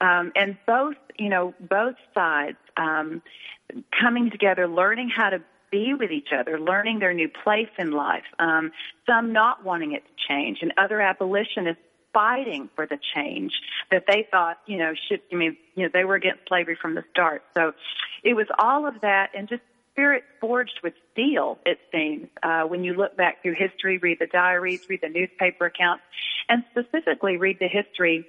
Um, 0.00 0.32
and 0.34 0.56
both, 0.66 0.96
you 1.18 1.28
know, 1.28 1.54
both 1.60 1.96
sides 2.14 2.56
um, 2.76 3.22
coming 4.00 4.30
together, 4.30 4.66
learning 4.66 5.10
how 5.14 5.30
to 5.30 5.42
be 5.70 5.92
with 5.92 6.10
each 6.10 6.28
other, 6.34 6.58
learning 6.58 6.98
their 6.98 7.12
new 7.12 7.28
place 7.28 7.68
in 7.78 7.90
life. 7.90 8.24
Um, 8.38 8.72
some 9.06 9.32
not 9.32 9.64
wanting 9.64 9.92
it 9.92 10.02
to 10.04 10.12
change, 10.28 10.58
and 10.62 10.72
other 10.78 11.00
abolitionists 11.00 11.82
fighting 12.18 12.68
for 12.74 12.84
the 12.84 12.98
change 13.14 13.52
that 13.92 14.02
they 14.08 14.26
thought, 14.28 14.58
you 14.66 14.76
know, 14.76 14.92
should. 15.08 15.20
I 15.32 15.36
mean, 15.36 15.56
you 15.76 15.84
know, 15.84 15.90
they 15.92 16.04
were 16.04 16.16
against 16.16 16.40
slavery 16.48 16.76
from 16.80 16.96
the 16.96 17.04
start. 17.12 17.44
So 17.56 17.74
it 18.24 18.34
was 18.34 18.48
all 18.58 18.88
of 18.88 19.00
that, 19.02 19.30
and 19.36 19.48
just 19.48 19.62
spirit 19.92 20.24
forged 20.40 20.80
with 20.82 20.94
steel. 21.12 21.58
It 21.64 21.78
seems 21.92 22.26
uh, 22.42 22.62
when 22.62 22.82
you 22.82 22.94
look 22.94 23.16
back 23.16 23.42
through 23.42 23.54
history, 23.54 23.98
read 23.98 24.18
the 24.18 24.26
diaries, 24.26 24.80
read 24.88 25.00
the 25.00 25.08
newspaper 25.08 25.66
accounts, 25.66 26.02
and 26.48 26.64
specifically 26.72 27.36
read 27.36 27.58
the 27.60 27.68
history 27.68 28.26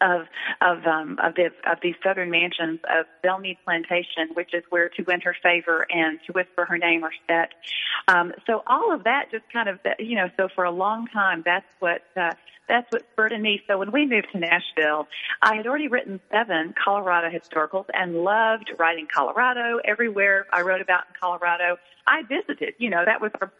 of 0.00 0.26
of 0.60 0.86
um, 0.86 1.18
of, 1.22 1.34
the, 1.34 1.46
of 1.70 1.78
these 1.82 1.94
southern 2.02 2.30
mansions 2.30 2.80
of 2.88 3.06
Belle 3.22 3.38
Meade 3.38 3.58
Plantation, 3.64 4.30
which 4.34 4.54
is 4.54 4.62
where 4.70 4.88
To 4.88 5.02
Win 5.02 5.20
Her 5.20 5.36
Favor 5.42 5.86
and 5.90 6.18
To 6.26 6.32
Whisper 6.32 6.64
Her 6.64 6.78
Name 6.78 7.04
are 7.04 7.12
set. 7.28 7.50
Um, 8.08 8.32
so 8.46 8.62
all 8.66 8.92
of 8.92 9.04
that 9.04 9.30
just 9.30 9.44
kind 9.52 9.68
of 9.68 9.78
you 9.98 10.16
know. 10.16 10.28
So 10.36 10.48
for 10.54 10.64
a 10.64 10.70
long 10.70 11.06
time, 11.08 11.42
that's 11.44 11.66
what 11.78 12.02
uh, 12.16 12.32
that's 12.68 12.86
what 12.90 13.02
spurred 13.12 13.32
in 13.32 13.42
me. 13.42 13.60
So 13.66 13.78
when 13.78 13.90
we 13.90 14.06
moved 14.06 14.28
to 14.32 14.38
Nashville, 14.38 15.08
I 15.42 15.56
had 15.56 15.66
already 15.66 15.88
written 15.88 16.20
seven 16.30 16.72
Colorado 16.82 17.28
historicals 17.28 17.86
and 17.92 18.22
loved 18.22 18.70
writing 18.78 19.08
Colorado. 19.12 19.80
Everywhere 19.84 20.46
I 20.52 20.62
wrote 20.62 20.80
about 20.80 21.04
in 21.08 21.14
Colorado, 21.20 21.78
I 22.06 22.22
visited. 22.22 22.74
You 22.78 22.90
know, 22.90 23.02
that 23.04 23.20
was 23.20 23.32
our 23.40 23.52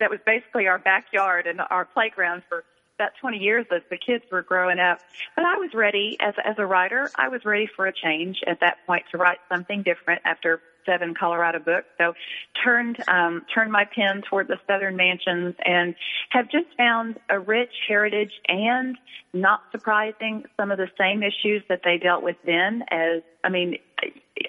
that 0.00 0.10
was 0.10 0.20
basically 0.24 0.66
our 0.66 0.78
backyard 0.78 1.46
and 1.46 1.60
our 1.70 1.84
playground 1.84 2.42
for 2.48 2.64
about 2.98 3.12
20 3.20 3.38
years 3.38 3.66
as 3.74 3.82
the 3.90 3.96
kids 3.96 4.24
were 4.30 4.42
growing 4.42 4.78
up. 4.78 5.00
But 5.34 5.44
I 5.44 5.56
was 5.56 5.70
ready 5.74 6.16
as 6.20 6.34
as 6.44 6.56
a 6.58 6.66
writer. 6.66 7.10
I 7.16 7.28
was 7.28 7.44
ready 7.44 7.68
for 7.74 7.86
a 7.86 7.92
change 7.92 8.38
at 8.46 8.60
that 8.60 8.78
point 8.86 9.04
to 9.10 9.18
write 9.18 9.38
something 9.48 9.82
different 9.82 10.22
after 10.24 10.60
seven 10.86 11.14
Colorado 11.18 11.58
books. 11.58 11.86
So 11.98 12.14
turned 12.62 13.02
um, 13.08 13.44
turned 13.52 13.72
my 13.72 13.84
pen 13.84 14.22
toward 14.28 14.48
the 14.48 14.58
Southern 14.66 14.96
Mansions 14.96 15.54
and 15.64 15.94
have 16.30 16.50
just 16.50 16.66
found 16.76 17.18
a 17.28 17.38
rich 17.38 17.72
heritage 17.88 18.32
and 18.46 18.96
not 19.32 19.62
surprising 19.72 20.44
some 20.56 20.70
of 20.70 20.78
the 20.78 20.88
same 20.98 21.22
issues 21.22 21.62
that 21.68 21.80
they 21.84 21.98
dealt 21.98 22.22
with 22.22 22.36
then. 22.46 22.84
As 22.90 23.22
I 23.42 23.48
mean, 23.48 23.78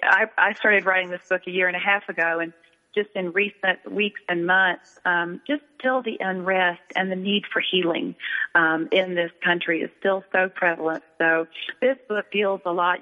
I, 0.02 0.26
I 0.38 0.52
started 0.54 0.84
writing 0.84 1.10
this 1.10 1.26
book 1.28 1.42
a 1.46 1.50
year 1.50 1.66
and 1.66 1.76
a 1.76 1.80
half 1.80 2.08
ago 2.08 2.38
and 2.40 2.52
just 2.96 3.10
in 3.14 3.32
recent 3.32 3.90
weeks 3.90 4.20
and 4.28 4.46
months, 4.46 4.98
um, 5.04 5.40
just 5.46 5.62
still 5.78 6.02
the 6.02 6.16
unrest 6.20 6.80
and 6.96 7.12
the 7.12 7.16
need 7.16 7.44
for 7.52 7.62
healing 7.70 8.14
um, 8.54 8.88
in 8.90 9.14
this 9.14 9.30
country 9.44 9.82
is 9.82 9.90
still 10.00 10.24
so 10.32 10.48
prevalent. 10.48 11.04
So 11.18 11.46
this 11.80 11.96
book 12.08 12.26
deals 12.32 12.60
a 12.64 12.72
lot, 12.72 13.00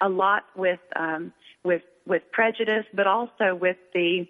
a 0.00 0.08
lot 0.08 0.44
with 0.56 0.80
um, 0.96 1.32
with 1.62 1.82
with 2.06 2.22
prejudice, 2.32 2.86
but 2.94 3.06
also 3.06 3.54
with 3.54 3.76
the 3.92 4.26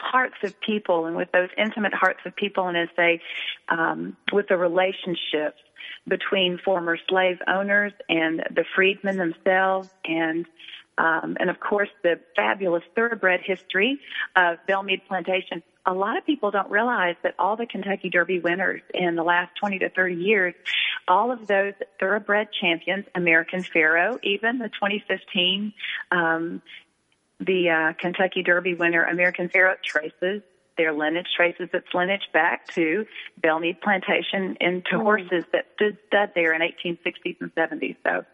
hearts 0.00 0.36
of 0.44 0.60
people 0.60 1.06
and 1.06 1.16
with 1.16 1.32
those 1.32 1.48
intimate 1.56 1.94
hearts 1.94 2.20
of 2.26 2.36
people, 2.36 2.68
and 2.68 2.76
as 2.76 2.88
they 2.96 3.20
um, 3.68 4.16
with 4.32 4.48
the 4.48 4.56
relationships 4.56 5.60
between 6.06 6.58
former 6.58 6.98
slave 7.08 7.38
owners 7.46 7.92
and 8.08 8.40
the 8.54 8.64
freedmen 8.74 9.16
themselves 9.16 9.88
and 10.04 10.46
um, 10.98 11.36
and 11.40 11.48
of 11.48 11.60
course 11.60 11.88
the 12.02 12.20
fabulous 12.36 12.82
thoroughbred 12.94 13.40
history 13.44 13.98
of 14.36 14.58
Belle 14.66 14.82
Meade 14.82 15.02
Plantation. 15.08 15.62
A 15.86 15.94
lot 15.94 16.18
of 16.18 16.26
people 16.26 16.50
don't 16.50 16.70
realize 16.70 17.16
that 17.22 17.34
all 17.38 17.56
the 17.56 17.64
Kentucky 17.64 18.10
Derby 18.10 18.40
winners 18.40 18.82
in 18.92 19.16
the 19.16 19.22
last 19.22 19.52
20 19.58 19.78
to 19.78 19.88
30 19.88 20.16
years, 20.16 20.54
all 21.06 21.32
of 21.32 21.46
those 21.46 21.72
thoroughbred 21.98 22.48
champions, 22.60 23.06
American 23.14 23.62
Pharoah, 23.62 24.18
even 24.22 24.58
the 24.58 24.68
2015, 24.68 25.72
um, 26.10 26.60
the 27.40 27.70
uh, 27.70 27.92
Kentucky 27.98 28.42
Derby 28.42 28.74
winner, 28.74 29.04
American 29.04 29.48
Pharoah, 29.48 29.76
traces 29.82 30.42
their 30.78 30.92
lineage 30.92 31.26
traces 31.36 31.68
its 31.74 31.88
lineage 31.92 32.28
back 32.32 32.66
to 32.68 33.04
Belle 33.42 33.58
Meade 33.58 33.80
Plantation 33.82 34.56
and 34.60 34.84
to 34.86 34.96
mm. 34.96 35.02
horses 35.02 35.44
that 35.52 35.66
stood 35.74 35.98
stud 36.06 36.30
there 36.34 36.54
in 36.54 36.62
1860s 36.62 37.36
and 37.40 37.54
70s. 37.54 37.96
So 38.06 38.24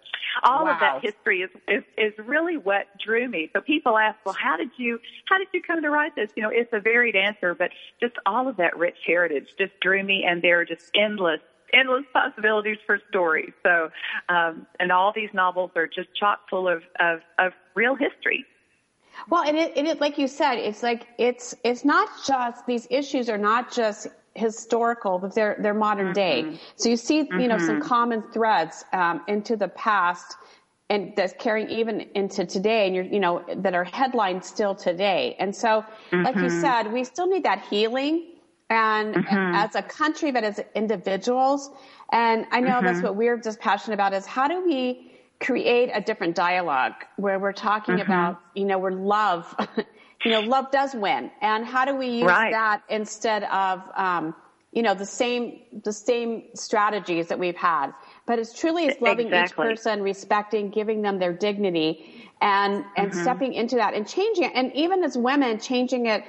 all 0.45 0.65
wow. 0.65 0.75
of 0.75 0.81
that 0.81 1.03
history 1.03 1.43
is, 1.43 1.51
is 1.67 1.83
is 1.99 2.13
really 2.19 2.57
what 2.57 2.87
drew 3.05 3.29
me. 3.29 3.51
So 3.53 3.61
people 3.61 3.99
ask, 3.99 4.19
well, 4.25 4.37
how 4.39 4.57
did 4.57 4.71
you 4.77 5.01
how 5.29 5.39
did 5.39 5.49
you 5.53 5.63
come 5.63 5.83
to 5.83 5.91
write 5.91 6.15
this? 6.15 6.31
You 6.37 6.43
know, 6.45 6.51
it's 6.53 6.73
a 6.73 6.81
varied 6.81 7.17
answer, 7.17 7.55
but 7.55 7.71
just 8.01 8.15
all 8.27 8.49
of 8.49 8.57
that 8.59 8.77
rich 8.77 8.99
heritage 9.07 9.49
just 9.59 9.73
drew 9.81 10.03
me, 10.05 10.25
and 10.29 10.43
there 10.43 10.61
are 10.61 10.65
just 10.65 10.91
endless 10.95 11.41
endless 11.73 12.05
possibilities 12.13 12.79
for 12.87 13.01
stories. 13.09 13.53
So, 13.63 13.91
um, 14.29 14.67
and 14.79 14.93
all 14.93 15.13
these 15.15 15.31
novels 15.33 15.73
are 15.77 15.87
just 15.87 16.09
chock 16.15 16.41
full 16.49 16.69
of, 16.69 16.83
of, 17.01 17.21
of 17.39 17.53
real 17.75 17.97
history. 17.97 18.45
Well, 19.29 19.43
and 19.43 19.57
it, 19.57 19.73
and 19.77 19.87
it, 19.87 20.01
like 20.01 20.19
you 20.19 20.29
said, 20.29 20.55
it's 20.57 20.83
like 20.83 21.07
it's 21.19 21.55
it's 21.65 21.85
not 21.85 22.09
just 22.27 22.67
these 22.67 22.87
issues 22.91 23.29
are 23.29 23.39
not 23.39 23.73
just 23.73 24.09
historical, 24.35 25.19
but 25.19 25.35
they're 25.35 25.57
they're 25.61 25.75
modern 25.75 26.13
mm-hmm. 26.13 26.53
day. 26.53 26.59
So 26.77 26.89
you 26.89 26.97
see, 26.97 27.23
mm-hmm. 27.23 27.41
you 27.41 27.49
know, 27.49 27.59
some 27.59 27.81
mm-hmm. 27.81 27.89
common 27.89 28.23
threads 28.33 28.85
um, 28.93 29.23
into 29.29 29.57
the 29.57 29.69
past, 29.69 30.37
and 30.91 31.15
that's 31.17 31.35
carrying 31.39 31.71
even 31.71 32.01
into 32.15 32.45
today, 32.45 32.87
and 32.87 32.95
you're 32.95 33.05
you 33.05 33.21
know 33.21 33.45
that 33.57 33.75
are 33.75 33.85
headlined 33.85 34.45
still 34.45 34.75
today. 34.75 35.37
And 35.39 35.55
so, 35.55 35.85
mm-hmm. 36.11 36.23
like 36.23 36.35
you 36.37 36.43
mm-hmm. 36.43 36.61
said, 36.61 36.93
we 36.93 37.05
still 37.05 37.27
need 37.27 37.45
that 37.45 37.65
healing, 37.71 38.33
and 38.71 39.15
mm-hmm. 39.15 39.55
as 39.55 39.75
a 39.75 39.83
country, 39.83 40.33
but 40.33 40.45
as 40.45 40.61
individuals. 40.75 41.71
And 42.13 42.47
I 42.53 42.61
know 42.61 42.81
that's 42.83 43.03
what 43.03 43.17
we're 43.17 43.39
just 43.39 43.59
passionate 43.59 43.95
about 43.95 44.13
is 44.13 44.27
how 44.27 44.47
do 44.47 44.65
we 44.65 45.14
create 45.45 45.91
a 45.93 46.01
different 46.01 46.35
dialogue 46.35 46.95
where 47.17 47.39
we're 47.39 47.53
talking 47.53 47.97
mm-hmm. 47.97 48.11
about, 48.11 48.41
you 48.55 48.65
know, 48.65 48.79
where 48.79 48.93
love, 48.93 49.55
you 50.25 50.31
know, 50.31 50.41
love 50.41 50.71
does 50.71 50.95
win. 50.95 51.31
And 51.41 51.65
how 51.65 51.85
do 51.85 51.95
we 51.95 52.09
use 52.09 52.25
right. 52.25 52.53
that 52.53 52.83
instead 52.89 53.45
of, 53.45 53.83
um, 53.95 54.35
you 54.73 54.83
know, 54.83 54.95
the 54.95 55.07
same, 55.07 55.61
the 55.85 55.93
same 55.93 56.45
strategies 56.55 57.29
that 57.29 57.39
we've 57.39 57.57
had. 57.57 57.93
But 58.27 58.39
it's 58.39 58.59
truly 58.59 58.87
it's 58.87 59.01
loving 59.01 59.27
exactly. 59.27 59.67
each 59.67 59.77
person, 59.77 60.03
respecting, 60.03 60.71
giving 60.71 61.03
them 61.03 61.19
their 61.19 61.33
dignity 61.33 62.29
and, 62.41 62.85
and 62.97 63.11
mm-hmm. 63.11 63.23
stepping 63.23 63.55
into 63.55 63.77
that 63.77 63.95
and 63.95 64.09
changing 64.09 64.45
it. 64.45 64.53
And 64.55 64.73
even 64.75 65.05
as 65.05 65.17
women, 65.17 65.61
changing 65.61 66.07
it 66.07 66.25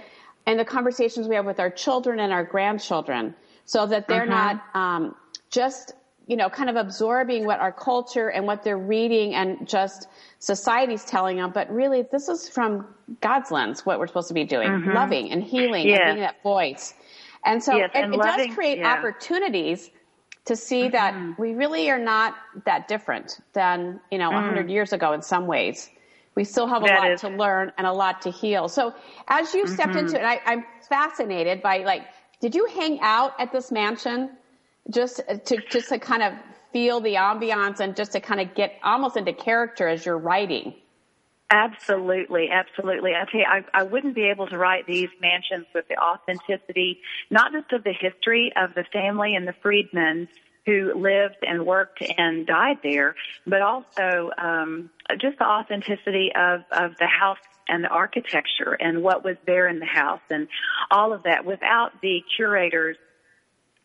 in 0.45 0.57
the 0.57 0.65
conversations 0.65 1.27
we 1.27 1.35
have 1.35 1.45
with 1.45 1.59
our 1.59 1.71
children 1.71 2.19
and 2.19 2.31
our 2.31 2.43
grandchildren 2.43 3.33
so 3.63 3.87
that 3.87 4.07
they're 4.07 4.27
mm-hmm. 4.27 4.59
not, 4.59 4.75
um, 4.75 5.15
just 5.49 5.93
you 6.27 6.35
know, 6.35 6.49
kind 6.49 6.69
of 6.69 6.75
absorbing 6.75 7.45
what 7.45 7.59
our 7.59 7.71
culture 7.71 8.29
and 8.29 8.45
what 8.45 8.63
they're 8.63 8.77
reading 8.77 9.35
and 9.35 9.67
just 9.67 10.07
society's 10.39 11.05
telling 11.05 11.37
them. 11.37 11.51
But 11.53 11.69
really, 11.69 12.03
this 12.11 12.27
is 12.29 12.49
from 12.49 12.87
God's 13.21 13.51
lens, 13.51 13.85
what 13.85 13.99
we're 13.99 14.07
supposed 14.07 14.29
to 14.29 14.33
be 14.33 14.43
doing, 14.43 14.69
mm-hmm. 14.69 14.91
loving 14.91 15.31
and 15.31 15.43
healing 15.43 15.87
yes. 15.87 15.99
and 16.01 16.15
being 16.15 16.19
that 16.21 16.41
voice. 16.41 16.93
And 17.45 17.63
so 17.63 17.75
yes, 17.75 17.91
it, 17.93 17.99
and 17.99 18.13
it 18.13 18.17
loving, 18.17 18.47
does 18.47 18.55
create 18.55 18.79
yeah. 18.79 18.93
opportunities 18.93 19.91
to 20.45 20.55
see 20.55 20.83
mm-hmm. 20.83 20.91
that 20.91 21.39
we 21.39 21.53
really 21.53 21.89
are 21.89 21.99
not 21.99 22.35
that 22.65 22.87
different 22.87 23.39
than, 23.53 23.99
you 24.11 24.17
know, 24.17 24.29
a 24.29 24.33
mm. 24.33 24.45
100 24.45 24.69
years 24.69 24.93
ago 24.93 25.13
in 25.13 25.21
some 25.21 25.47
ways. 25.47 25.89
We 26.35 26.43
still 26.43 26.67
have 26.67 26.83
a 26.83 26.87
that 26.87 26.99
lot 26.99 27.11
is. 27.11 27.21
to 27.21 27.29
learn 27.29 27.71
and 27.77 27.87
a 27.87 27.93
lot 27.93 28.21
to 28.23 28.31
heal. 28.31 28.67
So 28.67 28.93
as 29.27 29.53
you 29.53 29.67
stepped 29.67 29.91
mm-hmm. 29.91 29.99
into 29.99 30.19
it, 30.19 30.23
I, 30.23 30.41
I'm 30.45 30.65
fascinated 30.89 31.61
by 31.61 31.79
like, 31.79 32.03
did 32.41 32.53
you 32.53 32.65
hang 32.65 32.99
out 33.01 33.33
at 33.39 33.51
this 33.51 33.71
mansion? 33.71 34.31
Just 34.89 35.21
to 35.45 35.57
just 35.69 35.89
to 35.89 35.99
kind 35.99 36.23
of 36.23 36.33
feel 36.71 36.99
the 36.99 37.15
ambiance 37.15 37.79
and 37.79 37.95
just 37.95 38.11
to 38.11 38.19
kind 38.19 38.41
of 38.41 38.53
get 38.53 38.73
almost 38.83 39.17
into 39.17 39.33
character 39.33 39.87
as 39.87 40.05
you're 40.05 40.17
writing. 40.17 40.75
Absolutely, 41.49 42.49
absolutely. 42.51 43.11
I 43.13 43.25
tell 43.31 43.39
you, 43.39 43.45
I, 43.47 43.63
I 43.73 43.83
wouldn't 43.83 44.15
be 44.15 44.23
able 44.23 44.47
to 44.47 44.57
write 44.57 44.87
these 44.87 45.09
mansions 45.21 45.67
with 45.75 45.87
the 45.87 45.95
authenticity, 45.97 46.99
not 47.29 47.51
just 47.51 47.71
of 47.71 47.83
the 47.83 47.93
history 47.93 48.51
of 48.55 48.73
the 48.73 48.83
family 48.91 49.35
and 49.35 49.47
the 49.47 49.53
freedmen 49.61 50.27
who 50.65 50.91
lived 50.95 51.37
and 51.43 51.65
worked 51.65 52.03
and 52.17 52.47
died 52.47 52.77
there, 52.81 53.15
but 53.45 53.61
also 53.61 54.31
um, 54.37 54.89
just 55.21 55.37
the 55.37 55.45
authenticity 55.45 56.31
of, 56.35 56.61
of 56.71 56.97
the 56.97 57.07
house 57.07 57.37
and 57.67 57.83
the 57.83 57.89
architecture 57.89 58.73
and 58.79 59.03
what 59.03 59.23
was 59.23 59.37
there 59.45 59.67
in 59.67 59.79
the 59.79 59.85
house 59.85 60.21
and 60.29 60.47
all 60.89 61.13
of 61.13 61.23
that 61.23 61.45
without 61.45 62.01
the 62.01 62.23
curators 62.35 62.97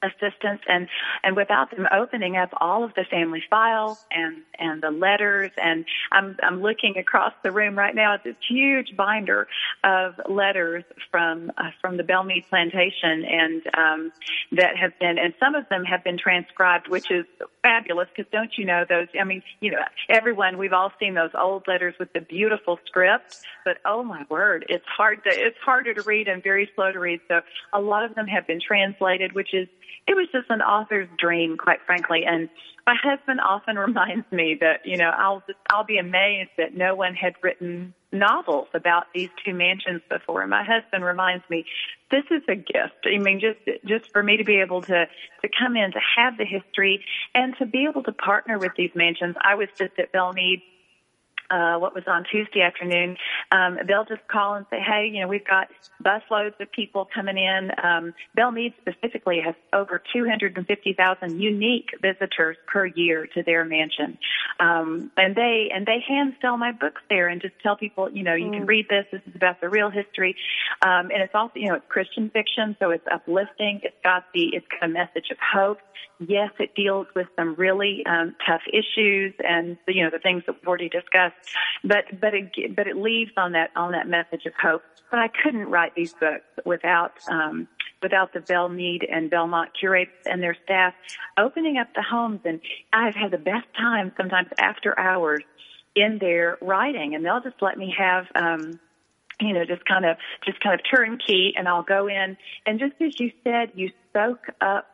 assistance 0.03 0.61
and 0.66 0.88
and 1.22 1.36
without 1.36 1.70
them 1.70 1.86
opening 1.92 2.36
up 2.36 2.51
all 2.61 2.84
of 2.84 2.94
the 2.94 3.05
family 3.11 3.42
files 3.51 4.05
and 4.11 4.38
and 4.59 4.82
the 4.82 4.90
letters 4.90 5.51
and 5.62 5.84
I'm 6.11 6.36
I'm 6.42 6.62
looking 6.62 6.96
across 6.96 7.32
the 7.42 7.53
room 7.53 7.76
right 7.76 7.94
now 7.94 8.14
at 8.14 8.24
this 8.24 8.36
huge 8.48 8.96
binder 8.96 9.46
of 9.84 10.14
letters 10.28 10.84
from 11.11 11.53
uh, 11.59 11.70
from 11.80 11.98
the 11.98 12.03
Belle 12.03 12.24
Meade 12.24 12.44
plantation 12.48 13.24
and 13.24 13.62
um 13.76 14.12
that 14.53 14.76
have 14.76 14.98
been 14.98 15.18
and 15.18 15.34
some 15.38 15.55
of 15.55 15.68
them 15.68 15.84
have 15.84 16.03
been 16.03 16.16
transcribed 16.16 16.88
which 16.88 17.11
is 17.11 17.26
fabulous 17.62 18.09
because 18.16 18.30
don't 18.32 18.57
you 18.57 18.64
know 18.64 18.84
those 18.88 19.09
I 19.18 19.24
mean 19.24 19.42
you 19.61 19.70
know 19.70 19.82
everyone 20.09 20.57
we've 20.57 20.72
all 20.72 20.92
seen 20.98 21.14
those 21.14 21.30
old 21.38 21.68
letters 21.68 21.94
with 22.01 22.12
the 22.14 22.20
beautiful 22.20 22.78
script 22.86 23.36
but 23.66 23.78
oh 23.84 24.03
my 24.03 24.24
word 24.30 24.64
it's 24.70 24.86
hard 24.86 25.22
to 25.24 25.30
it's 25.30 25.59
harder 25.62 25.92
to 25.92 26.03
read 26.03 26.26
and 26.26 26.42
very 26.42 26.70
slow 26.74 26.90
to 26.90 26.98
read 26.98 27.20
so 27.28 27.40
a 27.74 27.80
lot 27.80 28.03
of 28.03 28.14
them 28.14 28.26
have 28.26 28.46
been 28.46 28.61
translated 28.66 29.34
which 29.34 29.53
is 29.53 29.68
it 30.07 30.14
was 30.14 30.28
just 30.32 30.51
an 30.51 30.62
author's 30.62 31.09
dream, 31.18 31.57
quite 31.57 31.80
frankly. 31.86 32.24
And 32.26 32.49
my 32.86 32.97
husband 33.03 33.41
often 33.41 33.76
reminds 33.88 34.30
me 34.32 34.57
that 34.61 34.84
you 34.84 34.97
know 34.97 35.11
I'll 35.11 35.43
I'll 35.70 35.84
be 35.84 35.99
amazed 35.99 36.51
that 36.59 36.74
no 36.74 36.95
one 36.95 37.14
had 37.14 37.34
written 37.43 37.95
novels 38.12 38.68
about 38.74 39.05
these 39.14 39.28
two 39.45 39.55
mansions 39.55 40.03
before. 40.09 40.41
And 40.43 40.51
my 40.51 40.64
husband 40.64 41.05
reminds 41.05 41.49
me, 41.49 41.64
this 42.11 42.24
is 42.30 42.43
a 42.49 42.57
gift. 42.57 43.07
I 43.07 43.18
mean, 43.18 43.41
just 43.41 43.59
just 43.86 44.11
for 44.12 44.22
me 44.22 44.36
to 44.36 44.45
be 44.45 44.57
able 44.57 44.82
to 44.82 45.07
to 45.43 45.49
come 45.59 45.76
in 45.76 45.93
to 45.93 46.01
have 46.16 46.36
the 46.36 46.45
history 46.45 47.05
and 47.34 47.57
to 47.59 47.66
be 47.66 47.86
able 47.88 48.03
to 48.05 48.12
partner 48.12 48.59
with 48.59 48.72
these 48.76 48.91
mansions. 48.95 49.36
I 49.41 49.55
was 49.55 49.68
just 49.78 49.99
at 49.99 50.12
Belle 50.12 50.32
Meade 50.32 50.62
uh, 51.51 51.78
what 51.78 51.94
was 51.94 52.05
on 52.07 52.24
Tuesday 52.30 52.62
afternoon, 52.62 53.16
um, 53.53 53.78
they'll 53.86 54.05
just 54.05 54.26
call 54.28 54.55
and 54.55 54.66
say, 54.70 54.78
hey, 54.78 55.11
you 55.12 55.20
know, 55.20 55.28
we've 55.28 55.46
got 55.46 55.68
busloads 56.03 56.59
of 56.61 56.70
people 56.72 57.09
coming 57.12 57.36
in. 57.36 57.70
Um, 57.82 58.14
Belle 58.34 58.51
Meade 58.51 58.74
specifically 58.80 59.40
has 59.44 59.55
over 59.72 60.03
250,000 60.12 61.40
unique 61.40 61.90
visitors 62.01 62.57
per 62.66 62.86
year 62.86 63.26
to 63.34 63.42
their 63.42 63.64
mansion. 63.64 64.18
Um, 64.59 65.11
and 65.16 65.34
they, 65.34 65.70
and 65.74 65.86
they 65.86 65.98
hand 66.07 66.34
sell 66.40 66.57
my 66.57 66.72
books 66.72 67.03
there 67.09 67.28
and 67.28 67.40
just 67.40 67.55
tell 67.62 67.76
people, 67.76 68.11
you 68.11 68.22
know, 68.22 68.34
you 68.34 68.46
mm. 68.46 68.59
can 68.59 68.66
read 68.66 68.86
this. 68.88 69.07
This 69.12 69.22
is 69.26 69.34
about 69.34 69.61
the 69.61 69.68
real 69.68 69.90
history. 69.90 70.36
Um, 70.82 71.11
and 71.11 71.22
it's 71.22 71.34
also, 71.34 71.53
you 71.57 71.68
know, 71.68 71.74
it's 71.74 71.86
Christian 71.88 72.30
fiction, 72.30 72.76
so 72.78 72.90
it's 72.90 73.07
uplifting. 73.12 73.80
It's 73.82 73.96
got 74.03 74.24
the, 74.34 74.51
it's 74.53 74.66
got 74.68 74.88
a 74.88 74.92
message 74.92 75.30
of 75.30 75.38
hope. 75.40 75.78
Yes, 76.20 76.51
it 76.59 76.74
deals 76.74 77.07
with 77.16 77.28
some 77.34 77.55
really 77.55 78.05
um, 78.05 78.36
tough 78.46 78.61
issues 78.68 79.32
and 79.38 79.78
you 79.88 80.05
know 80.05 80.11
the 80.11 80.18
things 80.18 80.42
that 80.46 80.57
we've 80.57 80.68
already 80.68 80.90
discussed, 80.90 81.39
but 81.84 82.05
but 82.20 82.34
it 82.34 82.76
but 82.76 82.86
it 82.86 82.97
leaves 82.97 83.32
on 83.36 83.53
that 83.53 83.70
on 83.76 83.93
that 83.93 84.09
message 84.09 84.47
of 84.47 84.53
hope. 84.61 84.82
But 85.11 85.18
I 85.18 85.28
couldn't 85.28 85.68
write 85.68 85.95
these 85.95 86.14
books 86.14 86.45
without 86.64 87.12
um, 87.28 87.68
without 88.03 88.32
the 88.32 88.41
Belle 88.41 88.68
Meade 88.68 89.07
and 89.11 89.30
Belmont 89.30 89.70
curates 89.78 90.12
and 90.26 90.43
their 90.43 90.57
staff 90.64 90.95
opening 91.38 91.78
up 91.78 91.88
the 91.95 92.03
homes, 92.03 92.41
and 92.45 92.61
I've 92.93 93.14
had 93.14 93.30
the 93.30 93.38
best 93.38 93.66
time 93.76 94.12
sometimes 94.16 94.49
after 94.59 94.99
hours 94.99 95.43
in 95.95 96.18
there 96.20 96.59
writing, 96.61 97.14
and 97.14 97.24
they'll 97.24 97.43
just 97.43 97.61
let 97.61 97.78
me 97.78 97.95
have. 97.97 98.26
Um, 98.34 98.80
you 99.43 99.55
know, 99.55 99.64
just 99.64 99.82
kind 99.86 100.05
of, 100.05 100.18
just 100.45 100.61
kind 100.61 100.78
of 100.78 100.84
turnkey 100.95 101.55
and 101.57 101.66
I'll 101.66 101.82
go 101.82 102.09
in 102.09 102.36
and 102.66 102.78
just 102.78 102.93
as 103.01 103.18
you 103.18 103.32
said, 103.43 103.70
you 103.74 103.91
soak 104.12 104.41
up 104.61 104.89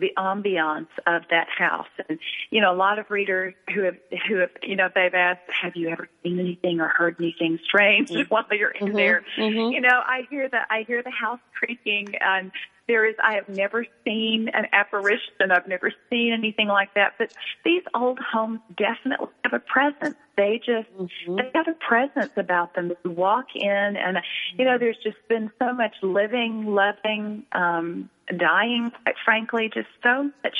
the 0.00 0.12
ambiance 0.16 0.88
of 1.06 1.22
that 1.30 1.48
house. 1.56 1.88
And 2.08 2.18
you 2.50 2.60
know, 2.60 2.72
a 2.72 2.76
lot 2.76 2.98
of 2.98 3.10
readers 3.10 3.54
who 3.74 3.82
have 3.82 3.96
who 4.28 4.36
have 4.36 4.50
you 4.62 4.76
know 4.76 4.88
they've 4.94 5.14
asked, 5.14 5.42
"Have 5.62 5.76
you 5.76 5.88
ever 5.88 6.08
seen 6.22 6.38
anything 6.38 6.80
or 6.80 6.88
heard 6.88 7.16
anything 7.18 7.58
strange 7.64 8.10
mm-hmm. 8.10 8.22
while 8.28 8.46
you're 8.50 8.70
in 8.70 8.88
mm-hmm. 8.88 8.96
there?" 8.96 9.24
Mm-hmm. 9.36 9.72
You 9.72 9.80
know, 9.80 10.00
I 10.04 10.26
hear 10.30 10.48
the 10.48 10.60
I 10.70 10.84
hear 10.86 11.02
the 11.02 11.10
house 11.10 11.40
creaking, 11.54 12.14
and 12.20 12.50
there 12.90 13.06
is 13.06 13.14
I 13.22 13.34
have 13.34 13.48
never 13.48 13.86
seen 14.04 14.48
an 14.52 14.66
apparition. 14.72 15.52
I've 15.52 15.68
never 15.68 15.92
seen 16.10 16.32
anything 16.32 16.68
like 16.68 16.94
that. 16.94 17.14
But 17.18 17.32
these 17.64 17.82
old 17.94 18.18
homes 18.18 18.60
definitely 18.76 19.28
have 19.44 19.52
a 19.52 19.60
presence. 19.60 20.16
They 20.36 20.58
just 20.58 20.90
mm-hmm. 20.96 21.36
they 21.36 21.50
have 21.54 21.68
a 21.68 21.74
presence 21.86 22.32
about 22.36 22.74
them. 22.74 22.92
You 23.04 23.10
walk 23.10 23.46
in, 23.54 23.96
and 23.96 24.18
you 24.56 24.64
know, 24.64 24.78
there's 24.78 24.98
just 25.02 25.18
been 25.28 25.50
so 25.58 25.72
much 25.72 25.94
living, 26.02 26.66
loving. 26.66 27.44
um 27.52 28.10
dying, 28.36 28.92
quite 29.02 29.16
frankly, 29.24 29.70
just 29.72 29.88
so 30.02 30.30
much 30.44 30.56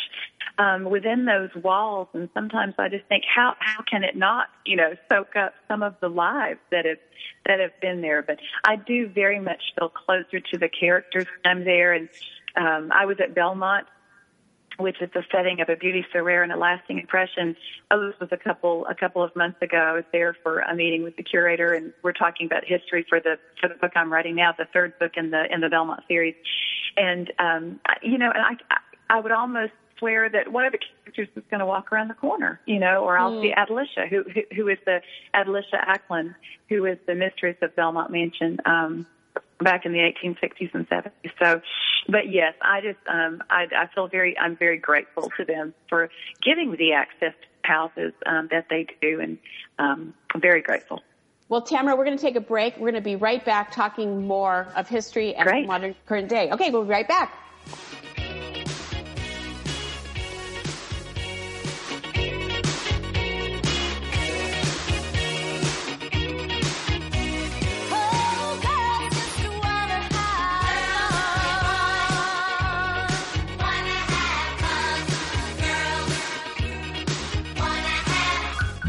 um, 0.59 0.85
within 0.85 1.25
those 1.25 1.51
walls. 1.62 2.09
And 2.12 2.29
sometimes 2.35 2.75
I 2.79 2.89
just 2.89 3.07
think, 3.07 3.25
how 3.33 3.55
how 3.59 3.83
can 3.83 4.05
it 4.05 4.16
not, 4.16 4.49
you 4.64 4.77
know, 4.77 4.95
soak 5.09 5.37
up 5.37 5.55
some 5.68 5.83
of 5.83 5.95
the 6.01 6.09
lives 6.09 6.61
that 6.71 6.85
have 6.85 6.99
that 7.47 7.61
have 7.61 7.79
been 7.81 8.01
there? 8.01 8.23
But 8.23 8.39
I 8.64 8.77
do 8.77 9.09
very 9.09 9.41
much 9.41 9.62
feel 9.79 9.89
closer 9.89 10.41
to 10.41 10.59
the 10.59 10.68
characters 10.68 11.27
when 11.43 11.57
I'm 11.57 11.64
there. 11.64 11.93
And 11.93 12.09
um, 12.57 12.93
I 12.93 13.07
was 13.07 13.18
at 13.21 13.35
Belmont 13.35 13.87
which 14.83 15.01
is 15.01 15.11
the 15.14 15.22
setting 15.31 15.61
of 15.61 15.68
a 15.68 15.76
beauty 15.76 16.05
so 16.12 16.20
rare 16.20 16.43
and 16.43 16.53
a 16.53 16.57
lasting 16.57 16.99
impression. 16.99 17.57
Oh, 17.91 18.07
this 18.07 18.18
was 18.20 18.28
a 18.33 18.37
couple 18.37 18.87
a 18.87 18.95
couple 18.95 19.22
of 19.22 19.35
months 19.37 19.61
ago. 19.62 19.78
I 19.78 19.93
was 19.93 20.05
there 20.12 20.37
for 20.43 20.61
a 20.61 20.74
meeting 20.74 21.03
with 21.03 21.16
the 21.16 21.22
curator, 21.22 21.74
and 21.74 21.93
we're 22.03 22.12
talking 22.12 22.47
about 22.47 22.64
history 22.64 23.05
for 23.09 23.20
the 23.20 23.39
for 23.61 23.68
the 23.68 23.74
book 23.74 23.93
I'm 23.95 24.12
writing 24.12 24.37
now, 24.37 24.53
the 24.57 24.66
third 24.72 24.99
book 24.99 25.12
in 25.16 25.31
the 25.31 25.53
in 25.53 25.61
the 25.61 25.68
Belmont 25.68 26.03
series. 26.09 26.35
And 26.97 27.33
um, 27.39 27.81
you 28.03 28.18
know, 28.18 28.31
and 28.31 28.59
I 28.70 28.76
I 29.16 29.20
would 29.20 29.33
almost 29.33 29.72
swear 29.99 30.28
that 30.31 30.51
one 30.51 30.64
of 30.64 30.72
the 30.72 30.78
characters 30.78 31.28
is 31.37 31.45
going 31.51 31.61
to 31.61 31.66
walk 31.66 31.93
around 31.93 32.09
the 32.09 32.14
corner, 32.14 32.61
you 32.66 32.78
know, 32.78 33.05
or 33.05 33.18
I'll 33.18 33.33
mm. 33.33 33.43
see 33.43 33.53
Adelicia, 33.53 34.09
who, 34.09 34.24
who 34.24 34.43
who 34.55 34.68
is 34.68 34.78
the 34.87 35.01
Adelicia 35.35 35.85
Acklen, 35.87 36.35
who 36.68 36.87
is 36.87 36.99
the 37.07 37.14
mistress 37.14 37.57
of 37.62 37.76
Belmont 37.76 38.11
Mansion. 38.11 38.59
Um, 38.64 39.07
back 39.62 39.84
in 39.84 39.92
the 39.92 39.98
1860s 39.98 40.74
and 40.74 40.88
70s. 40.88 41.11
So, 41.42 41.61
but 42.08 42.30
yes, 42.30 42.54
I 42.62 42.80
just 42.80 42.98
um, 43.08 43.42
I, 43.50 43.66
I 43.76 43.86
feel 43.94 44.08
very 44.08 44.38
I'm 44.38 44.56
very 44.56 44.78
grateful 44.78 45.30
to 45.36 45.44
them 45.44 45.74
for 45.88 46.11
giving 46.42 46.74
the 46.76 46.92
access 46.92 47.34
to 47.40 47.68
houses 47.68 48.12
um, 48.26 48.48
that 48.50 48.66
they 48.70 48.86
do, 49.00 49.20
and 49.20 49.38
um, 49.78 50.14
I'm 50.34 50.40
very 50.40 50.62
grateful. 50.62 51.02
Well, 51.48 51.62
Tamera, 51.62 51.98
we're 51.98 52.04
going 52.04 52.16
to 52.16 52.22
take 52.22 52.36
a 52.36 52.40
break. 52.40 52.76
We're 52.76 52.92
going 52.92 52.94
to 52.94 53.00
be 53.00 53.16
right 53.16 53.44
back 53.44 53.72
talking 53.72 54.26
more 54.26 54.68
of 54.76 54.88
history 54.88 55.34
and 55.34 55.48
Great. 55.48 55.66
modern 55.66 55.96
current 56.06 56.28
day. 56.28 56.48
Okay, 56.52 56.70
we'll 56.70 56.84
be 56.84 56.90
right 56.90 57.08
back. 57.08 57.34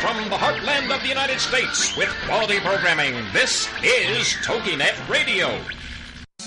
From 0.00 0.16
the 0.30 0.36
heartland 0.36 0.90
of 0.94 1.02
the 1.02 1.08
United 1.08 1.38
States 1.38 1.94
with 1.94 2.08
quality 2.24 2.58
programming, 2.60 3.12
this 3.34 3.68
is 3.84 4.28
TogiNet 4.42 5.08
Radio. 5.10 5.60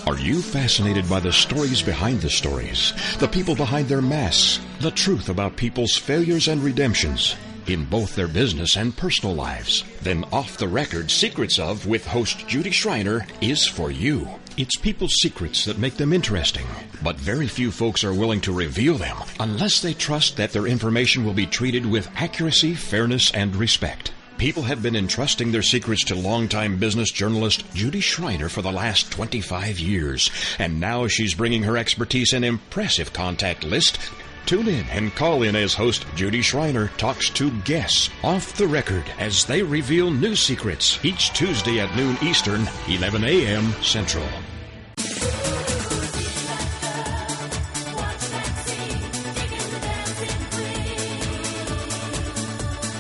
Are 0.08 0.18
you 0.18 0.42
fascinated 0.42 1.08
by 1.08 1.20
the 1.20 1.32
stories 1.32 1.84
behind 1.84 2.20
the 2.22 2.32
stories? 2.32 2.94
The 3.20 3.28
people 3.28 3.54
behind 3.56 3.88
their 3.88 4.02
masks? 4.02 4.60
The 4.80 4.90
truth 4.90 5.30
about 5.30 5.56
people's 5.56 5.96
failures 5.96 6.48
and 6.48 6.64
redemptions? 6.64 7.36
in 7.68 7.86
both 7.86 8.16
their 8.16 8.28
business 8.28 8.76
and 8.76 8.96
personal 8.96 9.34
lives, 9.36 9.84
then 10.02 10.26
Off 10.34 10.58
the 10.58 10.68
Record 10.68 11.10
Secrets 11.10 11.60
of 11.60 11.86
with 11.88 12.06
host 12.06 12.46
Judy 12.48 12.72
Schreiner 12.72 13.26
is 13.42 13.66
for 13.66 13.92
you. 13.92 14.28
It's 14.56 14.76
people's 14.76 15.16
secrets 15.16 15.66
that 15.66 15.80
make 15.80 15.96
them 15.96 16.14
interesting, 16.14 16.68
but 17.02 17.16
very 17.16 17.48
few 17.48 17.72
folks 17.72 18.04
are 18.04 18.14
willing 18.14 18.40
to 18.42 18.54
reveal 18.54 19.00
them 19.00 19.18
unless 19.40 19.82
they 19.82 19.96
trust 19.96 20.38
that 20.38 20.52
their 20.52 20.68
information 20.68 21.26
will 21.26 21.34
be 21.34 21.48
treated 21.48 21.88
with 21.88 22.08
accuracy, 22.16 22.76
fairness, 22.76 23.32
and 23.32 23.56
respect. 23.56 24.12
People 24.38 24.62
have 24.64 24.84
been 24.84 24.96
entrusting 24.96 25.52
their 25.52 25.64
secrets 25.64 26.04
to 26.04 26.16
longtime 26.16 26.78
business 26.78 27.12
journalist 27.12 27.64
Judy 27.74 28.00
Schreiner 28.00 28.48
for 28.48 28.62
the 28.62 28.72
last 28.72 29.12
25 29.12 29.80
years, 29.80 30.30
and 30.60 30.80
now 30.80 31.08
she's 31.08 31.34
bringing 31.34 31.64
her 31.64 31.76
expertise 31.76 32.32
and 32.32 32.46
impressive 32.46 33.12
contact 33.12 33.64
list 33.64 33.98
Tune 34.46 34.68
in 34.68 34.86
and 34.90 35.16
call 35.16 35.44
in 35.44 35.56
as 35.56 35.74
host 35.74 36.06
Judy 36.16 36.42
Schreiner 36.42 36.90
talks 36.98 37.30
to 37.32 37.50
guests 37.62 38.10
off 38.24 38.58
the 38.58 38.68
record 38.68 39.06
as 39.18 39.46
they 39.46 39.64
reveal 39.64 40.12
new 40.12 40.36
secrets 40.36 41.00
each 41.04 41.32
Tuesday 41.32 41.80
at 41.80 41.96
noon 41.96 42.18
Eastern, 42.22 42.68
11 42.88 43.24
a.m. 43.24 43.72
Central. 43.82 44.28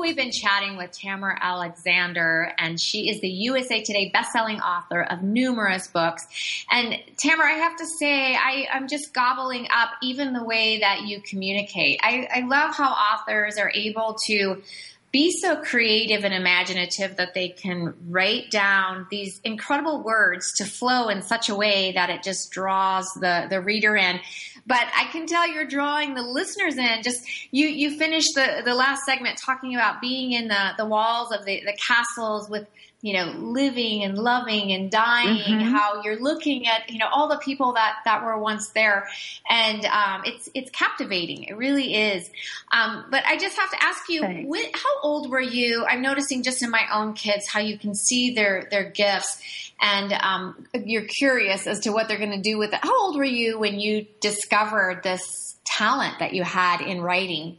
We've 0.00 0.16
been 0.16 0.32
chatting 0.32 0.78
with 0.78 0.92
Tamera 0.92 1.38
Alexander, 1.38 2.54
and 2.56 2.80
she 2.80 3.10
is 3.10 3.20
the 3.20 3.28
USA 3.28 3.82
Today 3.82 4.10
bestselling 4.10 4.58
author 4.58 5.02
of 5.02 5.22
numerous 5.22 5.88
books. 5.88 6.26
And 6.70 6.94
Tamera, 7.22 7.44
I 7.44 7.58
have 7.58 7.76
to 7.76 7.86
say, 7.86 8.34
I, 8.34 8.66
am 8.72 8.88
just 8.88 9.12
gobbling 9.12 9.66
up 9.70 9.90
even 10.02 10.32
the 10.32 10.42
way 10.42 10.80
that 10.80 11.02
you 11.02 11.20
communicate. 11.20 12.00
I, 12.02 12.26
I 12.34 12.40
love 12.40 12.74
how 12.74 12.90
authors 12.90 13.58
are 13.58 13.70
able 13.74 14.16
to 14.26 14.62
be 15.12 15.32
so 15.32 15.56
creative 15.56 16.24
and 16.24 16.32
imaginative 16.32 17.16
that 17.16 17.34
they 17.34 17.48
can 17.48 17.94
write 18.08 18.50
down 18.50 19.06
these 19.10 19.40
incredible 19.42 20.02
words 20.02 20.52
to 20.52 20.64
flow 20.64 21.08
in 21.08 21.22
such 21.22 21.48
a 21.48 21.54
way 21.54 21.92
that 21.92 22.10
it 22.10 22.22
just 22.22 22.50
draws 22.52 23.12
the, 23.14 23.46
the 23.50 23.60
reader 23.60 23.96
in. 23.96 24.20
But 24.66 24.86
I 24.94 25.06
can 25.10 25.26
tell 25.26 25.50
you're 25.50 25.64
drawing 25.64 26.14
the 26.14 26.22
listeners 26.22 26.76
in. 26.76 27.02
Just 27.02 27.26
you 27.50 27.66
you 27.66 27.98
finished 27.98 28.34
the, 28.34 28.62
the 28.64 28.74
last 28.74 29.04
segment 29.04 29.40
talking 29.44 29.74
about 29.74 30.00
being 30.00 30.32
in 30.32 30.46
the, 30.46 30.70
the 30.76 30.86
walls 30.86 31.32
of 31.32 31.44
the, 31.44 31.60
the 31.64 31.76
castles 31.88 32.48
with 32.48 32.66
you 33.02 33.14
know, 33.14 33.32
living 33.38 34.04
and 34.04 34.18
loving 34.18 34.72
and 34.72 34.90
dying, 34.90 35.38
mm-hmm. 35.38 35.74
how 35.74 36.02
you're 36.02 36.20
looking 36.20 36.66
at, 36.66 36.90
you 36.90 36.98
know, 36.98 37.08
all 37.10 37.28
the 37.28 37.38
people 37.38 37.72
that, 37.72 37.96
that 38.04 38.22
were 38.22 38.36
once 38.38 38.68
there. 38.70 39.08
And, 39.48 39.84
um, 39.86 40.22
it's, 40.26 40.50
it's 40.52 40.70
captivating. 40.70 41.44
It 41.44 41.56
really 41.56 41.94
is. 41.94 42.30
Um, 42.70 43.06
but 43.10 43.24
I 43.24 43.38
just 43.38 43.56
have 43.56 43.70
to 43.70 43.82
ask 43.82 44.08
you, 44.10 44.22
when, 44.22 44.64
how 44.74 45.00
old 45.02 45.30
were 45.30 45.40
you? 45.40 45.86
I'm 45.88 46.02
noticing 46.02 46.42
just 46.42 46.62
in 46.62 46.70
my 46.70 46.84
own 46.92 47.14
kids 47.14 47.48
how 47.48 47.60
you 47.60 47.78
can 47.78 47.94
see 47.94 48.34
their, 48.34 48.68
their 48.70 48.90
gifts 48.90 49.40
and, 49.80 50.12
um, 50.12 50.66
you're 50.74 51.06
curious 51.06 51.66
as 51.66 51.80
to 51.80 51.92
what 51.92 52.06
they're 52.06 52.18
going 52.18 52.32
to 52.32 52.42
do 52.42 52.58
with 52.58 52.74
it. 52.74 52.80
How 52.82 53.06
old 53.06 53.16
were 53.16 53.24
you 53.24 53.58
when 53.58 53.80
you 53.80 54.06
discovered 54.20 55.02
this 55.02 55.56
talent 55.64 56.18
that 56.18 56.34
you 56.34 56.42
had 56.42 56.82
in 56.82 57.00
writing? 57.00 57.56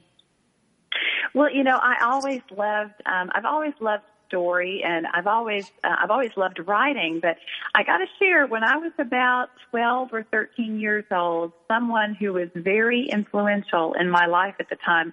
Well, 1.33 1.49
you 1.51 1.63
know, 1.63 1.79
I 1.81 1.95
always 2.03 2.41
loved, 2.55 2.93
um, 3.05 3.31
I've 3.33 3.45
always 3.45 3.73
loved 3.79 4.03
story 4.31 4.81
and 4.85 5.05
I've 5.13 5.27
always 5.27 5.69
uh, 5.83 5.95
I've 6.01 6.09
always 6.09 6.31
loved 6.37 6.59
writing 6.65 7.19
but 7.21 7.35
I 7.75 7.83
got 7.83 7.97
to 7.97 8.05
share 8.17 8.47
when 8.47 8.63
I 8.63 8.77
was 8.77 8.93
about 8.97 9.49
12 9.71 10.13
or 10.13 10.23
13 10.31 10.79
years 10.79 11.03
old 11.11 11.51
someone 11.67 12.15
who 12.15 12.31
was 12.31 12.47
very 12.55 13.09
influential 13.09 13.93
in 13.99 14.09
my 14.09 14.27
life 14.27 14.55
at 14.59 14.69
the 14.69 14.77
time 14.77 15.11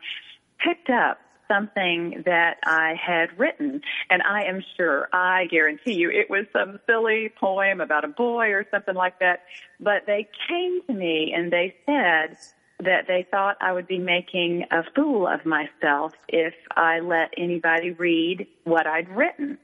picked 0.64 0.90
up 0.90 1.18
something 1.48 2.22
that 2.26 2.58
I 2.64 2.94
had 2.94 3.36
written. 3.38 3.80
And 4.10 4.22
I 4.22 4.44
am 4.44 4.62
sure, 4.76 5.08
I 5.12 5.46
guarantee 5.46 5.94
you, 5.94 6.10
it 6.10 6.30
was 6.30 6.44
some 6.52 6.78
silly 6.86 7.32
poem 7.40 7.80
about 7.80 8.04
a 8.04 8.08
boy 8.08 8.50
or 8.52 8.66
something 8.70 8.94
like 8.94 9.18
that. 9.20 9.44
But 9.80 10.02
they 10.06 10.28
came 10.48 10.82
to 10.86 10.92
me 10.92 11.32
and 11.34 11.52
they 11.52 11.74
said, 11.86 12.36
that 12.80 13.06
they 13.06 13.26
thought 13.30 13.56
I 13.60 13.72
would 13.72 13.88
be 13.88 13.98
making 13.98 14.64
a 14.70 14.82
fool 14.94 15.26
of 15.26 15.44
myself 15.44 16.12
if 16.28 16.54
I 16.76 17.00
let 17.00 17.32
anybody 17.36 17.90
read 17.90 18.46
what 18.64 18.86
I'd 18.86 19.08
written. 19.08 19.58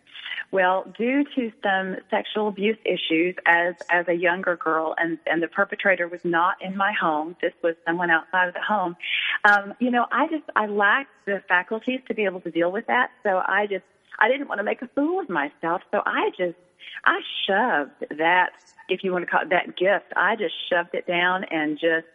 Well, 0.51 0.93
due 0.97 1.25
to 1.35 1.53
some 1.63 1.97
sexual 2.11 2.49
abuse 2.49 2.79
issues 2.85 3.35
as 3.47 3.75
as 3.91 4.07
a 4.09 4.13
younger 4.13 4.57
girl, 4.57 4.95
and 4.99 5.19
and 5.27 5.43
the 5.43 5.49
perpetrator 5.49 6.07
was 6.07 6.25
not 6.25 6.57
in 6.61 6.77
my 6.77 6.93
home. 6.93 7.37
This 7.41 7.53
was 7.63 7.75
someone 7.87 8.11
outside 8.11 8.49
of 8.49 8.55
the 8.55 8.61
home. 8.61 8.97
Um, 9.45 9.75
you 9.81 9.91
know, 9.91 10.07
I 10.13 10.29
just 10.29 10.45
I 10.55 10.67
lacked 10.67 11.11
the 11.27 11.43
faculties 11.49 12.01
to 12.09 12.15
be 12.15 12.25
able 12.25 12.41
to 12.43 12.51
deal 12.51 12.71
with 12.71 12.87
that. 12.87 13.11
So 13.23 13.43
I 13.45 13.67
just 13.69 13.85
I 14.19 14.29
didn't 14.29 14.49
want 14.49 14.59
to 14.59 14.65
make 14.65 14.83
a 14.83 14.89
fool 14.95 15.21
of 15.21 15.29
myself. 15.29 15.83
So 15.91 16.03
I 16.07 16.31
just 16.37 16.57
I 17.05 17.21
shoved 17.47 18.19
that, 18.19 18.51
if 18.89 19.03
you 19.03 19.13
want 19.13 19.25
to 19.25 19.31
call 19.31 19.43
it 19.43 19.51
that 19.51 19.77
gift, 19.77 20.13
I 20.17 20.37
just 20.37 20.55
shoved 20.71 20.95
it 20.95 21.07
down 21.07 21.45
and 21.45 21.79
just 21.79 22.07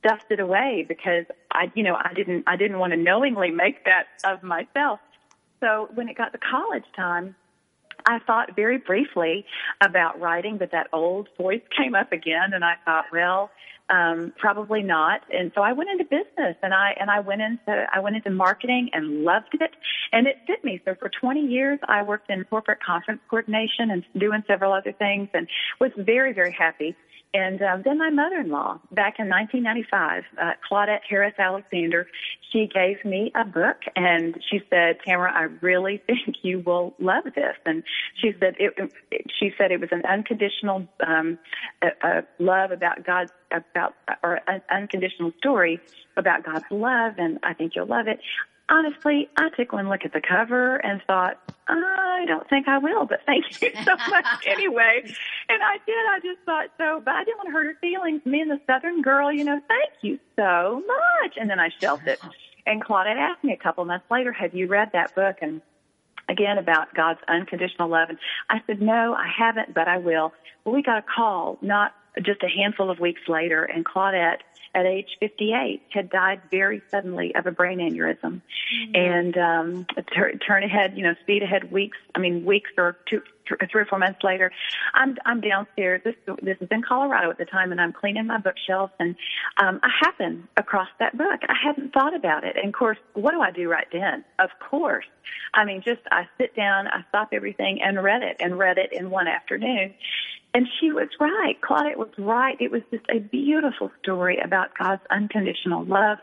stuffed 0.00 0.30
it 0.30 0.40
away 0.40 0.84
because 0.86 1.24
I, 1.52 1.70
you 1.74 1.82
know, 1.82 1.94
I 1.94 2.12
didn't, 2.14 2.44
I 2.46 2.56
didn't 2.56 2.78
want 2.78 2.92
to 2.92 2.96
knowingly 2.96 3.50
make 3.50 3.84
that 3.84 4.06
of 4.24 4.42
myself. 4.42 5.00
So 5.60 5.88
when 5.94 6.08
it 6.08 6.16
got 6.16 6.32
to 6.32 6.38
college 6.38 6.84
time, 6.96 7.36
I 8.06 8.18
thought 8.20 8.56
very 8.56 8.78
briefly 8.78 9.44
about 9.80 10.20
writing, 10.20 10.56
but 10.58 10.72
that 10.72 10.88
old 10.92 11.28
voice 11.36 11.60
came 11.76 11.94
up 11.94 12.12
again, 12.12 12.52
and 12.54 12.64
I 12.64 12.74
thought, 12.84 13.04
well, 13.12 13.50
um, 13.90 14.32
probably 14.38 14.82
not. 14.82 15.22
And 15.32 15.50
so 15.54 15.62
I 15.62 15.72
went 15.72 15.90
into 15.90 16.04
business, 16.04 16.56
and 16.62 16.72
I 16.72 16.96
and 16.98 17.10
I 17.10 17.20
went 17.20 17.42
into 17.42 17.86
I 17.92 17.98
went 18.00 18.16
into 18.16 18.30
marketing 18.30 18.90
and 18.92 19.24
loved 19.24 19.54
it, 19.60 19.72
and 20.12 20.26
it 20.26 20.36
fit 20.46 20.64
me. 20.64 20.80
So 20.84 20.94
for 20.94 21.10
20 21.10 21.40
years, 21.40 21.78
I 21.88 22.02
worked 22.02 22.30
in 22.30 22.44
corporate 22.44 22.78
conference 22.82 23.20
coordination 23.28 23.90
and 23.90 24.04
doing 24.16 24.44
several 24.46 24.72
other 24.72 24.92
things, 24.92 25.28
and 25.34 25.48
was 25.80 25.90
very 25.96 26.32
very 26.32 26.52
happy. 26.52 26.94
And 27.32 27.62
um, 27.62 27.82
then 27.84 27.98
my 27.98 28.10
mother-in-law, 28.10 28.80
back 28.90 29.20
in 29.20 29.28
1995, 29.28 30.24
uh, 30.36 30.52
Claudette 30.68 31.02
Harris 31.08 31.34
Alexander, 31.38 32.08
she 32.50 32.66
gave 32.66 33.04
me 33.04 33.30
a 33.36 33.44
book 33.44 33.76
and 33.94 34.36
she 34.50 34.60
said, 34.68 34.98
Tamera, 35.06 35.32
I 35.32 35.42
really 35.60 35.98
think 36.06 36.36
you 36.42 36.58
will 36.60 36.94
love 36.98 37.24
this. 37.36 37.56
And 37.64 37.84
she 38.20 38.32
said 38.40 38.56
it, 38.58 38.92
she 39.38 39.52
said 39.56 39.70
it 39.70 39.80
was 39.80 39.90
an 39.92 40.02
unconditional 40.04 40.88
um, 41.06 41.38
uh, 41.82 42.22
love 42.40 42.72
about 42.72 43.04
God's 43.06 43.30
about 43.52 43.94
or 44.22 44.40
an 44.48 44.62
unconditional 44.70 45.32
story 45.38 45.80
about 46.16 46.44
God's 46.44 46.64
love, 46.70 47.14
and 47.18 47.38
I 47.42 47.54
think 47.54 47.74
you'll 47.74 47.86
love 47.86 48.06
it 48.06 48.20
honestly, 48.70 49.28
I 49.36 49.50
took 49.50 49.72
one 49.72 49.88
look 49.88 50.04
at 50.04 50.12
the 50.12 50.20
cover 50.20 50.76
and 50.76 51.02
thought, 51.06 51.38
I 51.68 52.24
don't 52.26 52.48
think 52.48 52.68
I 52.68 52.78
will, 52.78 53.04
but 53.04 53.20
thank 53.26 53.44
you 53.60 53.70
so 53.84 53.96
much 54.08 54.24
anyway. 54.46 55.02
And 55.48 55.62
I 55.62 55.78
did. 55.84 55.94
I 55.96 56.20
just 56.22 56.40
thought 56.46 56.68
so, 56.78 57.02
but 57.04 57.14
I 57.14 57.24
didn't 57.24 57.38
want 57.38 57.48
to 57.48 57.52
hurt 57.52 57.66
her 57.66 57.78
feelings. 57.80 58.24
Me 58.24 58.40
and 58.40 58.50
the 58.50 58.60
Southern 58.66 59.02
girl, 59.02 59.32
you 59.32 59.44
know, 59.44 59.60
thank 59.68 59.92
you 60.02 60.18
so 60.36 60.82
much. 60.86 61.36
And 61.38 61.50
then 61.50 61.60
I 61.60 61.70
shelved 61.80 62.06
it. 62.06 62.20
And 62.66 62.82
Claudette 62.84 63.16
asked 63.16 63.42
me 63.44 63.52
a 63.52 63.56
couple 63.56 63.84
months 63.84 64.06
later, 64.10 64.32
have 64.32 64.54
you 64.54 64.66
read 64.66 64.90
that 64.92 65.14
book? 65.14 65.36
And 65.42 65.60
again 66.28 66.58
about 66.58 66.94
God's 66.94 67.20
unconditional 67.28 67.88
love. 67.88 68.08
And 68.08 68.18
I 68.48 68.62
said, 68.66 68.80
no, 68.80 69.14
I 69.14 69.26
haven't, 69.36 69.74
but 69.74 69.88
I 69.88 69.98
will. 69.98 70.32
Well, 70.64 70.74
we 70.74 70.82
got 70.82 70.98
a 70.98 71.02
call 71.02 71.58
not 71.60 71.92
just 72.22 72.42
a 72.42 72.48
handful 72.48 72.90
of 72.90 72.98
weeks 72.98 73.22
later, 73.28 73.64
and 73.64 73.84
Claudette 73.84 74.38
at 74.74 74.86
age 74.86 75.16
58 75.20 75.82
had 75.90 76.10
died 76.10 76.42
very 76.50 76.82
suddenly 76.90 77.34
of 77.34 77.46
a 77.46 77.50
brain 77.50 77.78
aneurysm. 77.78 78.40
Mm-hmm. 78.42 78.94
And 78.94 79.38
um, 79.38 79.86
tur- 80.14 80.34
turn 80.38 80.62
ahead, 80.62 80.96
you 80.96 81.02
know, 81.02 81.14
speed 81.22 81.42
ahead 81.42 81.72
weeks. 81.72 81.98
I 82.14 82.20
mean, 82.20 82.44
weeks 82.44 82.70
or 82.78 82.96
two, 83.08 83.22
three 83.70 83.82
or 83.82 83.86
four 83.86 83.98
months 83.98 84.20
later, 84.22 84.50
I'm 84.94 85.16
I'm 85.24 85.40
downstairs. 85.40 86.02
This 86.04 86.14
this 86.42 86.56
is 86.60 86.68
in 86.70 86.82
Colorado 86.82 87.30
at 87.30 87.38
the 87.38 87.44
time, 87.44 87.72
and 87.72 87.80
I'm 87.80 87.92
cleaning 87.92 88.26
my 88.26 88.38
bookshelf, 88.38 88.90
and 88.98 89.16
um, 89.62 89.80
I 89.82 89.90
happen 90.00 90.48
across 90.56 90.88
that 90.98 91.16
book. 91.16 91.40
I 91.48 91.54
hadn't 91.64 91.92
thought 91.92 92.14
about 92.14 92.44
it, 92.44 92.56
and 92.56 92.68
of 92.68 92.74
course, 92.74 92.98
what 93.14 93.32
do 93.32 93.40
I 93.40 93.50
do 93.50 93.68
right 93.68 93.88
then? 93.92 94.24
Of 94.38 94.50
course, 94.68 95.06
I 95.54 95.64
mean, 95.64 95.82
just 95.84 96.02
I 96.10 96.24
sit 96.38 96.54
down, 96.54 96.86
I 96.88 97.04
stop 97.08 97.30
everything, 97.32 97.80
and 97.82 98.02
read 98.02 98.22
it, 98.22 98.36
and 98.40 98.58
read 98.58 98.78
it 98.78 98.92
in 98.92 99.10
one 99.10 99.28
afternoon. 99.28 99.94
And 100.52 100.66
she 100.80 100.90
was 100.90 101.08
right. 101.20 101.56
Claudette 101.60 101.96
was 101.96 102.10
right. 102.18 102.56
It 102.60 102.72
was 102.72 102.82
just 102.90 103.04
a 103.08 103.20
beautiful 103.20 103.90
story 104.02 104.38
about 104.44 104.76
God's 104.76 105.02
unconditional 105.08 105.84
love. 105.84 106.18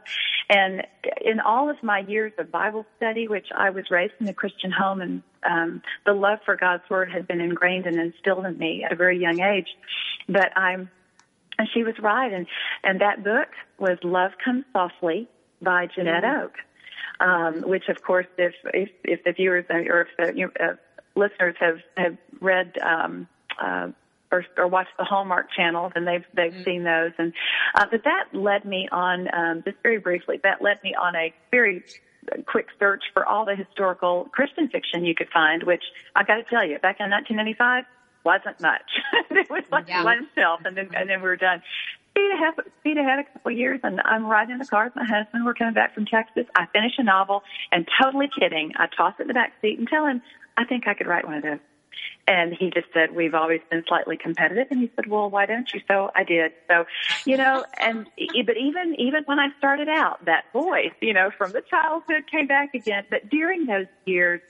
And 0.49 0.85
in 1.23 1.39
all 1.39 1.69
of 1.69 1.81
my 1.81 1.99
years 1.99 2.33
of 2.37 2.51
Bible 2.51 2.85
study, 2.97 3.27
which 3.27 3.47
I 3.55 3.69
was 3.69 3.85
raised 3.89 4.13
in 4.19 4.27
a 4.27 4.33
Christian 4.33 4.71
home 4.71 5.01
and 5.01 5.23
um, 5.49 5.81
the 6.05 6.13
love 6.13 6.39
for 6.45 6.57
God's 6.57 6.83
word 6.89 7.09
had 7.17 7.27
been 7.27 7.41
ingrained 7.41 7.85
and 7.85 7.99
instilled 7.99 8.45
in 8.45 8.57
me 8.57 8.83
at 8.83 8.91
a 8.91 8.95
very 8.95 9.19
young 9.19 9.39
age. 9.41 9.67
But 10.29 10.57
I'm, 10.57 10.89
and 11.57 11.67
she 11.73 11.83
was 11.83 11.95
right. 11.99 12.31
And, 12.31 12.47
and 12.83 13.01
that 13.01 13.23
book 13.23 13.49
was 13.77 13.97
Love 14.03 14.31
Comes 14.43 14.65
Softly 14.73 15.27
by 15.61 15.87
Janette 15.87 16.23
mm-hmm. 16.23 16.45
Oke. 16.45 16.57
Um, 17.19 17.53
which 17.67 17.89
of 17.89 18.03
course, 18.03 18.27
if, 18.37 18.53
if, 18.65 18.89
if 19.03 19.23
the 19.23 19.31
viewers 19.31 19.65
or 19.69 20.01
if 20.01 20.07
the 20.19 20.37
you 20.37 20.45
know, 20.45 20.67
uh, 20.67 20.75
listeners 21.15 21.55
have, 21.59 21.79
have 21.97 22.17
read, 22.39 22.77
um, 22.77 23.27
uh, 23.59 23.87
or, 24.31 24.45
or 24.57 24.67
watch 24.67 24.87
the 24.97 25.05
Hallmark 25.05 25.47
Channel, 25.55 25.91
and 25.95 26.05
they've 26.05 26.25
they've 26.33 26.51
mm-hmm. 26.51 26.63
seen 26.63 26.83
those. 26.83 27.11
And 27.17 27.33
uh, 27.75 27.85
but 27.89 28.03
that 28.03 28.25
led 28.33 28.65
me 28.65 28.87
on 28.91 29.27
um, 29.33 29.63
just 29.63 29.77
very 29.81 29.99
briefly. 29.99 30.39
That 30.43 30.61
led 30.61 30.83
me 30.83 30.93
on 30.95 31.15
a 31.15 31.33
very 31.49 31.83
quick 32.45 32.67
search 32.79 33.03
for 33.13 33.25
all 33.25 33.45
the 33.45 33.55
historical 33.55 34.25
Christian 34.31 34.67
fiction 34.69 35.05
you 35.05 35.15
could 35.15 35.29
find. 35.29 35.63
Which 35.63 35.83
I 36.15 36.23
got 36.23 36.35
to 36.35 36.43
tell 36.43 36.65
you, 36.65 36.79
back 36.79 36.97
in 36.99 37.09
1995, 37.09 37.85
wasn't 38.23 38.59
much. 38.61 38.89
it 39.31 39.49
was 39.49 39.63
like 39.71 39.87
yeah. 39.87 40.03
one 40.03 40.27
shelf, 40.35 40.61
and 40.65 40.75
then 40.75 40.89
and 40.95 41.09
then 41.09 41.21
we 41.21 41.27
were 41.27 41.37
done. 41.37 41.61
Speed 42.11 42.31
ahead, 42.33 42.53
speed 42.79 42.97
ahead 42.97 43.19
a 43.19 43.23
couple 43.23 43.51
of 43.51 43.57
years, 43.57 43.79
and 43.83 44.01
I'm 44.03 44.25
riding 44.25 44.53
in 44.53 44.59
the 44.59 44.65
car 44.65 44.85
with 44.85 44.95
my 44.95 45.05
husband. 45.05 45.45
We're 45.45 45.53
coming 45.53 45.75
back 45.75 45.93
from 45.93 46.05
Texas. 46.05 46.45
I 46.55 46.65
finish 46.73 46.93
a 46.97 47.03
novel, 47.03 47.43
and 47.71 47.87
totally 48.01 48.27
kidding, 48.37 48.71
I 48.75 48.87
toss 48.87 49.13
it 49.19 49.23
in 49.23 49.27
the 49.27 49.33
back 49.35 49.53
seat 49.61 49.77
and 49.77 49.87
tell 49.87 50.05
him, 50.05 50.21
I 50.57 50.65
think 50.65 50.87
I 50.87 50.95
could 50.95 51.05
write 51.05 51.25
one 51.25 51.35
of 51.35 51.43
those. 51.43 51.59
And 52.27 52.53
he 52.53 52.69
just 52.69 52.87
said, 52.93 53.15
we've 53.15 53.33
always 53.33 53.61
been 53.69 53.83
slightly 53.87 54.17
competitive. 54.17 54.67
And 54.69 54.81
he 54.81 54.91
said, 54.95 55.07
well, 55.07 55.29
why 55.29 55.45
don't 55.45 55.71
you? 55.73 55.81
So 55.87 56.11
I 56.13 56.23
did. 56.23 56.51
So, 56.67 56.85
you 57.25 57.37
know, 57.37 57.63
and, 57.79 58.05
but 58.45 58.57
even, 58.57 58.95
even 58.99 59.23
when 59.25 59.39
I 59.39 59.49
started 59.57 59.87
out, 59.87 60.25
that 60.25 60.43
voice, 60.51 60.91
you 61.01 61.13
know, 61.13 61.31
from 61.37 61.53
the 61.53 61.61
childhood 61.61 62.23
came 62.29 62.47
back 62.47 62.73
again. 62.73 63.05
But 63.09 63.29
during 63.29 63.65
those 63.65 63.87
years, 64.05 64.41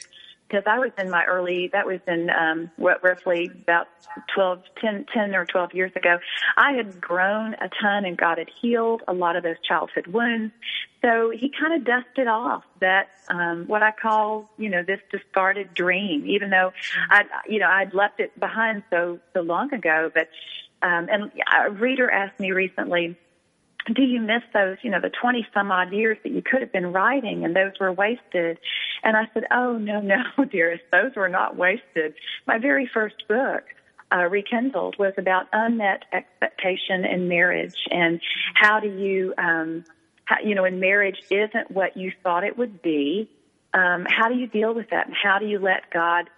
because 0.47 0.63
I 0.65 0.79
was 0.79 0.91
in 0.97 1.09
my 1.09 1.25
early, 1.25 1.69
that 1.73 1.85
was 1.85 1.99
in 2.07 2.29
um, 2.29 2.71
what 2.77 3.03
roughly 3.03 3.51
about 3.63 3.87
12, 4.33 4.63
10, 4.79 5.05
10 5.13 5.35
or 5.35 5.45
12 5.45 5.73
years 5.73 5.91
ago. 5.95 6.19
I 6.55 6.73
had 6.73 7.01
grown 7.01 7.53
a 7.55 7.69
ton 7.81 8.05
and 8.05 8.17
God 8.17 8.37
had 8.37 8.49
healed 8.61 9.03
a 9.07 9.13
lot 9.13 9.35
of 9.35 9.43
those 9.43 9.57
childhood 9.67 10.07
wounds. 10.07 10.53
So 11.01 11.31
he 11.31 11.51
kind 11.59 11.73
of 11.73 11.85
dusted 11.85 12.27
off 12.27 12.63
that, 12.79 13.09
um, 13.29 13.65
what 13.67 13.83
I 13.83 13.91
call, 13.91 14.49
you 14.57 14.69
know, 14.69 14.83
this 14.83 15.01
discarded 15.11 15.73
dream, 15.73 16.25
even 16.25 16.49
though 16.49 16.71
I, 17.09 17.25
you 17.47 17.59
know, 17.59 17.67
I'd 17.67 17.93
left 17.93 18.19
it 18.19 18.37
behind 18.39 18.83
so, 18.89 19.19
so 19.33 19.41
long 19.41 19.73
ago. 19.73 20.09
But, 20.13 20.29
um, 20.81 21.07
and 21.11 21.31
a 21.55 21.71
reader 21.71 22.09
asked 22.09 22.39
me 22.39 22.51
recently, 22.51 23.17
do 23.93 24.03
you 24.03 24.19
miss 24.21 24.43
those, 24.53 24.77
you 24.81 24.91
know, 24.91 24.99
the 25.01 25.11
20 25.21 25.47
some 25.53 25.71
odd 25.71 25.91
years 25.91 26.17
that 26.23 26.31
you 26.31 26.41
could 26.41 26.61
have 26.61 26.71
been 26.71 26.91
writing 26.91 27.45
and 27.45 27.55
those 27.55 27.73
were 27.79 27.91
wasted? 27.91 28.59
And 29.03 29.15
I 29.15 29.27
said, 29.33 29.43
oh, 29.51 29.77
no, 29.77 30.01
no, 30.37 30.45
dearest, 30.45 30.83
those 30.91 31.15
were 31.15 31.29
not 31.29 31.55
wasted. 31.55 32.13
My 32.45 32.57
very 32.57 32.89
first 32.93 33.27
book, 33.27 33.63
uh, 34.11 34.27
Rekindled, 34.29 34.97
was 34.97 35.13
about 35.17 35.47
unmet 35.53 36.03
expectation 36.13 37.05
in 37.05 37.27
marriage 37.27 37.75
and 37.91 38.19
how 38.55 38.79
do 38.79 38.87
you, 38.87 39.33
um, 39.37 39.85
how, 40.25 40.37
you 40.43 40.55
know, 40.55 40.63
when 40.63 40.79
marriage 40.79 41.21
isn't 41.29 41.71
what 41.71 41.95
you 41.97 42.11
thought 42.23 42.43
it 42.43 42.57
would 42.57 42.81
be, 42.81 43.29
um, 43.73 44.05
how 44.07 44.27
do 44.27 44.35
you 44.35 44.47
deal 44.47 44.73
with 44.73 44.89
that 44.89 45.07
and 45.07 45.15
how 45.15 45.39
do 45.39 45.45
you 45.45 45.59
let 45.59 45.89
God 45.91 46.29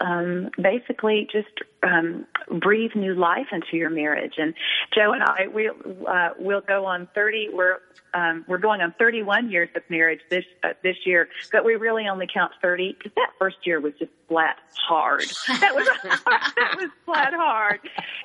um, 0.00 0.50
basically 0.60 1.28
just 1.30 1.48
um, 1.82 2.26
breathe 2.60 2.92
new 2.94 3.14
life 3.14 3.48
into 3.52 3.76
your 3.76 3.90
marriage. 3.90 4.34
And 4.38 4.54
Joe 4.94 5.12
and 5.12 5.22
I, 5.22 5.48
we 5.52 5.68
uh, 5.68 6.30
we'll 6.38 6.60
go 6.60 6.86
on 6.86 7.08
30. 7.14 7.50
We're 7.52 7.78
um, 8.14 8.44
we're 8.48 8.58
going 8.58 8.80
on 8.80 8.94
31 8.98 9.50
years 9.50 9.68
of 9.74 9.82
marriage 9.88 10.20
this 10.30 10.44
uh, 10.62 10.70
this 10.82 10.96
year, 11.04 11.28
but 11.52 11.64
we 11.64 11.74
really 11.74 12.08
only 12.08 12.26
count 12.32 12.52
30 12.62 12.96
because 12.96 13.12
that 13.16 13.30
first 13.38 13.58
year 13.64 13.80
was 13.80 13.92
just 13.98 14.10
flat 14.28 14.56
hard. 14.88 15.24
That 15.60 15.74
was 15.74 15.88
that 16.02 16.74
was 16.76 16.90
flat 17.04 17.34
hard, 17.34 17.80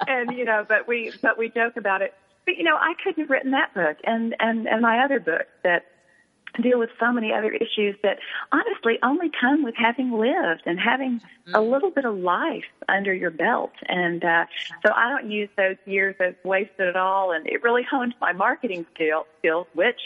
and 0.07 0.37
you 0.37 0.45
know, 0.45 0.65
but 0.67 0.87
we 0.87 1.11
but 1.21 1.37
we 1.37 1.49
joke 1.49 1.77
about 1.77 2.01
it. 2.01 2.13
But 2.45 2.57
you 2.57 2.63
know, 2.63 2.75
I 2.75 2.93
couldn't 3.03 3.21
have 3.21 3.29
written 3.29 3.51
that 3.51 3.73
book 3.73 3.97
and 4.03 4.35
and 4.39 4.67
and 4.67 4.81
my 4.81 5.03
other 5.03 5.19
book 5.19 5.47
that 5.63 5.85
deal 6.61 6.77
with 6.77 6.89
so 6.99 7.11
many 7.11 7.33
other 7.33 7.51
issues 7.51 7.95
that 8.03 8.19
honestly 8.51 8.99
only 9.01 9.31
come 9.39 9.63
with 9.63 9.75
having 9.75 10.11
lived 10.11 10.61
and 10.65 10.79
having 10.79 11.19
mm-hmm. 11.19 11.55
a 11.55 11.61
little 11.61 11.89
bit 11.89 12.05
of 12.05 12.15
life 12.15 12.63
under 12.87 13.13
your 13.13 13.31
belt. 13.31 13.71
And 13.87 14.23
uh, 14.23 14.45
so 14.85 14.93
I 14.93 15.09
don't 15.09 15.31
use 15.31 15.49
those 15.57 15.77
years 15.85 16.15
as 16.19 16.35
wasted 16.43 16.87
at 16.87 16.95
all. 16.95 17.31
And 17.31 17.47
it 17.47 17.63
really 17.63 17.83
honed 17.83 18.13
my 18.21 18.33
marketing 18.33 18.85
skill, 18.93 19.25
skills, 19.39 19.67
which 19.73 19.99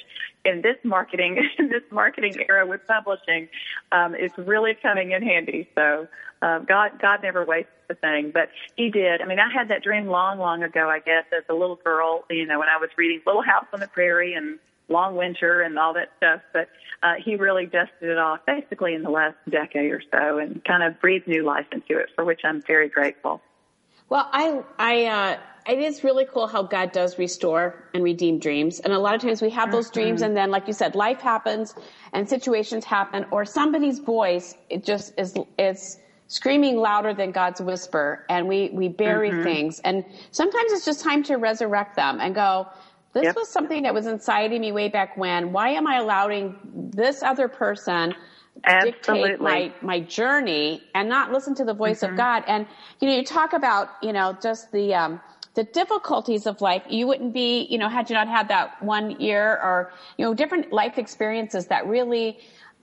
in 0.46 0.62
this 0.62 0.78
marketing 0.84 1.38
in 1.60 1.70
this 1.70 1.84
marketing 1.92 2.36
era 2.48 2.66
with 2.66 2.82
publishing 2.88 3.50
um, 3.92 4.16
is 4.16 4.32
really 4.38 4.74
coming 4.82 5.12
in 5.12 5.22
handy. 5.22 5.70
So 5.76 6.08
um, 6.42 6.66
God 6.66 6.92
God 7.02 7.22
never 7.24 7.44
wastes 7.44 7.72
a 7.90 7.96
thing, 7.96 8.32
but 8.34 8.50
He 8.76 8.90
did. 8.90 9.22
I 9.22 9.26
mean, 9.26 9.40
I 9.40 9.52
had 9.52 9.70
that 9.70 9.84
dream 9.84 10.08
long, 10.08 10.40
long 10.40 10.64
ago. 10.64 10.90
I 10.90 11.00
guess 11.00 11.26
as 11.36 11.44
a 11.50 11.54
little 11.54 11.78
girl, 11.78 12.26
you 12.30 12.46
know, 12.46 12.60
when 12.60 12.70
I 12.70 12.78
was 12.78 12.90
reading 12.98 13.22
Little 13.26 13.42
House 13.42 13.66
on 13.74 13.80
the 13.80 13.88
Prairie 13.88 14.34
and 14.34 14.60
long 14.90 15.16
winter 15.16 15.62
and 15.62 15.78
all 15.78 15.94
that 15.94 16.10
stuff. 16.18 16.42
But 16.54 16.70
uh, 17.04 17.16
he 17.24 17.36
really 17.36 17.66
dusted 17.66 18.10
it 18.10 18.18
off 18.18 18.40
basically 18.46 18.94
in 18.94 19.04
the 19.04 19.10
last 19.10 19.36
decade 19.50 19.92
or 19.92 20.02
so 20.12 20.38
and 20.40 20.64
kind 20.66 20.84
of 20.84 21.00
breathed 21.00 21.28
new 21.28 21.44
life 21.44 21.68
into 21.72 21.98
it, 21.98 22.10
for 22.16 22.26
which 22.26 22.42
I'm 22.44 22.62
very 22.62 22.90
grateful. 22.90 23.42
Well, 24.10 24.30
I, 24.32 24.64
I, 24.80 25.06
uh, 25.06 25.38
it 25.70 25.80
is 25.80 26.04
really 26.04 26.26
cool 26.26 26.48
how 26.48 26.64
God 26.64 26.94
does 26.94 27.20
restore 27.20 27.84
and 27.94 28.04
redeem 28.04 28.40
dreams. 28.40 28.80
And 28.80 28.94
a 28.94 29.00
lot 29.00 29.16
of 29.16 29.22
times 29.22 29.42
we 29.42 29.50
have 29.50 29.72
those 29.72 29.88
mm-hmm. 29.88 30.00
dreams 30.00 30.22
and 30.22 30.36
then, 30.36 30.50
like 30.50 30.66
you 30.68 30.74
said, 30.74 30.96
life 30.96 31.20
happens 31.20 31.76
and 32.14 32.28
situations 32.28 32.86
happen 32.86 33.26
or 33.32 33.44
somebody's 33.44 34.00
voice, 34.00 34.56
it 34.70 34.86
just 34.86 35.14
is, 35.20 35.36
is 35.60 36.00
screaming 36.28 36.78
louder 36.78 37.14
than 37.14 37.32
God's 37.32 37.60
whisper 37.60 38.26
and 38.30 38.48
we, 38.48 38.70
we 38.70 38.88
bury 38.88 39.30
mm-hmm. 39.30 39.44
things. 39.44 39.80
And 39.84 40.06
sometimes 40.32 40.72
it's 40.72 40.86
just 40.86 41.04
time 41.04 41.22
to 41.24 41.36
resurrect 41.36 41.98
them 41.98 42.20
and 42.22 42.34
go, 42.34 42.68
this 43.18 43.26
yep. 43.26 43.36
was 43.36 43.50
something 43.50 43.82
that 43.84 43.96
was 43.96 44.06
inside 44.06 44.54
of 44.54 44.62
me 44.62 44.72
way 44.72 44.90
back 44.90 45.18
when. 45.18 45.52
Why 45.52 45.70
am 45.70 45.88
I 45.88 45.98
allowing 45.98 46.56
this 46.94 47.24
other 47.24 47.48
person 47.48 48.14
Absolutely. 48.64 49.32
dictate 49.32 49.42
my, 49.42 49.74
my 49.82 50.00
journey 50.02 50.84
and 50.94 51.10
not 51.10 51.32
listen 51.32 51.56
to 51.56 51.66
the 51.66 51.74
voice 51.74 52.02
mm-hmm. 52.02 52.14
of 52.14 52.18
God? 52.18 52.44
And, 52.46 52.68
you 53.00 53.08
know, 53.08 53.16
you 53.16 53.24
talk 53.24 53.54
about, 53.54 53.90
you 54.04 54.14
know, 54.14 54.38
just 54.40 54.72
the, 54.72 54.94
um, 54.94 55.20
the 55.56 55.64
difficulties 55.64 56.46
of 56.46 56.62
life. 56.62 56.84
You 56.88 57.08
wouldn't 57.08 57.34
be, 57.34 57.66
you 57.72 57.80
know, 57.80 57.90
had 57.90 58.08
you 58.12 58.14
not 58.14 58.28
had 58.28 58.50
that 58.50 58.84
one 58.84 59.20
year 59.20 59.60
or, 59.64 59.92
you 60.20 60.26
know, 60.26 60.36
different 60.36 60.72
life 60.72 61.00
experiences 61.00 61.66
that 61.68 61.88
really 61.88 62.38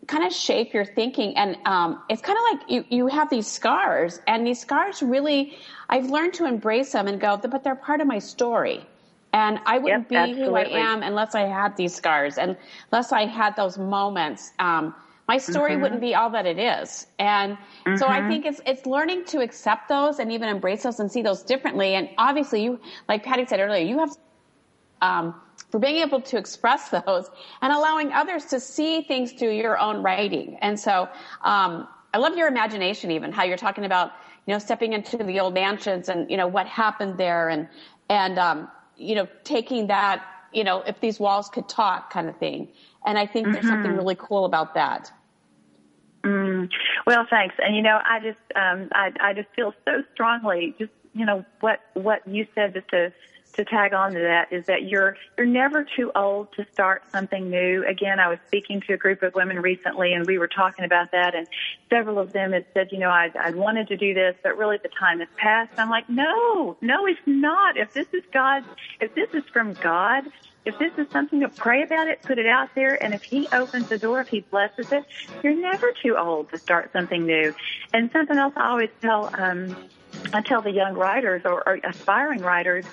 kind 0.09 0.25
of 0.25 0.33
shape 0.33 0.75
your 0.75 0.85
thinking. 0.85 1.37
And, 1.37 1.57
um, 1.65 2.03
it's 2.11 2.23
kind 2.23 2.37
of 2.37 2.59
like 2.59 2.71
you, 2.71 2.85
you 2.89 3.07
have 3.07 3.31
these 3.31 3.47
scars 3.47 4.21
and 4.27 4.45
these 4.45 4.61
scars 4.61 5.01
really, 5.01 5.57
I've 5.89 6.11
learned 6.11 6.35
to 6.35 6.47
embrace 6.47 6.91
them 6.91 7.07
and 7.07 7.21
go, 7.21 7.37
but 7.37 7.63
they're 7.63 7.77
part 7.77 8.01
of 8.01 8.09
my 8.09 8.19
story. 8.19 8.85
And 9.35 9.59
I 9.67 9.79
wouldn't 9.79 10.13
yep, 10.13 10.29
be 10.29 10.35
who 10.35 10.55
I 10.55 10.63
am 10.63 11.03
unless 11.03 11.35
I 11.35 11.41
had 11.41 11.77
these 11.77 11.93
scars 11.93 12.39
and 12.39 12.57
unless 12.93 13.11
I 13.11 13.27
had 13.27 13.57
those 13.57 13.77
moments. 13.77 14.53
Um, 14.61 14.95
my 15.27 15.39
story 15.39 15.73
mm-hmm. 15.73 15.83
wouldn't 15.83 16.01
be 16.01 16.15
all 16.15 16.31
that 16.31 16.47
it 16.47 16.57
is. 16.57 17.09
And 17.19 17.57
mm-hmm. 17.57 17.97
so 17.97 18.07
I 18.07 18.21
mm-hmm. 18.21 18.29
think 18.29 18.47
it's, 18.47 18.61
it's 18.65 18.87
learning 18.87 19.25
to 19.27 19.41
accept 19.41 19.89
those 19.89 20.21
and 20.21 20.31
even 20.31 20.49
embrace 20.49 20.85
those 20.85 21.01
and 21.01 21.11
see 21.11 21.21
those 21.21 21.43
differently. 21.43 21.97
And 21.97 22.11
obviously 22.17 22.63
you, 22.63 22.79
like 23.09 23.25
Patty 23.25 23.45
said 23.45 23.59
earlier, 23.59 23.85
you 23.85 23.99
have, 23.99 24.17
um, 25.03 25.35
for 25.69 25.81
being 25.81 25.97
able 25.97 26.21
to 26.21 26.37
express 26.37 26.91
those 27.07 27.29
and 27.61 27.73
allowing 27.73 28.13
others 28.13 28.45
to 28.47 28.61
see 28.61 29.03
things 29.03 29.33
through 29.33 29.57
your 29.57 29.81
own 29.81 30.01
writing. 30.01 30.59
And 30.63 30.79
so, 30.79 31.09
um, 31.43 31.89
I 32.13 32.19
love 32.19 32.37
your 32.37 32.47
imagination 32.47 33.11
even, 33.11 33.33
how 33.33 33.43
you're 33.43 33.57
talking 33.57 33.85
about, 33.85 34.13
you 34.47 34.55
know, 34.55 34.61
stepping 34.61 34.93
into 34.93 35.17
the 35.17 35.41
old 35.41 35.55
mansions 35.55 36.09
and, 36.09 36.31
you 36.31 36.37
know, 36.37 36.47
what 36.47 36.69
happened 36.69 37.19
there 37.19 37.49
and, 37.49 37.69
and, 38.09 38.39
um, 38.39 38.69
you 38.97 39.15
know, 39.15 39.29
taking 39.45 39.87
that, 39.89 40.25
you 40.53 40.65
know, 40.65 40.83
if 40.83 41.01
these 41.01 41.19
walls 41.19 41.49
could 41.49 41.69
talk 41.69 42.11
kind 42.13 42.29
of 42.29 42.37
thing. 42.39 42.69
And 43.07 43.19
I 43.19 43.27
think 43.27 43.47
mm-hmm. 43.47 43.55
there's 43.55 43.67
something 43.67 43.91
mm-hmm. 43.91 43.99
really 44.01 44.17
cool 44.19 44.45
about 44.45 44.75
that. 44.75 45.13
Mm. 46.23 46.71
Well, 47.07 47.27
thanks. 47.29 47.55
And 47.59 47.77
you 47.77 47.83
know, 47.83 47.99
I 48.05 48.21
just, 48.21 48.39
um, 48.57 48.89
I, 48.93 49.13
I 49.21 49.35
just 49.35 49.49
feel 49.55 49.75
so 49.85 50.03
strongly, 50.15 50.75
just, 50.79 50.93
you 51.13 51.27
know, 51.27 51.45
what, 51.61 51.81
what 51.93 52.27
you 52.27 52.47
said 52.55 52.73
just 52.73 52.89
to 52.89 53.13
to 53.57 53.65
tag 53.65 53.95
on 53.95 54.13
to 54.13 54.21
that 54.21 54.53
is 54.53 54.65
that 54.67 54.85
you're 54.85 55.17
you're 55.37 55.47
never 55.47 55.85
too 55.97 56.11
old 56.15 56.49
to 56.57 56.67
start 56.73 57.03
something 57.13 57.51
new. 57.51 57.85
Again, 57.87 58.21
I 58.21 58.29
was 58.29 58.39
speaking 58.49 58.81
to 58.87 58.95
a 58.95 58.97
group 58.97 59.23
of 59.23 59.35
women 59.35 59.61
recently, 59.61 60.13
and 60.13 60.27
we 60.27 60.39
were 60.39 60.49
talking 60.49 60.85
about 60.85 61.11
that, 61.13 61.35
and 61.35 61.47
several 61.91 62.19
of 62.19 62.33
them 62.33 62.53
had 62.53 62.65
said, 62.75 62.89
you 62.93 62.99
know, 62.99 63.11
I 63.11 63.31
I 63.39 63.51
wanted 63.51 63.89
to 63.89 63.97
do 63.97 64.15
this, 64.15 64.35
but 64.43 64.57
really 64.59 64.79
the 64.83 64.91
time 64.99 65.21
has 65.21 65.29
passed. 65.37 65.73
I'm 65.79 65.91
like, 65.91 66.09
no, 66.09 66.77
no, 66.81 67.07
it's 67.07 67.21
not. 67.27 67.77
If 67.77 67.93
this 67.95 68.07
is 68.13 68.23
God, 68.33 68.65
if 69.01 69.15
this 69.15 69.29
is 69.35 69.45
from 69.53 69.75
God, 69.83 70.25
if 70.65 70.79
this 70.79 70.93
is 70.97 71.07
something 71.13 71.41
to 71.41 71.49
pray 71.49 71.83
about 71.83 72.09
it, 72.09 72.21
put 72.25 72.39
it 72.39 72.47
out 72.47 72.71
there, 72.75 73.03
and 73.03 73.15
if 73.15 73.23
He 73.23 73.49
opens 73.53 73.89
the 73.89 73.99
door, 73.99 74.21
if 74.21 74.29
He 74.29 74.41
blesses 74.41 74.87
it, 74.91 75.05
you're 75.43 75.61
never 75.61 75.93
too 76.03 76.17
old 76.17 76.51
to 76.51 76.59
start 76.61 76.91
something 76.93 77.27
new. 77.27 77.55
And 77.93 78.11
something 78.13 78.37
else 78.37 78.55
I 78.57 78.71
always 78.71 78.91
tell. 79.01 79.31
um 79.39 79.77
I 80.33 80.41
tell 80.43 80.63
the 80.63 80.73
young 80.73 80.95
writers 80.95 81.43
or, 81.45 81.63
or 81.69 81.79
aspiring 81.85 82.41
writers 82.41 82.85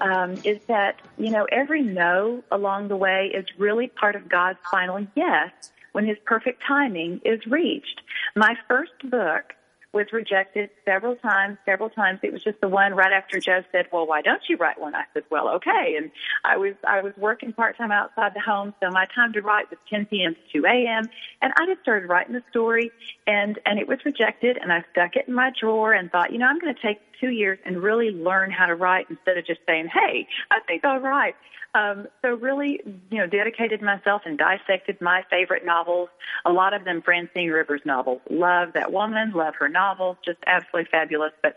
um, 0.00 0.34
is 0.44 0.58
that, 0.68 1.00
you 1.16 1.30
know, 1.30 1.46
every 1.50 1.82
no 1.82 2.42
along 2.50 2.88
the 2.88 2.96
way 2.96 3.30
is 3.34 3.46
really 3.58 3.88
part 3.88 4.16
of 4.16 4.28
God's 4.28 4.58
final 4.70 5.06
yes 5.14 5.50
when 5.92 6.06
his 6.06 6.16
perfect 6.24 6.62
timing 6.66 7.20
is 7.24 7.44
reached. 7.46 8.02
My 8.36 8.56
first 8.68 8.92
book 9.04 9.54
was 9.92 10.06
rejected 10.12 10.68
several 10.84 11.16
times, 11.16 11.56
several 11.64 11.88
times. 11.88 12.20
It 12.22 12.32
was 12.32 12.44
just 12.44 12.60
the 12.60 12.68
one 12.68 12.94
right 12.94 13.12
after 13.12 13.40
Joe 13.40 13.62
said, 13.72 13.86
well, 13.90 14.06
why 14.06 14.20
don't 14.20 14.42
you 14.48 14.56
write 14.56 14.78
one? 14.78 14.94
I 14.94 15.04
said, 15.14 15.24
well, 15.30 15.48
okay. 15.56 15.96
And 15.96 16.10
I 16.44 16.58
was, 16.58 16.74
I 16.86 17.00
was 17.00 17.14
working 17.16 17.52
part 17.54 17.78
time 17.78 17.90
outside 17.90 18.34
the 18.34 18.40
home. 18.40 18.74
So 18.82 18.90
my 18.90 19.06
time 19.14 19.32
to 19.32 19.40
write 19.40 19.70
was 19.70 19.78
10 19.88 20.06
p.m. 20.06 20.34
to 20.34 20.60
2 20.60 20.66
a.m. 20.66 21.04
And 21.40 21.52
I 21.56 21.66
just 21.66 21.80
started 21.80 22.08
writing 22.08 22.34
the 22.34 22.42
story 22.50 22.92
and, 23.26 23.58
and 23.64 23.78
it 23.78 23.88
was 23.88 23.98
rejected 24.04 24.58
and 24.60 24.72
I 24.72 24.84
stuck 24.92 25.16
it 25.16 25.26
in 25.26 25.34
my 25.34 25.52
drawer 25.58 25.94
and 25.94 26.12
thought, 26.12 26.32
you 26.32 26.38
know, 26.38 26.46
I'm 26.46 26.58
going 26.58 26.74
to 26.74 26.82
take 26.82 27.00
two 27.20 27.30
years 27.30 27.58
and 27.64 27.82
really 27.82 28.10
learn 28.10 28.50
how 28.50 28.66
to 28.66 28.74
write 28.74 29.06
instead 29.10 29.38
of 29.38 29.46
just 29.46 29.60
saying, 29.66 29.88
hey, 29.92 30.26
I 30.50 30.60
think 30.66 30.84
I'll 30.84 31.00
write. 31.00 31.34
Um, 31.74 32.08
so 32.22 32.34
really, 32.34 32.80
you 33.10 33.18
know, 33.18 33.26
dedicated 33.26 33.82
myself 33.82 34.22
and 34.24 34.38
dissected 34.38 35.00
my 35.00 35.22
favorite 35.30 35.66
novels. 35.66 36.08
A 36.46 36.52
lot 36.52 36.72
of 36.72 36.84
them 36.84 37.02
Francine 37.02 37.50
Rivers 37.50 37.82
novels. 37.84 38.20
Love 38.30 38.72
that 38.72 38.92
woman. 38.92 39.32
Love 39.32 39.54
her 39.58 39.68
novels. 39.68 40.16
Just 40.24 40.38
absolutely 40.46 40.88
fabulous. 40.90 41.32
But, 41.42 41.56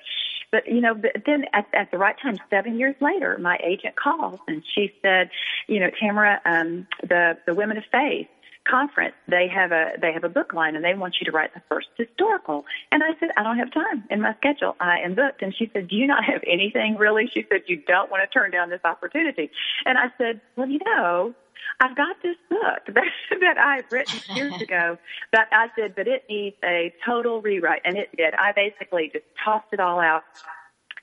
but 0.52 0.68
you 0.68 0.82
know, 0.82 0.94
but 0.94 1.12
then 1.26 1.46
at, 1.54 1.66
at 1.74 1.92
the 1.92 1.98
right 1.98 2.16
time, 2.22 2.38
seven 2.50 2.78
years 2.78 2.96
later, 3.00 3.38
my 3.40 3.58
agent 3.64 3.96
calls 3.96 4.40
and 4.48 4.64
she 4.76 4.94
said, 5.02 5.30
you 5.68 5.80
know, 5.80 5.90
Tamera, 6.02 6.40
um, 6.46 6.88
the 7.02 7.38
the 7.46 7.54
Women 7.56 7.78
of 7.78 7.84
Faith 7.90 8.28
conference, 8.68 9.16
they 9.28 9.48
have 9.48 9.72
a 9.72 9.92
they 10.02 10.14
have 10.14 10.24
a 10.24 10.30
book 10.30 10.54
line 10.54 10.76
and 10.76 10.84
they 10.84 10.94
want 10.94 11.16
you 11.20 11.26
to 11.26 11.32
write 11.32 11.54
the 11.54 11.62
first 11.68 11.88
historical. 11.98 12.66
And 12.92 13.04
I 13.04 13.20
said, 13.20 13.30
I 13.38 13.44
don't 13.44 13.58
have 13.58 13.72
time 13.72 14.04
in 14.10 14.22
my 14.22 14.36
schedule. 14.36 14.76
I 14.80 15.00
am 15.00 15.16
booked. 15.16 15.42
And 15.42 15.56
she 15.56 15.70
said, 15.74 15.88
Do 15.88 15.96
you 15.96 16.08
not 16.08 16.24
have 16.26 16.42
anything 16.48 16.98
really? 16.98 17.30
She 17.34 17.46
said, 17.50 17.62
You 17.68 17.82
don't 17.88 18.12
want 18.12 18.24
to 18.24 18.40
turn 18.40 18.52
down 18.52 18.70
this 18.70 18.82
opportunity. 18.84 19.52
And 19.86 19.98
I 19.98 20.12
said, 20.18 20.42
Well, 20.56 20.70
you 20.70 20.80
know, 20.86 21.34
I've 21.80 21.96
got 21.96 22.16
this 22.22 22.38
book 22.50 22.86
that, 22.88 23.40
that 23.40 23.58
I've 23.58 23.92
written 23.92 24.36
years 24.36 24.62
ago 24.62 24.98
that 25.32 25.48
I 25.52 25.68
said, 25.76 25.96
but 25.96 26.08
it 26.08 26.26
needs 26.30 26.56
a 26.64 26.94
total 27.06 27.42
rewrite. 27.42 27.82
And 27.86 27.98
it 27.98 28.10
did. 28.16 28.34
I 28.36 28.52
basically 28.52 29.10
just 29.12 29.26
tossed 29.44 29.68
it 29.72 29.80
all 29.80 30.00
out 30.00 30.24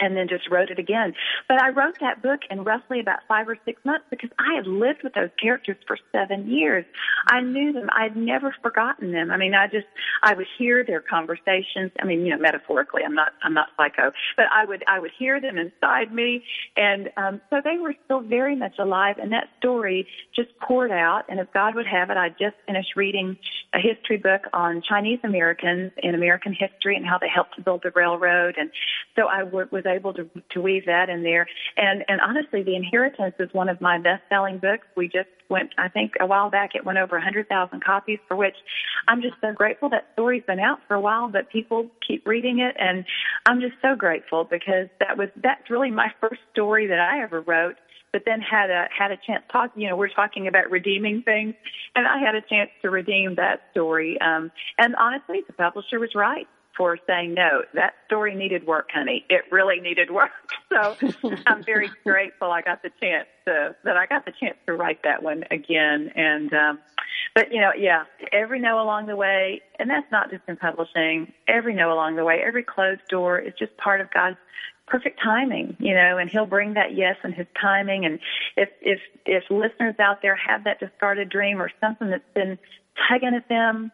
and 0.01 0.17
then 0.17 0.29
just 0.29 0.49
wrote 0.51 0.71
it 0.71 0.79
again. 0.79 1.15
But 1.49 1.61
I 1.61 1.71
wrote 1.71 1.99
that 2.01 2.23
book 2.23 2.41
in 2.51 2.65
roughly 2.65 3.01
about 3.01 3.21
five 3.27 3.49
or 3.49 3.57
six 3.65 3.85
months 3.85 4.07
because 4.11 4.31
I 4.39 4.55
had 4.55 4.67
lived 4.67 5.03
with 5.03 5.15
those 5.15 5.31
characters 5.41 5.77
for 5.87 5.99
seven 6.13 6.49
years. 6.49 6.85
I 7.27 7.41
knew 7.41 7.73
them. 7.73 7.89
I'd 7.93 8.17
never 8.17 8.55
forgotten 8.63 9.13
them. 9.13 9.31
I 9.31 9.37
mean, 9.37 9.55
I 9.55 9.67
just, 9.67 9.87
I 10.23 10.35
would 10.35 10.47
hear 10.59 10.85
their 10.85 11.01
conversations. 11.01 11.91
I 12.01 12.05
mean, 12.05 12.25
you 12.25 12.31
know, 12.31 12.39
metaphorically, 12.39 13.03
I'm 13.05 13.15
not, 13.15 13.33
I'm 13.43 13.55
not 13.55 13.69
psycho, 13.77 14.13
but 14.37 14.47
I 14.53 14.65
would, 14.65 14.85
I 14.87 15.01
would 15.01 15.13
hear 15.19 15.41
them 15.41 15.59
inside 15.59 16.13
me. 16.13 16.45
And, 16.77 17.11
um, 17.17 17.41
so 17.51 17.61
they 17.63 17.79
were 17.79 17.95
still 18.05 18.21
very 18.21 18.57
much 18.57 18.79
alive. 18.79 19.17
And 19.21 19.33
that 19.33 19.49
story 19.59 20.07
just 20.35 20.51
poured 20.61 20.91
out. 20.91 21.25
And 21.29 21.41
if 21.41 21.53
God 21.53 21.75
would 21.75 21.87
have 21.87 22.11
it, 22.11 22.17
I 22.17 22.29
just 22.31 22.57
finished 22.67 22.95
reading 22.97 23.37
a 23.75 23.79
history 23.79 24.17
book 24.17 24.43
on 24.53 24.83
Chinese 24.89 25.19
Americans 25.25 25.93
in 25.99 26.15
American 26.15 26.55
history 26.59 26.97
and 26.97 27.07
how 27.07 27.19
they 27.19 27.29
helped 27.29 27.57
to 27.57 27.63
build 27.63 27.83
the 27.83 27.91
railroad. 27.95 28.55
And 28.59 28.71
so 29.17 29.27
I 29.27 29.43
was 29.43 29.85
able 29.89 30.13
to, 30.15 30.29
to 30.51 30.61
weave 30.61 30.87
that 30.87 31.09
in 31.09 31.23
there. 31.23 31.47
And, 31.77 32.05
and 32.09 32.21
honestly, 32.21 32.63
The 32.63 32.77
Inheritance 32.77 33.35
is 33.39 33.49
one 33.53 33.69
of 33.69 33.81
my 33.81 33.99
best 33.99 34.23
selling 34.29 34.59
books. 34.59 34.87
We 34.97 35.07
just 35.07 35.29
went, 35.49 35.71
I 35.79 35.89
think 35.89 36.13
a 36.21 36.27
while 36.27 36.51
back, 36.51 36.75
it 36.75 36.85
went 36.85 36.99
over 36.99 37.17
100,000 37.17 37.83
copies, 37.85 38.19
for 38.29 38.37
which 38.37 38.57
I'm 39.09 39.23
just 39.23 39.35
so 39.41 39.53
grateful. 39.53 39.89
That 39.89 40.09
story's 40.13 40.45
been 40.47 40.61
out 40.61 40.81
for 40.87 40.95
a 40.95 41.01
while, 41.01 41.29
but 41.29 41.51
people 41.51 41.91
keep 42.07 42.27
reading 42.27 42.61
it. 42.61 42.77
And 42.79 43.05
I'm 43.47 43.61
just 43.61 43.75
so 43.83 43.97
grateful 43.97 44.45
because 44.45 44.89
that 45.01 45.17
was, 45.17 45.29
that's 45.43 45.71
really 45.71 45.91
my 45.91 46.09
first 46.21 46.41
story 46.53 46.87
that 46.87 46.99
I 46.99 47.23
ever 47.23 47.41
wrote 47.41 47.77
but 48.13 48.23
then 48.25 48.41
had 48.41 48.71
a 48.71 48.89
had 48.97 49.11
a 49.11 49.17
chance 49.17 49.45
talk 49.53 49.71
you 49.75 49.89
know 49.89 49.97
we're 49.97 50.09
talking 50.09 50.49
about 50.49 50.71
redeeming 50.71 51.23
things 51.23 51.55
and 51.95 52.07
i 52.07 52.19
had 52.19 52.35
a 52.35 52.41
chance 52.41 52.71
to 52.83 52.91
redeem 52.91 53.35
that 53.35 53.61
story 53.71 54.19
um 54.21 54.51
and 54.79 54.95
honestly 54.97 55.43
the 55.47 55.53
publisher 55.53 55.99
was 55.99 56.15
right 56.15 56.49
for 56.79 56.97
saying 57.07 57.35
no. 57.35 57.63
That 57.75 57.95
story 58.07 58.35
needed 58.35 58.67
work, 58.67 58.89
honey. 58.95 59.27
It 59.29 59.43
really 59.51 59.81
needed 59.81 60.11
work. 60.11 60.31
So 60.71 60.97
I'm 61.47 61.65
very 61.65 61.89
grateful 62.05 62.53
I 62.53 62.61
got 62.61 62.83
the 62.83 62.91
chance 63.01 63.27
to 63.47 63.75
that 63.85 63.97
I 63.97 64.05
got 64.05 64.27
the 64.27 64.33
chance 64.39 64.59
to 64.67 64.75
write 64.75 65.03
that 65.05 65.23
one 65.23 65.45
again. 65.51 66.13
And 66.15 66.53
um 66.53 66.79
but 67.35 67.51
you 67.51 67.61
know, 67.63 67.71
yeah, 67.77 68.05
every 68.33 68.61
no 68.61 68.79
along 68.83 69.07
the 69.07 69.17
way, 69.17 69.63
and 69.79 69.89
that's 69.89 70.11
not 70.13 70.31
just 70.31 70.43
in 70.47 70.57
publishing. 70.57 71.33
Every 71.49 71.75
no 71.75 71.91
along 71.91 72.17
the 72.17 72.25
way, 72.25 72.43
every 72.47 72.63
closed 72.63 73.01
door 73.09 73.39
is 73.39 73.55
just 73.59 73.75
part 73.79 74.03
of 74.03 74.11
God's 74.11 74.37
perfect 74.87 75.21
timing, 75.23 75.75
you 75.79 75.95
know, 75.95 76.19
and 76.19 76.29
he'll 76.29 76.47
bring 76.47 76.75
that 76.75 76.95
yes 76.95 77.17
in 77.25 77.33
his 77.33 77.47
timing. 77.61 78.05
And 78.05 78.19
if 78.57 78.69
if 78.83 79.01
if 79.25 79.45
listeners 79.51 79.95
out 79.99 80.21
there 80.21 80.37
have 80.37 80.65
that 80.65 80.81
discarded 80.81 81.31
dream 81.31 81.63
or 81.63 81.71
something 81.81 82.11
that's 82.11 82.23
been 82.35 82.59
tugging 83.09 83.35
at 83.35 83.49
them 83.49 83.91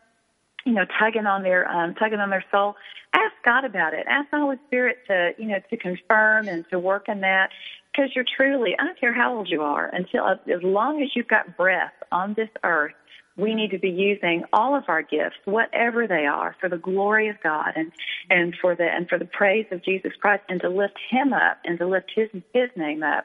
you 0.65 0.73
know, 0.73 0.85
tugging 0.99 1.27
on 1.27 1.43
their 1.43 1.69
um, 1.69 1.95
tugging 1.95 2.21
on 2.21 2.31
their 2.31 2.45
soul, 2.51 2.75
ask 3.13 3.33
God 3.45 3.65
about 3.65 3.95
it. 3.95 4.07
Ask 4.09 4.31
the 4.31 4.39
Holy 4.39 4.57
Spirit 4.67 4.99
to 5.09 5.33
you 5.39 5.49
know 5.49 5.59
to 5.71 5.77
confirm 5.77 6.49
and 6.49 6.65
to 6.71 6.79
work 6.79 7.09
in 7.09 7.21
that 7.21 7.51
because 7.93 8.11
you're 8.15 8.25
truly 8.37 8.75
I 8.79 8.85
don't 8.85 8.99
care 8.99 9.15
how 9.15 9.37
old 9.37 9.49
you 9.49 9.63
are 9.63 9.89
until 9.93 10.27
as 10.27 10.63
long 10.63 11.03
as 11.03 11.11
you've 11.15 11.29
got 11.29 11.57
breath 11.57 11.95
on 12.11 12.35
this 12.35 12.51
earth. 12.63 12.93
We 13.37 13.53
need 13.53 13.73
to 13.73 13.81
be 13.81 13.91
using 13.91 14.45
all 14.53 14.77
of 14.77 14.85
our 14.87 15.03
gifts, 15.03 15.39
whatever 15.45 16.07
they 16.07 16.25
are, 16.25 16.55
for 16.61 16.69
the 16.69 16.77
glory 16.77 17.29
of 17.29 17.37
God 17.43 17.73
and 17.75 17.91
and 18.31 18.55
for 18.61 18.77
the 18.77 18.85
and 18.85 19.09
for 19.09 19.19
the 19.19 19.25
praise 19.25 19.67
of 19.73 19.85
Jesus 19.85 20.13
Christ, 20.21 20.45
and 20.49 20.61
to 20.61 20.69
lift 20.69 20.97
Him 21.11 21.33
up 21.33 21.59
and 21.65 21.77
to 21.81 21.87
lift 21.87 22.13
His 22.15 22.29
His 22.53 22.71
name 22.77 23.03
up. 23.03 23.25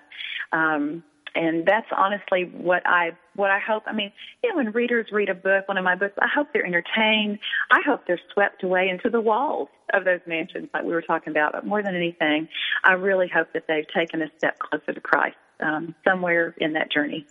Um, 0.51 1.03
and 1.35 1.65
that's 1.65 1.87
honestly 1.95 2.43
what 2.43 2.85
I 2.85 3.11
what 3.35 3.51
I 3.51 3.59
hope. 3.59 3.83
I 3.87 3.93
mean, 3.93 4.11
you 4.43 4.49
know, 4.49 4.57
when 4.57 4.71
readers 4.71 5.07
read 5.11 5.29
a 5.29 5.35
book, 5.35 5.67
one 5.67 5.77
of 5.77 5.83
my 5.83 5.95
books, 5.95 6.15
I 6.19 6.27
hope 6.33 6.47
they're 6.53 6.65
entertained. 6.65 7.39
I 7.71 7.79
hope 7.85 8.01
they're 8.07 8.19
swept 8.33 8.63
away 8.63 8.89
into 8.89 9.09
the 9.09 9.21
walls 9.21 9.69
of 9.93 10.05
those 10.05 10.19
mansions, 10.27 10.69
like 10.73 10.83
we 10.83 10.91
were 10.91 11.01
talking 11.01 11.31
about. 11.31 11.53
But 11.53 11.65
more 11.65 11.81
than 11.81 11.95
anything, 11.95 12.47
I 12.83 12.93
really 12.93 13.29
hope 13.33 13.53
that 13.53 13.63
they've 13.67 13.87
taken 13.95 14.21
a 14.21 14.27
step 14.37 14.59
closer 14.59 14.93
to 14.93 15.01
Christ 15.01 15.37
um, 15.61 15.95
somewhere 16.07 16.55
in 16.57 16.73
that 16.73 16.91
journey. 16.91 17.25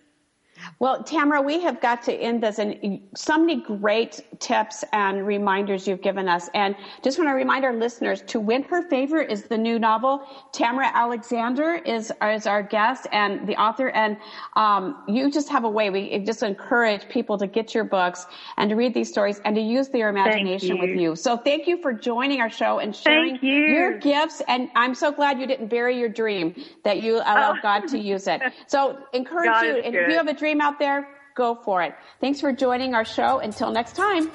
Well, 0.79 1.03
Tamera, 1.03 1.45
we 1.45 1.61
have 1.61 1.81
got 1.81 2.03
to 2.03 2.13
end 2.13 2.43
this, 2.43 2.59
and 2.59 3.01
so 3.15 3.39
many 3.39 3.63
great 3.63 4.21
tips 4.41 4.85
and 4.93 5.27
reminders 5.27 5.87
you've 5.87 6.03
given 6.03 6.29
us. 6.29 6.49
And 6.55 6.77
just 7.03 7.19
want 7.19 7.29
to 7.29 7.35
remind 7.35 7.65
our 7.65 7.75
listeners 7.75 8.23
to 8.29 8.41
win 8.41 8.63
her 8.65 8.83
favor 8.89 9.21
is 9.21 9.45
the 9.45 9.59
new 9.59 9.79
novel. 9.79 10.23
Tamera 10.53 10.93
Alexander 10.93 11.75
is 11.75 12.13
is 12.23 12.47
our 12.47 12.63
guest 12.63 13.07
and 13.13 13.47
the 13.47 13.57
author. 13.61 13.91
And 13.91 14.17
um, 14.57 15.03
you 15.09 15.31
just 15.31 15.49
have 15.49 15.65
a 15.65 15.69
way. 15.69 15.91
We 15.91 16.19
just 16.21 16.43
encourage 16.43 17.09
people 17.09 17.37
to 17.39 17.47
get 17.47 17.75
your 17.75 17.85
books 17.85 18.27
and 18.57 18.71
to 18.71 18.77
read 18.77 18.95
these 18.95 19.11
stories 19.11 19.41
and 19.45 19.55
to 19.57 19.63
use 19.63 19.89
their 19.89 20.09
imagination 20.09 20.77
you. 20.77 20.83
with 20.83 20.91
you. 20.99 21.17
So 21.17 21.37
thank 21.37 21.67
you 21.67 21.81
for 21.83 21.93
joining 21.93 22.41
our 22.41 22.51
show 22.51 22.79
and 22.79 22.95
sharing 22.95 23.39
you. 23.43 23.53
your 23.53 23.99
gifts. 23.99 24.43
And 24.49 24.69
I'm 24.75 24.95
so 24.95 25.13
glad 25.13 25.39
you 25.39 25.47
didn't 25.47 25.69
bury 25.69 25.99
your 25.99 26.09
dream; 26.09 26.55
that 26.85 27.03
you 27.03 27.17
allowed 27.17 27.59
Oh. 27.59 27.63
God 27.63 27.89
to 27.89 27.99
use 27.99 28.27
it. 28.27 28.41
So 28.67 28.99
encourage 29.13 29.47
God 29.47 29.65
you. 29.65 29.77
And 29.77 29.95
if 29.95 30.09
you 30.09 30.17
have 30.17 30.29
a 30.29 30.35
dream 30.35 30.48
out 30.61 30.79
there, 30.79 31.09
go 31.35 31.55
for 31.55 31.83
it. 31.83 31.95
Thanks 32.21 32.41
for 32.41 32.53
joining 32.53 32.95
our 32.95 33.05
show. 33.05 33.39
Until 33.39 33.71
next 33.71 33.95
time. 33.95 34.31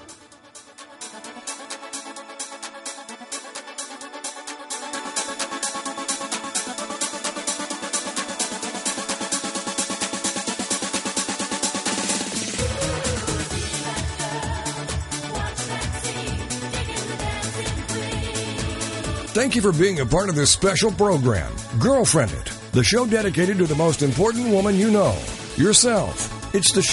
Thank 19.34 19.55
you 19.55 19.64
for 19.64 19.72
being 19.72 19.99
a 19.99 20.05
part 20.05 20.30
of 20.30 20.36
this 20.36 20.51
special 20.51 20.91
program, 20.91 21.51
GirlfriendIT, 21.80 22.72
the 22.72 22.84
show 22.84 23.07
dedicated 23.07 23.57
to 23.57 23.66
the 23.66 23.74
most 23.74 24.03
important 24.03 24.49
woman 24.49 24.78
you 24.78 24.91
know, 24.91 25.18
yourself. 25.58 26.54
It's 26.54 26.72
the 26.72 26.84